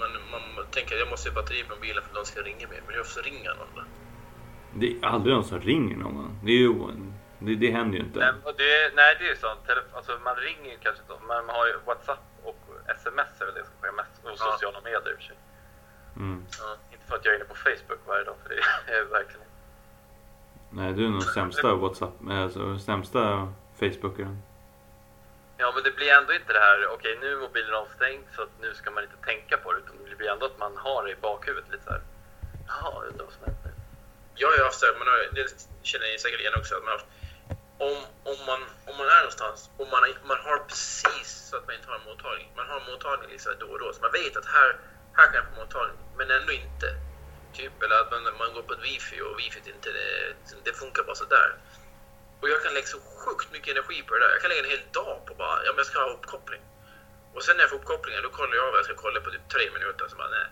man, 0.00 0.10
man 0.32 0.66
tänker 0.70 0.94
att 0.94 1.00
jag 1.00 1.10
måste 1.10 1.30
ha 1.30 1.34
batteri 1.34 1.64
på 1.64 1.74
mobilen 1.74 2.02
för 2.02 2.10
att 2.10 2.16
någon 2.16 2.26
ska 2.26 2.40
ringa 2.40 2.66
mig. 2.68 2.80
Men 2.86 2.94
jag 2.96 3.06
får 3.06 3.22
ringa 3.22 3.50
någon 3.54 3.72
då. 3.76 3.82
Det 4.80 4.86
är 4.86 5.06
aldrig 5.06 5.34
någon 5.34 5.44
som 5.44 5.60
ringer 5.60 5.96
någon. 5.96 6.40
Det, 6.44 6.52
är 6.52 6.62
ju, 6.66 6.74
det, 7.38 7.54
det 7.54 7.70
händer 7.70 7.98
ju 7.98 8.04
inte. 8.04 8.18
Nej, 8.18 8.54
det, 8.58 8.92
nej, 9.00 9.16
det 9.18 9.24
är 9.24 9.28
ju. 9.28 9.34
Telef- 9.34 9.92
alltså, 9.96 10.12
man 10.24 10.36
ringer 10.36 10.70
ju 10.74 10.78
kanske 10.84 11.02
inte, 11.02 11.14
men 11.18 11.46
man 11.46 11.56
har 11.56 11.66
ju 11.66 11.74
WhatsApp 11.86 12.22
sms 12.86 13.40
är 13.40 13.44
väl 13.46 13.54
det 13.54 13.64
som 13.64 13.74
sker 13.80 13.92
mest. 13.92 14.10
Och 14.24 14.30
Ja. 14.30 14.52
sociala 14.52 14.80
medier 14.80 15.10
i 15.10 15.14
och 15.14 15.18
för 15.18 15.24
sig. 15.26 15.36
Mm. 16.16 16.46
Ja. 16.60 16.76
Inte 16.92 17.06
för 17.06 17.16
att 17.16 17.24
jag 17.24 17.32
är 17.34 17.36
inne 17.38 17.44
på 17.44 17.54
Facebook 17.54 18.00
varje 18.06 18.24
dag, 18.24 18.34
för 18.42 18.48
det 18.48 18.60
är 18.92 18.96
jag 18.98 19.04
verkligen 19.04 19.46
Nej, 20.70 20.92
du 20.92 21.04
är 21.04 21.08
nog 21.08 21.22
sämsta 21.22 21.74
WhatsApp, 21.82 22.12
alltså 22.30 22.78
sämsta 22.78 23.52
Facebookaren. 23.80 24.42
Ja, 25.56 25.72
men 25.74 25.82
det 25.82 25.90
blir 25.96 26.12
ändå 26.12 26.32
inte 26.34 26.52
det 26.52 26.58
här, 26.58 26.86
okej 26.94 27.18
nu 27.20 27.32
är 27.32 27.36
mobilen 27.36 27.74
avstängd 27.74 28.24
så 28.36 28.42
att 28.42 28.48
nu 28.60 28.74
ska 28.74 28.90
man 28.90 29.02
inte 29.04 29.16
tänka 29.16 29.56
på 29.56 29.72
det. 29.72 29.78
Utan 29.78 29.96
det 30.10 30.16
blir 30.16 30.28
ändå 30.30 30.46
att 30.46 30.58
man 30.58 30.76
har 30.76 31.04
det 31.04 31.10
i 31.10 31.16
bakhuvudet 31.16 31.70
lite 31.72 31.84
så 31.84 31.90
här. 31.90 32.02
Jaha, 32.68 33.04
undrar 33.08 33.24
vad 33.24 33.32
som 33.34 33.44
händer. 33.44 33.72
Jag 34.34 34.48
har 34.48 34.56
ju 34.56 34.62
haft 34.62 34.80
så 34.80 34.86
här, 34.86 34.94
man 34.98 35.08
har, 35.08 35.18
det 35.34 35.46
känner 35.82 36.06
ni 36.12 36.18
säkert 36.18 36.40
igen 36.40 36.52
också, 36.56 36.74
att 36.76 36.82
man 36.82 36.90
har 36.92 36.98
haft, 36.98 37.10
om, 37.86 37.96
om, 38.30 38.38
man, 38.48 38.60
om 38.88 38.94
man 39.00 39.08
är 39.16 39.20
någonstans 39.24 39.70
och 39.78 39.88
man, 39.94 40.02
man 40.30 40.40
har 40.46 40.58
precis 40.70 41.28
så 41.48 41.56
att 41.56 41.66
man 41.66 41.74
inte 41.76 41.88
har 41.88 41.96
en 42.00 42.08
mottagning. 42.10 42.48
Man 42.56 42.66
har 42.68 42.76
en 42.80 42.90
mottagning 42.92 43.30
liksom 43.30 43.52
då 43.60 43.66
och 43.66 43.78
då, 43.78 43.92
så 43.92 44.00
man 44.00 44.12
vet 44.12 44.36
att 44.36 44.46
här, 44.46 44.70
här 45.16 45.26
kan 45.26 45.34
jag 45.34 45.46
få 45.48 45.54
mottagning, 45.60 45.98
men 46.18 46.30
ändå 46.30 46.52
inte. 46.52 46.88
Typ, 47.56 47.82
eller 47.82 47.96
att 48.00 48.10
man, 48.10 48.22
man 48.42 48.54
går 48.54 48.62
på 48.62 48.72
ett 48.72 48.84
wifi 48.88 49.20
och 49.20 49.38
wifi 49.38 49.60
inte, 49.74 49.90
det, 49.98 50.34
det 50.64 50.72
funkar 50.72 51.02
bara 51.02 51.14
sådär. 51.14 51.48
Och 52.40 52.48
jag 52.48 52.62
kan 52.62 52.74
lägga 52.74 52.86
så 52.86 53.00
sjukt 53.22 53.52
mycket 53.52 53.70
energi 53.76 54.02
på 54.02 54.14
det 54.14 54.20
där. 54.20 54.30
Jag 54.34 54.40
kan 54.40 54.50
lägga 54.50 54.62
en 54.62 54.70
hel 54.74 54.84
dag 54.92 55.16
på 55.26 55.34
bara, 55.34 55.56
ja 55.64 55.70
men 55.72 55.76
jag 55.82 55.86
ska 55.86 55.98
ha 56.00 56.10
uppkoppling. 56.16 56.62
Och 57.34 57.42
sen 57.42 57.56
när 57.56 57.62
jag 57.62 57.70
får 57.70 57.76
uppkopplingen, 57.76 58.22
då 58.22 58.30
kollar 58.30 58.54
jag 58.54 58.70
vad 58.70 58.78
jag 58.78 58.84
ska 58.84 58.94
kolla 58.94 59.20
på 59.20 59.30
typ 59.30 59.48
tre 59.48 59.70
minuter. 59.70 60.04
Så 60.08 60.16
bara, 60.16 60.28
nej, 60.28 60.46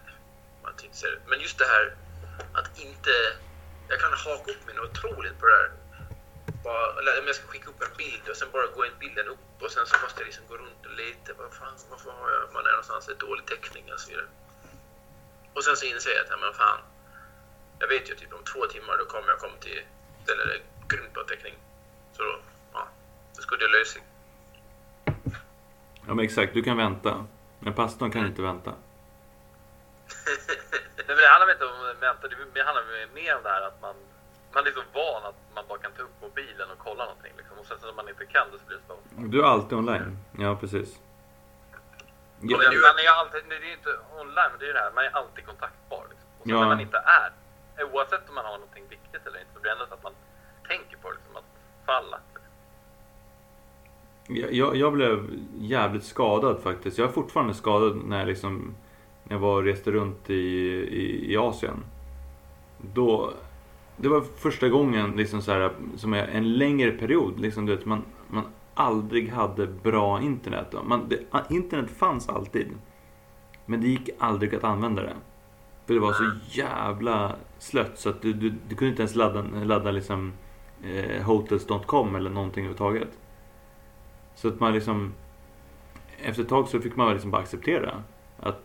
man 0.63 0.73
inte 0.83 0.97
ser 0.97 1.11
det. 1.11 1.21
Men 1.27 1.41
just 1.41 1.59
det 1.59 1.65
här 1.65 1.97
att 2.59 2.79
inte... 2.79 3.11
Jag 3.89 4.01
kan 4.01 4.13
haka 4.13 4.51
upp 4.53 4.67
mig 4.67 4.75
något 4.75 4.91
otroligt 4.91 5.39
på 5.41 5.47
det 5.47 5.57
där. 5.57 5.71
Bara, 6.65 6.99
eller 6.99 7.21
om 7.21 7.27
jag 7.27 7.37
ska 7.37 7.47
skicka 7.47 7.71
upp 7.71 7.83
en 7.83 7.97
bild 7.97 8.29
och 8.31 8.37
sen 8.37 8.49
bara 8.53 8.67
gå 8.67 8.87
in 8.87 8.93
bilden 9.01 9.29
upp 9.29 9.63
och 9.63 9.71
sen 9.71 9.87
så 9.87 9.97
måste 10.03 10.21
jag 10.21 10.27
liksom 10.27 10.45
gå 10.49 10.57
runt 10.57 10.81
leta. 10.99 11.33
Vad 11.39 11.53
fan, 11.53 11.75
varför 11.91 12.11
har 12.11 12.31
jag, 12.31 12.53
man 12.53 12.67
är 12.67 12.71
någonstans 12.71 13.09
i 13.09 13.15
dålig 13.15 13.47
täckning 13.47 13.93
och 13.93 14.01
så 14.01 14.11
vidare. 14.11 14.27
Och 15.55 15.65
sen 15.65 15.77
så 15.77 15.87
inser 15.87 16.11
jag 16.11 16.21
att, 16.25 16.31
ja 16.31 16.37
men 16.37 16.55
fan. 16.55 16.81
Jag 17.79 17.89
vet 17.89 18.11
ju 18.11 18.15
typ 18.15 18.33
om 18.33 18.45
två 18.45 18.67
timmar 18.67 18.97
då 18.99 19.05
kommer 19.05 19.29
jag 19.29 19.39
komma 19.39 19.57
till 19.61 19.79
ett 19.79 19.87
ställe 20.23 20.45
där 20.45 20.51
det 20.53 20.55
är 20.55 20.97
grymt 20.97 21.15
bra 21.15 21.25
täckning. 21.25 21.55
Så 22.17 22.23
då, 22.23 22.41
ja, 22.73 22.89
då 23.37 23.43
skulle 23.43 23.65
jag 23.65 23.71
lösa. 23.71 23.99
Ja 26.07 26.15
men 26.15 26.25
exakt, 26.25 26.55
du 26.55 26.63
kan 26.63 26.77
vänta. 26.77 27.27
Men 27.59 27.75
pastorn 27.75 28.11
kan 28.11 28.27
inte 28.27 28.43
vänta. 28.43 28.71
Nej, 30.97 31.05
men 31.07 31.17
det 31.17 31.29
handlar 31.29 31.53
inte 31.53 31.67
om 31.67 31.95
vänta, 32.01 32.29
det 32.55 32.63
handlar 32.63 33.15
mer 33.15 33.37
om 33.37 33.43
det 33.43 33.49
här 33.49 33.63
att 33.63 33.81
man, 33.83 33.95
man 34.55 34.67
är 34.67 34.71
så 34.71 34.83
van 34.99 35.23
att 35.31 35.39
man 35.55 35.65
bara 35.69 35.79
kan 35.79 35.93
ta 35.97 36.03
upp 36.03 36.17
mobilen 36.27 36.69
och 36.75 36.79
kolla 36.87 37.05
någonting. 37.05 37.33
Liksom. 37.37 37.59
Och 37.59 37.67
sen 37.67 37.79
så 37.81 37.87
när 37.87 37.95
man 38.01 38.09
inte 38.09 38.27
kan 38.27 38.47
det 38.53 38.59
så 38.59 38.65
blir 38.67 38.77
det 38.81 38.87
så. 38.91 38.97
Du 39.33 39.37
är 39.43 39.47
alltid 39.55 39.79
online. 39.79 40.19
Ja, 40.45 40.57
precis. 40.63 40.91
Ja, 42.43 42.57
men 42.57 42.59
Men 42.59 42.71
du- 42.75 42.81
man 42.91 42.99
är 43.07 43.11
alltid, 43.21 43.41
det 43.49 43.57
är 43.71 43.73
inte 43.79 43.93
online, 44.23 44.49
men 44.51 44.59
det 44.59 44.65
är 44.65 44.71
ju 44.73 44.73
det 44.79 44.85
här, 44.87 44.93
man 44.99 45.05
är 45.05 45.13
alltid 45.21 45.43
kontaktbar. 45.47 46.05
Liksom. 46.11 46.29
Och 46.39 46.45
sen 46.47 46.53
Ja. 46.55 46.61
när 46.61 46.69
man 46.75 46.81
inte 46.81 46.99
är, 47.21 47.31
oavsett 47.93 48.29
om 48.29 48.35
man 48.35 48.45
har 48.45 48.53
någonting 48.63 48.85
viktigt 48.97 49.23
eller 49.27 49.39
inte, 49.43 49.53
så 49.55 49.61
blir 49.61 49.71
det 49.71 49.77
ändå 49.77 49.87
så 49.87 49.95
att 49.95 50.03
man 50.03 50.15
tänker 50.69 50.97
på 51.03 51.07
det, 51.11 51.17
liksom, 51.19 51.37
att 51.37 51.51
falla. 51.87 52.19
Jag, 54.29 54.53
jag, 54.53 54.77
jag 54.77 54.93
blev 54.93 55.29
jävligt 55.59 56.05
skadad 56.05 56.63
faktiskt. 56.63 56.99
Jag 56.99 57.09
är 57.09 57.13
fortfarande 57.13 57.55
skadad 57.55 57.97
när 57.97 58.19
jag 58.19 58.29
liksom 58.29 58.75
när 59.25 59.35
jag 59.37 59.41
var 59.41 59.55
och 59.57 59.63
reste 59.65 59.91
runt 59.91 60.31
i, 60.31 60.35
i, 60.35 61.33
i 61.33 61.37
Asien. 61.37 61.85
Då, 62.79 63.33
det 64.01 64.09
var 64.09 64.21
första 64.21 64.69
gången 64.69 65.11
liksom 65.11 65.43
så 65.43 65.53
här, 65.53 65.71
som 65.97 66.15
är 66.15 66.29
en 66.29 66.59
längre 66.59 66.91
period. 66.91 67.41
Liksom, 67.41 67.67
du 67.67 67.77
vet, 67.77 67.85
man, 67.85 68.03
man 68.29 68.45
aldrig 68.75 69.31
hade 69.31 69.67
bra 69.67 70.23
internet. 70.23 70.67
Då. 70.71 70.83
Man, 70.83 71.09
det, 71.09 71.55
internet 71.55 71.91
fanns 71.91 72.29
alltid. 72.29 72.69
Men 73.67 73.81
det 73.81 73.89
gick 73.89 74.11
aldrig 74.19 74.55
att 74.55 74.65
använda 74.65 75.03
det. 75.03 75.17
För 75.87 75.95
det 75.95 76.01
var 76.01 76.13
så 76.13 76.31
jävla 76.51 77.37
slött 77.59 77.99
så 77.99 78.09
att 78.09 78.23
du, 78.23 78.33
du, 78.33 78.55
du 78.69 78.75
kunde 78.75 78.91
inte 78.91 79.03
ens 79.03 79.15
ladda, 79.15 79.43
ladda 79.43 79.91
liksom, 79.91 80.33
eh, 80.85 81.23
hotels.com 81.23 82.15
eller 82.15 82.31
någonting 82.31 82.65
överhuvudtaget. 82.65 83.19
Så 84.35 84.49
att 84.49 84.61
man 84.61 84.73
liksom... 84.73 85.13
Efter 86.23 86.43
ett 86.43 86.49
tag 86.49 86.69
så 86.69 86.81
fick 86.81 86.97
man 86.97 87.13
liksom 87.13 87.31
bara 87.31 87.43
acceptera 87.43 88.03
att 88.39 88.63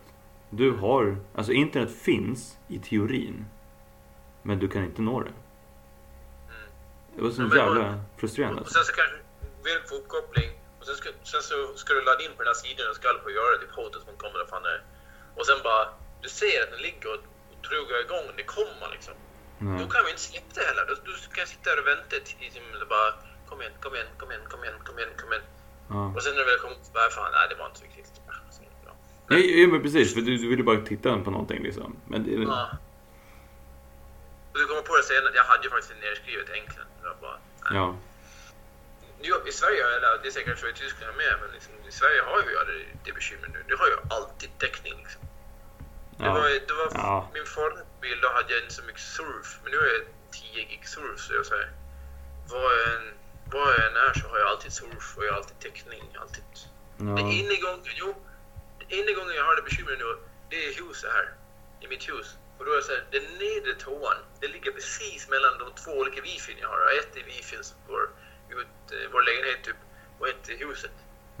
du 0.50 0.72
har... 0.72 1.16
Alltså 1.34 1.52
internet 1.52 1.90
finns 1.90 2.58
i 2.68 2.78
teorin. 2.78 3.44
Men 4.46 4.58
du 4.62 4.66
kan 4.74 4.82
inte 4.90 5.02
nå 5.02 5.16
det. 5.26 5.34
Det 7.14 7.22
var 7.22 7.30
så 7.30 7.42
Ja, 7.42 7.46
men- 7.48 7.58
jävla 7.58 7.86
frustrerande. 8.20 8.60
Och 8.60 8.70
sen 8.76 8.84
så 8.88 8.92
kanske 8.98 9.16
du 9.62 9.70
vill 9.70 9.80
få 9.90 9.94
uppkoppling 10.00 10.50
och 10.78 10.84
sen, 10.86 10.96
ska, 11.00 11.08
sen 11.32 11.42
så 11.50 11.56
ska 11.82 11.88
du 11.94 12.00
ladda 12.08 12.22
in 12.26 12.32
på 12.36 12.40
den 12.42 12.50
här 12.52 12.60
sidan 12.64 12.84
och 12.90 12.96
ska 13.00 13.08
på 13.24 13.30
göra 13.38 13.50
det, 13.54 13.60
typ 13.64 13.74
hotet.com 13.80 14.30
eller 14.34 14.44
vad 14.44 14.52
fan 14.54 14.62
det 14.66 14.72
är. 14.76 14.82
Och 15.38 15.44
sen 15.48 15.58
bara, 15.68 15.82
du 16.24 16.28
ser 16.40 16.58
att 16.64 16.70
den 16.74 16.82
ligger 16.88 17.06
och, 17.14 17.20
och 17.52 17.58
truggar 17.68 17.98
igång, 18.06 18.26
det 18.40 18.46
kommer 18.56 18.86
liksom. 18.96 19.14
Ja. 19.66 19.70
Då 19.80 19.84
kan 19.92 20.00
vi 20.06 20.10
inte 20.14 20.24
släppa 20.30 20.52
det 20.58 20.66
heller. 20.70 20.84
Då, 20.90 20.94
då 21.08 21.12
ska 21.26 21.36
jag 21.44 21.50
sitta 21.54 21.66
här 21.70 21.78
och 21.82 21.88
vänta 21.92 22.14
till 22.26 22.38
till- 22.54 22.88
bara, 22.94 23.08
kom 23.48 23.58
igen, 23.62 23.74
kom 23.84 23.92
igen, 23.98 24.10
kom 24.20 24.28
igen, 24.32 24.44
kom 24.52 24.60
igen, 24.64 24.78
kom 24.86 24.96
igen, 25.00 25.12
kom 25.20 25.30
igen. 25.34 25.46
Ja. 25.94 26.02
Och 26.14 26.20
sen 26.24 26.32
när 26.34 26.40
det 26.44 26.48
väl 26.52 26.60
kommer 26.62 26.74
upp, 26.78 26.86
bara, 26.98 27.08
fan, 27.18 27.30
nej 27.36 27.44
det 27.50 27.56
var 27.60 27.66
inte 27.70 27.78
så 27.82 27.86
viktigt. 27.90 28.08
Ja, 29.28 29.66
men 29.72 29.82
precis. 29.82 30.14
För 30.14 30.20
du, 30.20 30.32
du 30.42 30.46
ville 30.52 30.62
bara 30.70 30.80
titta 30.92 31.08
på 31.26 31.30
någonting 31.36 31.60
liksom. 31.68 31.96
Men 32.10 32.18
det, 32.24 32.30
Ja. 32.30 32.68
Och 34.56 34.62
du 34.62 34.66
kommer 34.66 34.82
på 34.82 34.96
det 34.96 35.02
sen 35.02 35.26
att 35.26 35.34
jag 35.34 35.44
hade 35.44 35.64
ju 35.64 35.70
faktiskt 35.70 35.92
det 35.94 36.08
nerskrivet 36.08 36.48
egentligen. 36.50 36.88
Jag 37.02 37.16
bara, 37.20 37.38
nej. 37.70 37.74
Ja. 37.78 37.96
I 39.48 39.52
Sverige, 39.52 39.86
eller 39.96 40.18
det 40.22 40.28
är 40.28 40.32
säkert 40.32 40.58
så 40.58 40.68
i 40.68 40.72
Tyskland 40.72 41.16
med, 41.16 41.34
men 41.40 41.50
liksom, 41.54 41.72
i 41.88 41.92
Sverige 41.92 42.20
har 42.22 42.42
vi 42.42 42.50
ju 42.50 42.58
aldrig 42.58 42.96
det 43.04 43.12
bekymret 43.12 43.50
nu. 43.52 43.64
Du 43.68 43.76
har 43.76 43.86
ju 43.86 43.96
alltid 44.10 44.50
täckning 44.58 44.96
liksom. 44.98 45.20
Det 46.18 46.28
var, 46.28 46.48
det 46.68 46.74
var 46.74 46.88
Ja. 46.94 47.30
Min 47.34 47.46
förra 47.46 47.76
bil 48.00 48.18
då 48.22 48.28
hade 48.28 48.52
jag 48.54 48.62
inte 48.62 48.74
så 48.74 48.82
mycket 48.82 49.00
surf, 49.02 49.58
men 49.62 49.72
nu 49.72 49.78
är 49.78 49.92
jag 49.94 50.02
10 50.30 50.64
gig 50.64 50.88
surf 50.88 51.20
så 51.20 51.34
jag 51.34 51.46
säger. 51.46 51.70
Vad 52.50 52.72
jag 52.78 52.94
än, 52.94 53.14
vad 53.52 53.68
jag 53.72 53.86
än 53.86 53.96
är 53.96 54.12
så 54.20 54.28
har 54.28 54.38
jag 54.38 54.48
alltid 54.48 54.72
surf 54.72 55.16
och 55.16 55.24
jag 55.24 55.32
har 55.32 55.38
alltid 55.38 55.58
täckning. 55.60 56.02
Alltid. 56.20 56.44
Det 56.98 57.04
Ja. 57.04 57.18
enda 57.40 57.56
gången, 57.64 57.80
jo, 58.02 58.14
det 58.78 59.00
enda 59.00 59.12
gången 59.12 59.34
jag 59.34 59.44
har 59.44 59.56
det 59.56 59.62
bekymret 59.62 59.98
nu, 59.98 60.16
det 60.50 60.56
är 60.66 60.74
huset 60.84 61.12
här. 61.12 61.28
I 61.80 61.86
mitt 61.88 62.08
hus. 62.08 62.36
Och 62.58 62.64
då 62.64 62.72
är 62.72 62.76
det 62.76 62.82
så 62.82 62.92
här, 62.92 63.04
den 63.10 63.22
nedre 63.22 63.74
toan, 63.74 64.16
det 64.40 64.48
ligger 64.48 64.72
precis 64.72 65.28
mellan 65.28 65.58
de 65.58 65.72
två 65.82 65.92
olika 65.92 66.20
wifin 66.22 66.56
jag 66.60 66.68
har. 66.68 66.98
Ett 66.98 67.16
i 67.16 67.22
wifin 67.22 67.62
går 67.88 68.02
ut 68.60 68.66
eh, 68.92 69.08
vår 69.12 69.22
lägenhet 69.22 69.64
typ, 69.64 69.76
och 70.18 70.28
ett 70.28 70.48
i 70.48 70.56
huset. 70.56 70.90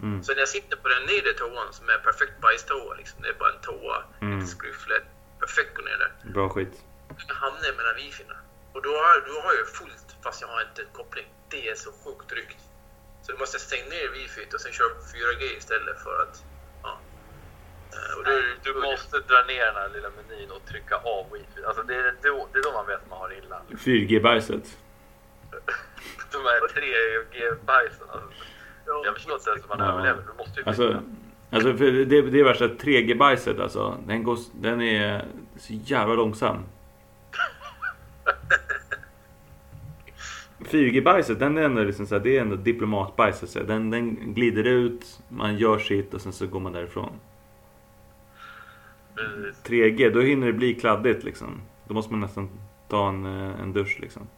Mm. 0.02 0.22
Så 0.24 0.32
när 0.32 0.38
jag 0.38 0.48
sitter 0.48 0.76
på 0.76 0.88
den 0.88 1.02
nedre 1.02 1.32
toan 1.32 1.72
som 1.72 1.88
är 1.88 1.98
perfekt 1.98 2.40
bajstoa, 2.40 2.94
liksom, 2.94 3.22
det 3.22 3.28
är 3.28 3.34
bara 3.34 3.52
en 3.52 3.60
toa, 3.60 4.04
Mm. 4.20 4.38
lite 4.38 4.50
skryfflet, 4.50 5.04
perfekt 5.40 5.74
gå 5.76 5.82
ner 5.82 5.98
där. 5.98 6.12
Bra 6.32 6.48
skit. 6.48 6.74
Jag 7.28 7.34
hamnar 7.34 7.76
mellan 7.76 7.94
wifina. 7.96 8.36
Och 8.72 8.82
då 8.82 8.90
har, 8.90 9.20
då 9.26 9.40
har 9.40 9.54
jag 9.54 9.68
fullt 9.68 10.08
fast 10.22 10.40
jag 10.40 10.48
har 10.48 10.60
inte 10.60 10.84
koppling. 10.92 11.26
Det 11.48 11.68
är 11.68 11.74
så 11.74 11.90
sjukt 11.92 12.28
drygt. 12.28 12.60
Så 13.22 13.32
då 13.32 13.38
måste 13.38 13.54
jag 13.54 13.62
stänga 13.62 13.88
ner 13.88 14.08
wifit 14.08 14.54
och 14.54 14.60
sen 14.60 14.72
köra 14.72 14.88
på 14.88 15.02
4G 15.02 15.56
istället 15.58 16.02
för 16.02 16.22
att... 16.22 16.42
Då, 18.24 18.30
Du 18.62 18.74
måste 18.80 19.16
dra 19.18 19.44
ner 19.48 19.66
den 19.66 19.74
här 19.74 19.88
lilla 19.94 20.08
menyn 20.16 20.50
och 20.50 20.64
trycka 20.70 20.96
av 20.96 21.26
wifi. 21.32 21.64
Alltså 21.66 21.82
det 21.82 21.94
är 21.94 22.14
då, 22.22 22.48
det 22.52 22.58
är 22.58 22.62
då 22.62 22.72
man 22.72 22.86
vet 22.86 22.96
att 23.02 23.10
man 23.10 23.18
har 23.18 23.32
illa. 23.38 23.60
4G-bajset. 23.70 24.78
De 26.32 26.38
här 26.38 26.60
3G-bajsen. 26.74 28.06
Alltså. 28.10 28.28
Ja, 28.86 29.02
Jag 29.04 29.14
förstår 29.14 29.34
inte 29.34 29.50
ens 29.50 29.62
hur 29.64 29.68
man 29.68 29.78
Ja. 29.78 29.92
överlever. 29.92 30.22
Du 30.22 30.32
måste 30.38 30.60
ju 30.60 30.66
Alltså, 30.66 31.02
alltså 31.50 31.76
för 31.76 31.84
det, 31.92 32.22
det 32.22 32.40
är 32.40 32.44
värsta 32.44 32.66
3G-bajset 32.68 33.60
alltså. 33.60 33.98
Den, 34.06 34.22
går, 34.22 34.38
den 34.54 34.82
är 34.82 35.24
så 35.58 35.72
jävla 35.72 36.14
långsam. 36.14 36.56
4G-bajset, 40.58 41.38
den 41.38 41.58
är 41.58 41.62
ändå 41.62 41.82
liksom 41.82 42.06
så 42.06 42.14
här, 42.14 42.22
det 42.22 42.36
är 42.36 42.40
ändå 42.40 42.56
diplomatbajset. 42.56 43.66
Den, 43.68 43.90
den 43.90 44.34
glider 44.34 44.64
ut, 44.64 45.20
man 45.28 45.56
gör 45.56 45.78
sitt 45.78 46.14
och 46.14 46.20
sen 46.20 46.32
så 46.32 46.46
går 46.46 46.60
man 46.60 46.72
därifrån. 46.72 47.12
Precis. 49.16 49.62
3G, 49.64 50.10
då 50.10 50.20
hinner 50.20 50.46
det 50.46 50.52
bli 50.52 50.74
kladdigt 50.74 51.24
liksom. 51.24 51.62
Då 51.84 51.94
måste 51.94 52.12
man 52.12 52.20
nästan 52.20 52.50
ta 52.88 53.08
en, 53.08 53.26
eh, 53.26 53.60
en 53.60 53.72
dusch 53.72 53.96
liksom. 54.00 54.28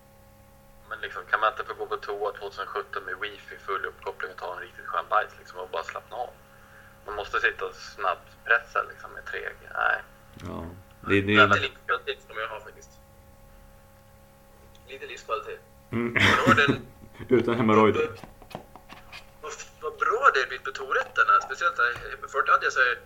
Men 0.88 1.00
liksom, 1.00 1.22
kan 1.30 1.40
man 1.40 1.52
inte 1.52 1.64
få 1.64 1.74
gå 1.74 1.86
på 1.86 1.96
toa 1.96 2.32
2017 2.32 3.02
med 3.04 3.14
wifi, 3.20 3.56
full 3.66 3.84
uppkoppling 3.84 4.30
och 4.30 4.36
ta 4.36 4.54
en 4.54 4.60
riktigt 4.60 4.86
skön 4.86 5.04
bajs 5.10 5.32
liksom, 5.38 5.58
och 5.58 5.68
bara 5.72 5.82
slappna 5.82 6.16
av? 6.16 6.30
Man 7.06 7.16
måste 7.16 7.40
sitta 7.40 7.64
och 7.64 7.74
snabbt 7.74 8.28
pressa 8.44 8.82
liksom, 8.90 9.10
med 9.12 9.22
3G. 9.24 9.62
Nej. 9.74 9.98
Ja. 10.48 10.66
Det, 11.00 11.20
det, 11.20 11.46
Lite 11.46 11.60
livskvalitet 11.60 12.18
som 12.26 12.36
jag 12.38 12.48
har 12.48 12.60
faktiskt. 12.60 12.90
Lite 14.88 15.06
livskvalitet. 15.06 15.60
mm. 15.90 16.16
Utan 17.28 17.54
hemorrojder. 17.54 18.08
Vad, 19.42 19.52
vad 19.80 19.92
bra 19.92 20.30
det 20.34 20.40
har 20.40 20.46
blivit 20.48 20.64
på 20.64 20.70
toaletterna. 20.72 21.32
Speciellt 21.46 21.76
där, 21.76 22.28
förut 22.28 22.48
hade 22.48 22.66
jag 22.66 22.72
så 22.72 22.80
här, 22.80 22.98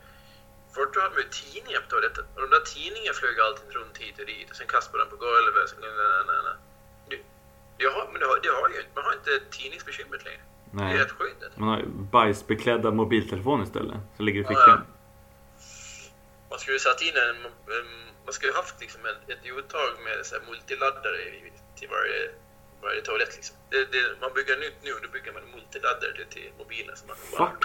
Förut 0.75 0.97
hade 0.97 1.15
man 1.17 1.23
ju 1.27 1.31
tidningar 1.43 1.81
på 1.85 1.89
toaletten. 1.93 2.25
Och 2.35 2.41
de 2.45 2.49
där 2.57 2.65
tidningarna 2.75 3.15
flög 3.21 3.37
alltid 3.47 3.69
runt 3.79 3.97
hit 4.03 4.17
och 4.21 4.27
dit. 4.33 4.51
Och 4.51 4.57
sen 4.57 4.69
kastade 4.75 4.99
man 5.03 5.11
på 5.15 5.19
golvet. 5.27 5.69
Sen, 5.71 5.79
nej, 5.85 5.95
nej, 6.01 6.23
nej, 6.31 6.41
nej. 6.49 6.57
Det, 7.11 7.19
det 7.79 7.89
har, 7.95 8.05
men 8.13 8.19
det 8.21 8.27
har, 8.31 8.37
det 8.45 8.53
har 8.59 8.69
ju 8.73 8.77
inte. 8.83 8.93
Man 8.99 9.05
har 9.09 9.15
inte 9.21 9.35
tidningsbekymret 9.57 10.23
längre. 10.29 10.45
Det 10.73 10.83
är 10.83 10.85
Nej. 10.85 10.99
rätt 11.03 11.13
skönt. 11.19 11.57
Man 11.57 11.69
har 11.69 11.83
bajsbeklädda 12.17 12.91
mobiltelefoner 12.91 13.65
istället. 13.65 13.99
Som 14.17 14.25
ligger 14.27 14.41
i 14.41 14.45
fickan. 14.45 14.81
Man 16.51 16.59
skulle 16.59 16.77
ju 16.79 16.85
satt 16.89 17.03
in 17.03 17.17
en, 17.27 17.39
man 18.25 18.33
skulle 18.35 18.51
ju 18.53 18.57
haft 18.57 18.81
liksom 18.81 19.01
ett, 19.11 19.31
ett 19.33 19.45
uttag 19.59 19.91
med 20.05 20.27
så 20.27 20.35
här 20.35 20.43
multiladdare 20.51 21.19
till 21.79 21.89
varje, 21.89 22.21
varje 22.83 23.01
toalett. 23.01 23.33
Liksom. 23.37 23.57
Det, 23.71 23.93
det, 23.93 24.03
man 24.21 24.31
bygger 24.35 24.57
nytt 24.57 24.79
nu, 24.83 24.93
då 25.03 25.09
bygger 25.09 25.33
man 25.33 25.43
multiladdare 25.55 26.13
till, 26.17 26.27
till 26.35 26.51
mobilen. 26.59 26.97
Så 26.97 27.07
man 27.07 27.17
kan 27.17 27.39
bara, 27.39 27.51
Fuck. 27.51 27.65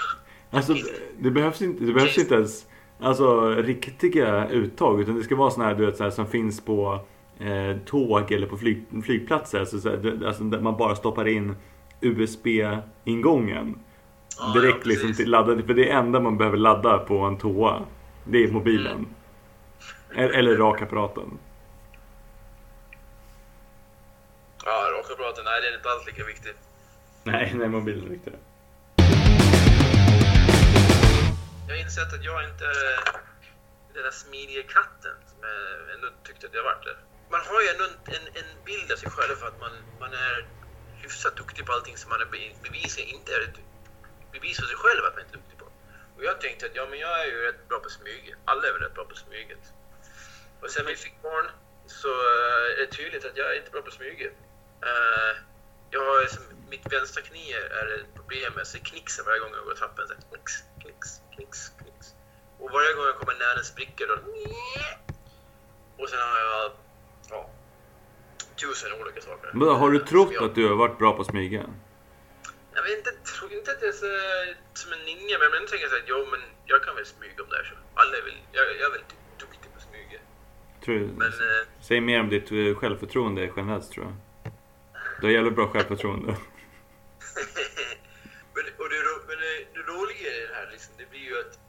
Alltså 0.51 0.73
det 1.19 1.31
behövs 1.31 1.61
inte, 1.61 1.83
det 1.83 1.93
behövs 1.93 2.17
inte 2.17 2.35
ens 2.35 2.65
alltså, 2.99 3.49
riktiga 3.49 4.49
uttag. 4.49 5.01
Utan 5.01 5.15
det 5.15 5.23
ska 5.23 5.35
vara 5.35 5.51
såna 5.51 5.65
här, 5.65 5.75
du 5.75 5.85
vet, 5.85 5.97
så 5.97 6.03
här 6.03 6.11
som 6.11 6.27
finns 6.27 6.61
på 6.61 6.99
eh, 7.39 7.77
tåg 7.85 8.31
eller 8.31 8.47
på 8.47 8.57
flyg, 8.57 8.85
flygplatser. 9.05 9.59
Alltså, 9.59 9.79
så 9.79 9.89
här, 9.89 10.23
alltså, 10.27 10.43
där 10.43 10.61
man 10.61 10.77
bara 10.77 10.95
stoppar 10.95 11.27
in 11.27 11.55
USB-ingången. 12.01 13.79
Ja, 14.39 14.61
Direkt 14.61 14.85
ja, 14.85 14.89
liksom 14.89 15.13
till 15.13 15.29
ladda. 15.29 15.61
För 15.61 15.73
det 15.73 15.89
enda 15.89 16.19
man 16.19 16.37
behöver 16.37 16.57
ladda 16.57 16.97
på 16.97 17.19
en 17.19 17.37
toa. 17.37 17.81
Det 18.23 18.43
är 18.43 18.51
mobilen. 18.51 19.05
Eller, 20.15 20.29
eller 20.29 20.57
rakapparaten. 20.57 21.37
Ja, 24.65 24.71
rakapparaten, 24.97 25.43
nej 25.45 25.61
den 25.61 25.71
är 25.73 25.77
inte 25.77 25.89
alls 25.89 26.05
lika 26.07 26.23
viktig. 26.25 26.51
Nej, 27.23 27.53
nej 27.55 27.69
mobilen 27.69 28.05
är 28.05 28.09
viktigare. 28.09 28.39
Jag 31.67 31.75
har 31.75 31.81
insett 31.81 32.13
att 32.13 32.23
jag 32.23 32.49
inte 32.49 32.65
är 32.65 32.99
den 33.93 34.03
där 34.03 34.11
smidiga 34.11 34.63
katten 34.63 35.15
som 35.29 35.37
jag 35.43 35.93
ändå 35.95 36.07
tyckte 36.23 36.47
att 36.47 36.53
jag 36.53 36.63
var. 36.63 36.81
Där. 36.85 36.97
Man 37.29 37.41
har 37.45 37.61
ju 37.61 37.67
ändå 37.67 37.83
en, 37.83 38.15
en, 38.15 38.27
en 38.41 38.63
bild 38.65 38.91
av 38.91 38.97
sig 38.97 39.09
själv 39.09 39.35
för 39.35 39.47
att 39.47 39.59
man, 39.59 39.71
man 39.99 40.13
är 40.13 40.47
hyfsat 41.01 41.35
duktig 41.37 41.65
på 41.65 41.73
allting 41.73 41.97
som 41.97 42.09
man 42.09 42.21
är 42.21 42.29
bevisligen 42.63 43.09
inte 43.15 43.31
är 43.35 43.53
bevis 44.31 44.57
för 44.59 44.65
sig 44.65 44.77
själv 44.77 45.05
att 45.05 45.15
man 45.15 45.23
inte 45.23 45.35
är 45.37 45.41
duktig 45.41 45.57
på. 45.59 45.65
Och 46.17 46.23
jag 46.23 46.41
tänkte 46.41 46.65
att 46.65 46.75
ja, 46.75 46.85
men 46.89 46.99
jag 46.99 47.21
är 47.21 47.25
ju 47.25 47.41
rätt 47.41 47.67
bra 47.67 47.79
på 47.79 47.89
smyget. 47.89 48.37
Alla 48.45 48.67
är 48.67 48.73
väl 48.73 48.81
rätt 48.81 48.93
bra 48.93 49.05
på 49.05 49.15
smyget. 49.15 49.63
Och 50.61 50.69
sen 50.71 50.85
vi 50.85 50.95
fick 50.95 51.21
barn 51.21 51.47
så 51.85 52.07
eh, 52.07 52.73
är 52.73 52.77
det 52.77 52.91
tydligt 52.91 53.25
att 53.25 53.37
jag 53.37 53.51
är 53.51 53.57
inte 53.59 53.71
bra 53.71 53.81
på 53.81 53.91
smyget. 53.91 54.33
Eh, 54.89 55.33
jag 55.89 55.99
har 56.05 56.27
mitt 56.69 56.93
vänstra 56.93 57.21
knä 57.21 57.53
är 57.79 57.87
ett 57.99 58.15
problem 58.15 58.53
med, 58.53 58.67
så 58.67 58.77
det 58.77 58.83
knixar 58.83 59.23
varje 59.23 59.39
gång 59.39 59.51
jag 59.55 59.65
går 59.65 59.75
trappen. 59.75 60.07
Så 60.07 60.13
knix, 61.37 61.69
knix. 61.79 62.15
Och 62.59 62.69
varje 62.71 62.93
gång 62.95 63.05
jag 63.05 63.15
kommer 63.15 63.33
nära 63.39 63.57
en 63.57 63.63
spricka 63.63 64.03
då... 64.05 64.13
Och 66.03 66.09
sen 66.09 66.19
har 66.19 66.39
jag... 66.39 66.71
Ja, 67.29 67.49
tusen 68.61 68.93
olika 69.01 69.21
saker. 69.21 69.49
Men 69.53 69.67
har 69.67 69.91
du 69.91 69.99
trott 69.99 70.29
jag- 70.33 70.43
att 70.43 70.55
du 70.55 70.67
har 70.67 70.75
varit 70.75 70.97
bra 70.97 71.13
på 71.15 71.21
att 71.21 71.27
smyga? 71.27 71.63
Jag 72.73 72.83
vet 72.83 72.97
inte, 72.97 73.11
tror 73.11 73.53
inte 73.53 73.71
att 73.71 73.77
jag 73.81 73.89
är 73.89 73.93
så, 73.93 74.05
som 74.73 74.93
en 74.93 74.99
ninja, 74.99 75.37
men 75.39 75.47
jag 75.61 75.67
tänker 75.67 75.87
så 75.87 75.95
att 75.95 76.01
jo, 76.05 76.27
men 76.31 76.39
jag 76.65 76.83
kan 76.83 76.95
väl 76.95 77.05
smyga 77.05 77.43
om 77.43 77.49
det 77.49 77.55
här 77.55 77.63
så. 77.63 77.75
Alla 78.01 78.17
är 78.17 78.21
väl, 78.21 78.37
jag, 78.51 78.65
jag 78.65 78.85
är 78.87 78.91
väl 78.91 79.01
du- 79.09 79.45
duktig 79.45 79.71
på 79.71 79.77
att 79.77 79.83
smyga. 79.83 80.19
Tror, 80.85 80.99
Men 81.17 81.27
eh, 81.27 81.67
Säg 81.81 82.01
mer 82.01 82.19
om 82.19 82.29
ditt 82.29 82.51
eh, 82.51 82.75
självförtroende 82.79 83.51
generellt 83.55 83.91
tror 83.91 84.05
jag. 84.05 84.15
Du 85.21 85.27
har 85.27 85.31
jävligt 85.33 85.55
bra 85.55 85.67
självförtroende. 85.67 86.31
ju 91.27 91.39
att 91.39 91.59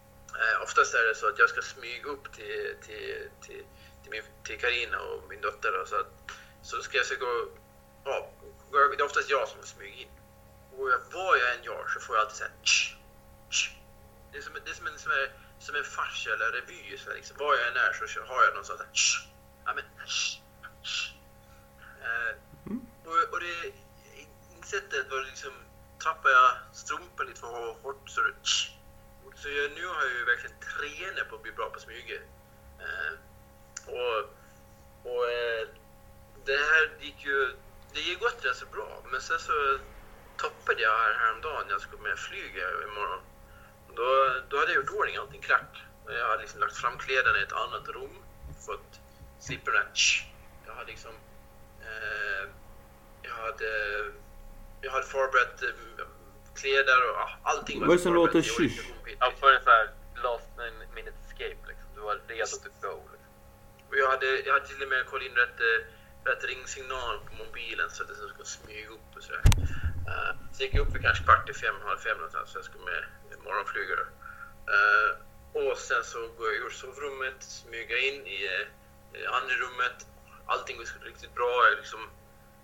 eh, 0.40 0.62
oftast 0.62 0.94
är 0.94 1.04
det 1.04 1.14
så 1.14 1.28
att 1.28 1.38
jag 1.38 1.48
ska 1.48 1.62
smyga 1.62 2.08
upp 2.08 2.32
till, 2.32 2.76
till, 2.86 3.30
till, 3.40 3.64
till, 4.02 4.10
min, 4.10 4.22
till 4.44 4.60
Karina 4.60 5.00
och 5.00 5.28
min 5.28 5.40
dotter 5.40 5.72
då, 5.72 5.86
så 5.86 5.96
att 6.00 6.12
så 6.62 6.82
ska 6.82 6.96
jag 6.96 7.06
så 7.06 7.16
gå, 7.16 7.48
ja, 8.04 8.30
det 8.72 9.02
är 9.02 9.02
oftast 9.02 9.30
jag 9.30 9.48
som 9.48 9.62
smyger 9.62 10.02
in. 10.02 10.08
Och 10.78 10.90
jag, 10.90 11.00
vad 11.12 11.38
jag 11.38 11.54
än 11.54 11.62
gör 11.62 11.88
så 11.88 12.00
får 12.00 12.16
jag 12.16 12.22
alltid 12.22 12.36
såhär. 12.36 12.52
Det 14.32 14.38
är 14.38 14.42
som, 14.42 14.54
det 14.64 14.70
är 14.70 14.74
som 14.74 14.86
en, 14.86 14.98
som 14.98 15.12
är, 15.12 15.32
som 15.58 15.76
en 15.76 15.84
fars 15.84 16.26
eller 16.26 16.52
revy. 16.52 16.98
Så 16.98 17.08
här, 17.08 17.16
liksom. 17.16 17.36
Vad 17.38 17.58
jag 17.58 17.68
än 17.68 17.76
är 17.76 17.92
så 17.92 18.20
har 18.20 18.44
jag 18.44 18.54
någon 18.54 18.64
sån 18.64 18.78
här. 18.78 18.88
Ja 19.64 19.74
men 19.74 19.84
tsch, 20.06 20.40
tsch. 20.82 21.14
Eh, 22.02 22.36
och, 23.04 23.32
och 23.32 23.40
det 23.40 23.72
sättet 24.66 25.10
var 25.10 25.20
liksom 25.20 25.52
tappar 25.98 26.30
jag 26.30 26.50
strumpan 26.72 27.26
lite 27.26 27.40
för 27.40 27.82
hårt 27.82 28.10
så 28.10 28.20
det. 28.20 28.77
Så 29.42 29.48
jag, 29.48 29.70
nu 29.72 29.86
har 29.86 30.02
jag 30.02 30.12
ju 30.12 30.24
verkligen 30.24 30.56
tränat 30.60 31.28
på 31.28 31.36
att 31.36 31.42
bli 31.42 31.52
bra 31.52 31.70
på 31.70 31.80
smyge. 31.80 32.20
Eh, 32.78 33.12
och 33.86 34.38
och 35.02 35.30
eh, 35.30 35.68
det 36.44 36.56
här 36.56 36.90
gick 37.00 37.24
ju, 37.24 37.56
det 37.92 38.00
gick 38.00 38.20
gott 38.20 38.44
rätt 38.44 38.56
så 38.56 38.66
bra. 38.66 39.02
Men 39.10 39.20
sen 39.20 39.38
så 39.38 39.78
toppade 40.36 40.82
jag 40.82 40.98
här 40.98 41.14
häromdagen 41.14 41.66
när 41.66 41.72
jag 41.72 41.80
skulle 41.80 42.02
med 42.02 42.18
flyga 42.18 42.70
imorgon. 42.70 43.20
Då, 43.94 44.40
då 44.48 44.58
hade 44.58 44.72
jag 44.72 44.80
gjort 44.82 44.90
ordning 44.90 45.16
allting 45.16 45.40
klart. 45.40 45.82
Jag 46.06 46.28
hade 46.28 46.42
liksom 46.42 46.60
lagt 46.60 46.76
fram 46.76 46.98
kläderna 46.98 47.38
i 47.38 47.42
ett 47.42 47.52
annat 47.52 47.88
rum. 47.88 48.16
Fått 48.66 49.00
slippa 49.40 49.70
den 49.70 49.80
här. 49.80 49.92
Jag 50.66 50.74
hade 50.74 50.90
liksom... 50.90 51.12
Eh, 51.82 52.48
jag 53.22 53.34
hade... 53.34 53.70
Jag 54.80 54.90
hade 54.92 55.06
förberett 55.06 55.62
eh, 55.62 55.68
eh, 56.58 56.62
kläder 56.62 57.10
och 57.10 57.16
ah, 57.16 57.30
allting 57.42 57.80
Vad 57.80 57.90
är 57.90 57.96
det 57.96 58.02
som 58.02 58.14
låter 58.14 58.42
rumpigt. 58.42 59.18
Ja, 59.20 59.32
för 59.40 59.52
en 59.52 59.62
sån 59.64 59.72
här 59.72 59.90
last 60.22 60.48
minute 60.94 61.16
escape 61.26 61.62
liksom. 61.68 61.88
Du 61.94 62.00
var 62.00 62.20
redo 62.28 62.56
to 62.64 62.70
go. 62.80 62.94
Liksom. 63.12 63.32
Och 63.88 63.96
jag 63.96 64.08
hade, 64.10 64.26
jag 64.46 64.52
hade 64.52 64.66
till 64.66 64.82
och 64.82 64.88
med 64.88 65.06
kollat 65.06 65.26
in 65.26 65.34
rätt, 65.34 65.60
eh, 65.60 65.78
rätt 66.30 66.44
ringsignal 66.44 67.16
på 67.26 67.32
mobilen 67.44 67.90
så 67.90 68.02
att 68.02 68.08
det 68.08 68.14
ska 68.14 68.44
smyga 68.44 68.88
upp 68.88 69.10
och 69.16 69.22
sådär. 69.22 69.44
Uh, 70.08 70.32
så 70.52 70.62
gick 70.62 70.74
jag 70.74 70.82
upp 70.86 70.94
vid 70.94 71.02
kanske 71.02 71.24
kvart 71.24 71.50
i 71.50 71.54
fem, 71.54 71.74
halv 71.84 71.98
fem 71.98 72.16
någonstans, 72.16 72.50
så 72.50 72.58
jag 72.58 72.64
skulle 72.64 72.84
med 72.84 73.02
morgonflygare. 73.44 74.04
Uh, 74.74 75.10
och 75.60 75.78
sen 75.78 76.04
så 76.04 76.18
går 76.38 76.46
jag 76.52 76.56
ur 76.66 76.70
sovrummet, 76.70 77.38
smyga 77.42 77.98
in 77.98 78.26
i 78.26 78.38
uh, 78.48 79.36
andra 79.36 79.54
rummet. 79.62 79.98
Allting 80.46 80.76
går 80.76 81.04
riktigt 81.04 81.34
bra. 81.34 81.52
Jag 81.68 81.76
liksom 81.76 82.00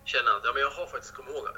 känner 0.05 0.31
att 0.37 0.45
ja, 0.45 0.53
men 0.53 0.63
jag 0.63 0.71
har 0.71 0.87
faktiskt 0.87 1.15
kommit 1.15 1.35
ihåg 1.35 1.49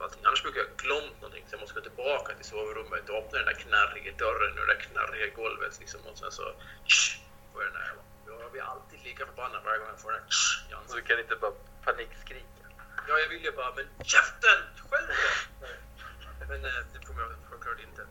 allting. 0.00 0.22
Annars 0.24 0.42
brukar 0.42 0.60
jag 0.60 0.76
glömt 0.76 1.16
någonting. 1.20 1.44
Så 1.46 1.54
jag 1.54 1.60
måste 1.60 1.74
gå 1.74 1.80
tillbaka 1.80 2.34
till 2.34 2.44
sovrummet 2.44 3.08
och 3.10 3.16
öppna 3.16 3.38
den 3.38 3.46
där 3.46 3.58
knarriga 3.64 4.12
dörren 4.24 4.58
och 4.58 4.66
det 4.66 4.74
där 4.74 4.80
knarriga 4.80 5.26
golvet. 5.36 5.80
Liksom, 5.80 6.00
och 6.06 6.18
sen 6.18 6.32
så 6.32 6.42
får 7.52 7.62
jag 7.62 7.72
den 7.72 7.80
där. 7.80 7.92
Jag 8.42 8.52
blir 8.52 8.62
alltid 8.62 8.98
lika 9.04 9.26
förbannad 9.26 9.60
varje 9.64 9.78
gång 9.78 9.88
jag 9.88 10.00
får 10.00 10.12
den 10.12 10.20
där 10.20 10.84
i 10.84 10.88
Så 10.88 10.96
du 10.96 11.02
kan 11.02 11.18
inte 11.20 11.36
bara 11.36 11.52
panikskrika? 11.84 12.64
Ja, 13.08 13.18
jag 13.18 13.28
vill 13.28 13.44
ju 13.44 13.52
bara, 13.52 13.74
men 13.74 13.86
käften! 14.04 14.58
Själv! 14.90 15.08
Men 16.48 16.64
eh, 16.64 16.82
det 16.92 17.06
kommer 17.06 17.22
jag 17.22 17.32
självklart 17.50 17.80
inte. 17.88 18.02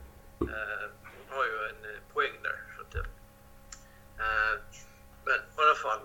Eh, 0.41 0.87
hon 1.01 1.37
har 1.37 1.45
ju 1.45 1.55
en 1.69 1.81
eh, 1.91 1.99
poäng 2.13 2.33
där. 2.43 2.57
Så 2.75 2.81
att, 2.81 2.95
eh, 2.95 3.03
men 5.25 5.35
i 5.35 5.61
alla 5.61 5.75
fall, 5.75 5.99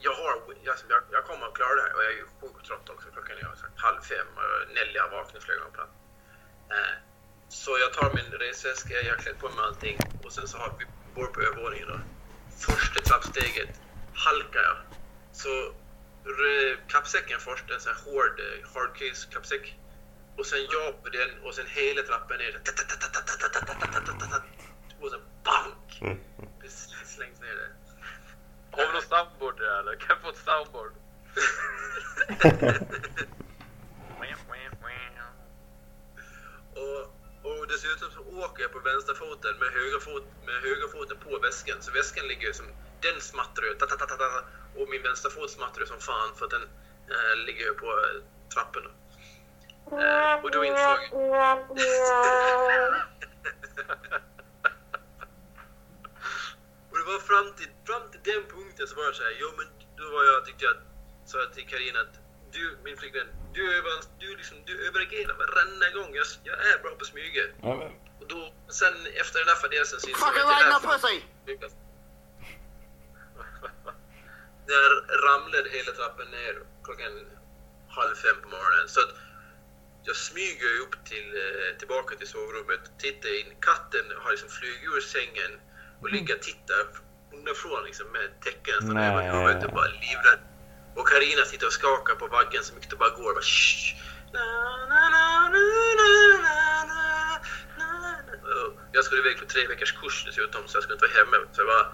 jag, 0.00 0.14
har, 0.14 0.32
jag, 0.62 0.76
jag, 0.88 1.02
jag 1.10 1.24
kommer 1.24 1.46
att 1.46 1.54
klara 1.54 1.74
det 1.74 1.82
här 1.82 1.94
och 1.96 2.02
jag 2.04 2.12
är 2.12 2.16
ju 2.16 2.26
sjukt 2.40 2.66
trött 2.66 2.88
också. 2.94 3.08
Klockan 3.14 3.36
är 3.38 3.56
sagt 3.56 3.80
halv 3.86 4.00
fem 4.00 4.26
och 4.36 4.74
Nelly 4.74 4.98
har 4.98 5.10
vaknat 5.10 5.42
flera 5.42 5.58
gånger 5.58 5.72
på 5.76 5.80
natten. 5.80 5.98
Eh, 6.70 6.94
så 7.48 7.70
jag 7.78 7.92
tar 7.92 8.14
min 8.14 8.30
resväska, 8.40 8.94
jag 8.94 9.12
har 9.14 9.22
klätt 9.24 9.38
på 9.38 9.48
mig 9.48 9.64
allting 9.64 9.96
och 10.24 10.32
sen 10.32 10.48
så 10.48 10.58
har 10.58 10.72
vi 10.78 10.84
bor 11.14 11.26
på 11.26 11.40
övervåningen 11.40 11.88
då. 11.88 11.98
Första 12.66 13.00
trappsteget 13.00 13.80
halkar 14.14 14.62
jag. 14.62 14.76
Så 15.32 15.74
kappsäcken 16.88 17.40
först, 17.40 17.70
en 17.70 17.80
sån 17.80 17.92
här 17.94 18.00
hård 18.04 18.40
hardcase 18.74 19.28
kappsäck. 19.32 19.76
Och 20.38 20.46
sen 20.46 20.66
jag 20.70 21.02
på 21.02 21.08
den 21.08 21.30
och 21.44 21.54
sen 21.54 21.66
hela 21.66 22.02
trappan 22.02 22.38
ner. 22.38 22.60
Och 25.00 25.10
sen 25.10 25.20
bank! 25.44 26.18
Det 26.62 26.70
slängs 27.06 27.40
ner 27.40 27.56
det. 27.56 27.70
Har 28.70 28.86
vi 28.86 28.92
någon 28.92 29.02
soundboard 29.02 29.58
där 29.58 29.80
eller? 29.80 29.94
Kan 29.94 30.08
jag 30.08 30.18
få 30.18 30.28
ett 30.28 30.36
soundboard? 30.36 30.92
Och, 36.74 37.00
och 37.50 37.66
dessutom 37.68 38.10
så 38.10 38.20
åker 38.44 38.62
jag 38.62 38.72
på 38.72 38.78
vänsterfoten 38.78 39.58
med 39.58 39.68
högerfot, 39.68 40.24
med 40.46 40.62
högerfoten 40.62 41.16
på 41.16 41.38
väskan. 41.38 41.76
Så 41.80 41.92
väskan 41.92 42.28
ligger 42.28 42.46
ju 42.46 42.52
som, 42.52 42.66
den 43.00 43.20
smattrar 43.20 43.64
ju, 43.64 43.76
och 44.82 44.88
min 44.88 45.02
vänsterfot 45.02 45.50
smattrar 45.50 45.86
som 45.86 46.00
fan 46.00 46.34
för 46.36 46.44
att 46.44 46.50
den 46.50 46.62
eh, 47.08 47.36
ligger 47.46 47.64
ju 47.64 47.74
på 47.74 47.86
eh, 47.86 48.22
trapporna. 48.54 48.90
Eh, 49.92 50.34
och 50.44 50.50
då 50.50 50.64
insåg 50.64 50.98
jag... 51.12 51.60
och 56.90 56.98
det 56.98 56.99
var 57.12 57.20
fram 57.32 57.48
till, 57.58 57.70
fram 57.88 58.04
till 58.12 58.22
den 58.32 58.42
punkten 58.54 58.86
så 58.88 58.94
var 58.96 59.04
jag 59.04 59.14
såhär, 59.14 59.36
jo 59.40 59.48
men 59.58 59.66
då 59.98 60.04
var 60.16 60.24
jag, 60.24 60.38
tyckte 60.46 60.64
jag, 60.64 60.76
sa 61.30 61.38
jag 61.38 61.52
till 61.54 61.66
Karin 61.70 61.96
att 61.96 62.14
du, 62.52 62.78
min 62.84 62.96
flickvän, 62.96 63.28
du, 63.54 63.76
över, 63.78 63.92
du, 64.18 64.36
liksom, 64.36 64.56
du 64.66 64.86
överreagerar 64.86 65.34
varenda 65.34 65.90
gång. 65.90 66.10
Jag, 66.14 66.26
jag 66.44 66.56
är 66.70 66.78
bra 66.82 66.90
på. 66.98 67.04
Ja, 67.62 67.76
men, 67.76 67.92
Och 68.20 68.28
då, 68.28 68.52
sen 68.68 68.94
efter 69.22 69.38
den 69.38 69.48
här 69.48 69.54
fadäsen 69.54 70.00
så 70.00 70.08
insåg 70.08 70.28
jag 70.36 70.50
att 70.52 70.82
det 70.82 70.88
här 70.88 70.98
pussy! 70.98 71.20
lyckas. 71.46 71.72
Där 74.66 74.90
ramlade 75.26 75.70
hela 75.70 75.92
trappan 75.92 76.30
ner 76.30 76.62
klockan 76.84 77.12
halv 77.88 78.14
fem 78.14 78.36
på 78.42 78.48
morgonen. 78.48 78.88
Så 78.88 79.00
att 79.00 79.14
jag 80.02 80.16
smyger 80.16 80.80
upp 80.82 81.04
till, 81.04 81.28
eh, 81.36 81.78
tillbaka 81.78 82.16
till 82.16 82.28
sovrummet, 82.28 82.80
tittar 82.98 83.40
in. 83.40 83.54
Katten 83.60 84.06
har 84.16 84.30
liksom 84.30 84.48
flugit 84.48 84.94
ur 84.94 85.00
sängen 85.00 85.60
och 86.00 86.10
ligga 86.10 86.34
och 86.34 86.42
titta 86.42 86.74
underifrån 87.32 87.84
liksom, 87.84 88.06
med 88.12 88.40
täcken 88.44 88.74
nästan 88.80 88.96
över 88.96 89.32
huvudet 89.32 89.64
och 89.64 89.72
bara 89.72 89.86
livrädd. 89.86 90.40
Och 90.94 91.08
Karina 91.08 91.44
sitter 91.44 91.66
och 91.66 91.72
skakar 91.72 92.14
på 92.14 92.26
vaggen 92.26 92.62
så 92.64 92.74
mycket 92.74 92.90
det 92.90 92.96
bara 92.96 93.10
går. 93.10 93.34
Bara, 93.34 93.42
Shh. 93.42 93.96
Jag 98.92 99.04
skulle 99.04 99.20
iväg 99.20 99.38
på 99.38 99.46
tre 99.46 99.66
veckors 99.66 99.92
kurs 99.92 100.24
dessutom 100.26 100.62
så 100.68 100.76
jag 100.76 100.82
skulle 100.82 100.94
inte 100.94 101.06
vara 101.06 101.18
hemma. 101.18 101.36
Så 101.52 101.60
jag 101.60 101.68
bara... 101.68 101.86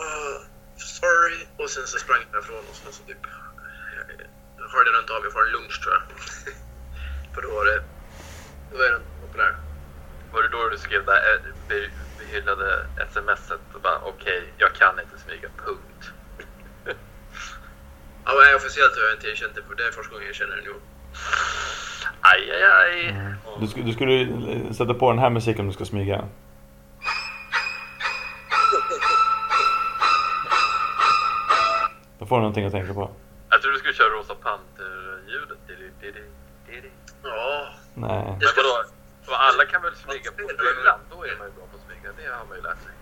Oh, 0.00 0.38
sorry. 0.76 1.46
Och 1.56 1.70
sen 1.70 1.86
så 1.86 1.98
sprang 1.98 2.20
jag 2.20 2.32
därifrån 2.32 2.64
och 2.70 2.76
sen 2.76 2.92
så 2.92 3.02
typ... 3.02 3.26
Eh, 3.26 4.26
jag 4.58 4.68
hörde 4.68 4.90
runt 4.90 5.10
av 5.10 5.22
mig 5.22 5.30
för 5.32 5.46
en 5.46 5.52
lunch 5.52 5.82
tror 5.82 5.94
jag. 5.94 6.02
för 7.34 7.42
då 7.42 7.50
var 7.54 7.64
det... 7.64 7.82
Då 8.70 8.78
var 8.78 8.84
jag 8.84 9.00
på 9.32 9.38
där. 9.38 9.56
Var 10.32 10.42
det 10.42 10.48
då 10.48 10.68
du 10.68 10.78
skrev 10.78 11.04
där? 11.04 11.40
Behyllade 12.32 12.86
smset 13.12 13.60
och 13.74 13.80
bara 13.80 13.98
okej, 13.98 14.52
jag 14.58 14.72
kan 14.74 15.00
inte 15.00 15.18
smyga, 15.18 15.48
punkt. 15.64 16.10
Ja, 18.24 18.32
men 18.44 18.56
officiellt 18.56 18.96
har 18.96 19.04
jag 19.04 19.14
inte 19.14 19.28
erkänt 19.28 19.54
det 19.54 19.62
för 19.62 19.74
det 19.74 19.86
är 19.86 19.90
första 19.92 20.12
gången 20.12 20.26
jag 20.26 20.34
känner 20.36 20.56
det 20.56 20.62
nu. 20.62 20.74
Aj, 22.20 22.50
aj, 22.52 22.62
aj. 22.64 23.14
du, 23.60 23.66
sk- 23.66 23.84
du 23.84 23.92
skulle 23.92 24.74
sätta 24.74 24.94
på 24.94 25.10
den 25.10 25.18
här 25.18 25.30
musiken 25.30 25.60
om 25.60 25.66
du 25.66 25.72
ska 25.72 25.84
smyga. 25.84 26.24
Då 32.18 32.26
får 32.26 32.36
du 32.36 32.40
någonting 32.40 32.64
att 32.66 32.72
tänka 32.72 32.94
på. 32.94 33.10
Jag 33.50 33.62
tror 33.62 33.72
du 33.72 33.78
skulle 33.78 33.94
köra 33.94 34.08
Rosa 34.08 34.34
Panter-ljudet. 34.34 35.58
Ja, 37.22 37.68
Nej. 37.94 38.24
Men 38.24 38.38
vadå? 38.56 38.84
Alla 39.30 39.64
kan 39.64 39.82
väl 39.82 39.94
smyga 39.96 40.30
på 40.30 40.38
fyllan? 40.38 41.00
Då 41.10 41.16
är 41.24 41.36
man 41.38 41.46
ju 41.46 41.52
bra 41.52 41.66
smyga. 41.98 42.12
Det 42.16 42.36
har 42.38 42.46
man 42.48 42.56
ju 42.56 42.62
lärt 42.62 42.82
sig. 42.82 42.92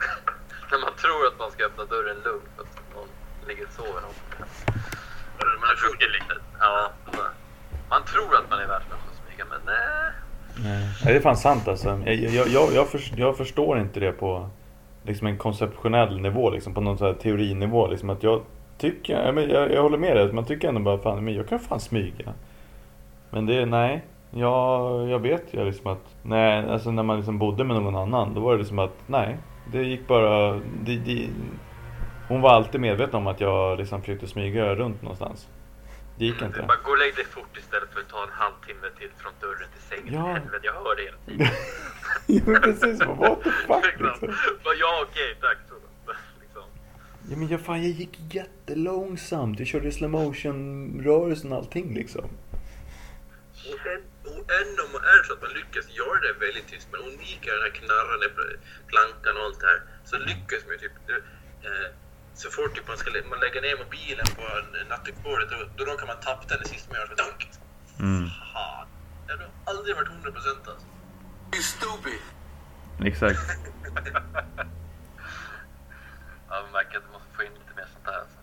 När 0.70 0.78
man 0.78 0.94
tror 1.02 1.26
att 1.26 1.38
man 1.38 1.50
ska 1.50 1.64
öppna 1.64 1.84
dörren 1.84 2.16
lugnt 2.24 2.48
för 2.56 2.62
att 2.62 2.94
någon 2.94 3.08
ligger 3.48 3.64
och 3.66 3.72
sover 3.72 4.00
någonstans. 4.00 4.64
man 5.60 5.70
är 5.70 6.12
lite, 6.12 6.34
ja. 6.60 6.90
alltså, 7.06 7.22
Man 7.88 8.02
tror 8.04 8.36
att 8.36 8.50
man 8.50 8.58
är 8.60 8.66
världsmästare 8.66 9.00
på 9.06 9.10
att 9.10 9.20
smyga, 9.26 9.44
men 9.50 9.60
nej. 9.66 10.12
Nej, 10.64 11.12
det 11.12 11.16
är 11.16 11.20
fan 11.20 11.36
sant 11.36 11.68
alltså. 11.68 11.88
Jag, 12.06 12.14
jag, 12.14 12.48
jag, 12.48 12.72
jag, 12.72 12.88
för, 12.88 13.00
jag 13.16 13.36
förstår 13.36 13.80
inte 13.80 14.00
det 14.00 14.12
på 14.12 14.50
liksom 15.02 15.26
en 15.26 15.38
konceptionell 15.38 16.20
nivå, 16.20 16.50
liksom, 16.50 16.74
på 16.74 16.80
någon 16.80 16.98
sån 16.98 17.06
här 17.06 17.14
teorinivå. 17.14 17.86
Liksom, 17.86 18.10
att 18.10 18.22
jag, 18.22 18.42
tycker, 18.78 19.24
jag, 19.24 19.34
men 19.34 19.50
jag, 19.50 19.72
jag 19.72 19.82
håller 19.82 19.98
med 19.98 20.16
dig, 20.16 20.24
att 20.24 20.34
man 20.34 20.44
tycker 20.44 20.68
ändå 20.68 20.80
bara 20.80 20.98
fan, 20.98 21.24
men 21.24 21.34
jag 21.34 21.48
kan 21.48 21.60
fan 21.60 21.80
smyga. 21.80 22.34
Men 23.30 23.46
det, 23.46 23.66
nej. 23.66 24.04
Jag, 24.30 25.08
jag 25.08 25.18
vet 25.18 25.54
ju 25.54 25.64
liksom 25.64 25.86
att 25.86 26.14
nej, 26.22 26.68
alltså 26.68 26.90
när 26.90 27.02
man 27.02 27.16
liksom 27.16 27.38
bodde 27.38 27.64
med 27.64 27.76
någon 27.76 27.96
annan, 27.96 28.34
då 28.34 28.40
var 28.40 28.52
det 28.52 28.58
liksom 28.58 28.78
att 28.78 28.94
nej. 29.06 29.36
Det 29.72 29.82
gick 29.82 30.06
bara... 30.06 30.60
Det, 30.84 30.96
det, 30.96 31.28
hon 32.28 32.40
var 32.40 32.50
alltid 32.50 32.80
medveten 32.80 33.14
om 33.14 33.26
att 33.26 33.40
jag 33.40 33.78
liksom 33.78 34.00
försökte 34.00 34.26
smyga 34.26 34.74
runt 34.74 35.02
någonstans. 35.02 35.48
Det 36.18 36.24
gick 36.24 36.42
inte. 36.42 36.62
Bara 36.68 36.78
gå 36.84 36.90
och 36.90 36.98
lägg 36.98 37.14
dig 37.16 37.24
fort 37.24 37.56
istället 37.58 37.92
för 37.92 38.00
att 38.00 38.08
ta 38.08 38.22
en 38.22 38.32
halvtimme 38.32 38.86
till 38.98 39.08
från 39.16 39.32
dörren 39.40 39.68
till 39.74 39.82
sängen. 39.82 40.14
Ja. 40.14 40.26
Helvete, 40.26 40.60
jag 40.62 40.72
hör 40.72 40.96
det 40.96 41.02
hela 41.02 41.18
tiden. 41.26 41.46
ja, 42.26 42.60
precis. 42.60 43.06
What 43.06 43.42
the 43.44 43.50
fuck 43.50 43.84
Liksom. 43.86 44.06
liksom. 44.06 44.28
Bara, 44.64 44.74
ja, 44.80 45.04
okej, 45.10 45.36
tack. 45.40 45.58
Så, 45.68 45.74
liksom. 46.40 46.62
Ja 47.30 47.36
men 47.36 47.48
jag, 47.48 47.60
fan, 47.60 47.82
jag 47.82 47.90
gick 47.90 48.18
jättelångsamt. 48.34 49.58
Jag 49.58 49.68
körde 49.68 49.92
slow 49.92 50.10
motion 50.10 51.00
rörelsen 51.04 51.52
och 51.52 51.58
allting 51.58 51.94
liksom 51.94 52.24
än 54.58 54.70
om 54.84 54.90
det 54.92 55.08
är 55.14 55.22
så 55.26 55.32
att 55.32 55.42
man 55.42 55.52
lyckas 55.60 55.86
göra 56.00 56.20
det 56.20 56.32
väldigt 56.46 56.68
tyst, 56.68 56.88
men 56.92 57.00
undviker 57.00 57.52
den 57.56 57.62
här 57.66 57.74
knarrande 57.80 58.26
plankan 58.90 59.36
och 59.36 59.44
allt 59.46 59.60
det 59.60 59.66
här, 59.72 59.80
så 60.04 60.14
lyckas 60.30 60.62
man 60.66 60.72
ju 60.74 60.78
typ. 60.78 60.96
Eh, 61.66 61.88
så 62.34 62.50
fort 62.50 62.74
typ 62.74 62.88
man, 62.88 62.96
ska, 62.96 63.10
man 63.30 63.40
lägger 63.40 63.60
ner 63.62 63.76
mobilen 63.84 64.26
på 64.36 64.44
nattduksbordet, 64.88 65.50
då, 65.50 65.56
då 65.76 65.84
råkar 65.90 66.06
man 66.06 66.20
tappa 66.20 66.44
den 66.48 66.58
det 66.62 66.68
sista 66.68 66.92
man 66.92 67.00
gör. 67.00 67.06
Så, 67.06 67.14
dunk! 67.22 67.40
Mm. 67.98 68.30
Fan. 68.52 68.86
Jag 69.28 69.36
har 69.36 69.50
aldrig 69.64 69.96
varit 69.96 70.08
100% 70.08 70.70
alltså. 70.70 70.86
You 71.54 71.62
stupid! 71.62 72.20
Exakt. 73.10 73.40
ja, 76.48 76.62
man 76.62 76.72
märker 76.72 76.98
att 76.98 77.04
du 77.06 77.12
måste 77.12 77.36
få 77.36 77.42
in 77.42 77.52
lite 77.52 77.74
mer 77.76 77.86
sånt 77.94 78.04
där 78.04 78.18
alltså. 78.18 78.38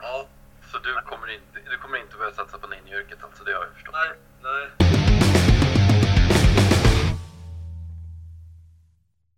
Ja. 0.00 0.28
Så 0.70 0.78
du 0.78 0.94
kommer 0.94 1.30
inte, 1.30 1.70
du 1.70 1.78
kommer 1.78 1.98
inte 1.98 2.16
börja 2.16 2.32
satsa 2.32 2.58
på 2.58 2.66
ninjayrket 2.66 3.18
alltså, 3.24 3.44
det 3.44 3.52
har 3.52 3.64
jag 3.64 3.74
förstått? 3.74 3.94
Nej, 3.94 4.10
nej. 4.42 5.41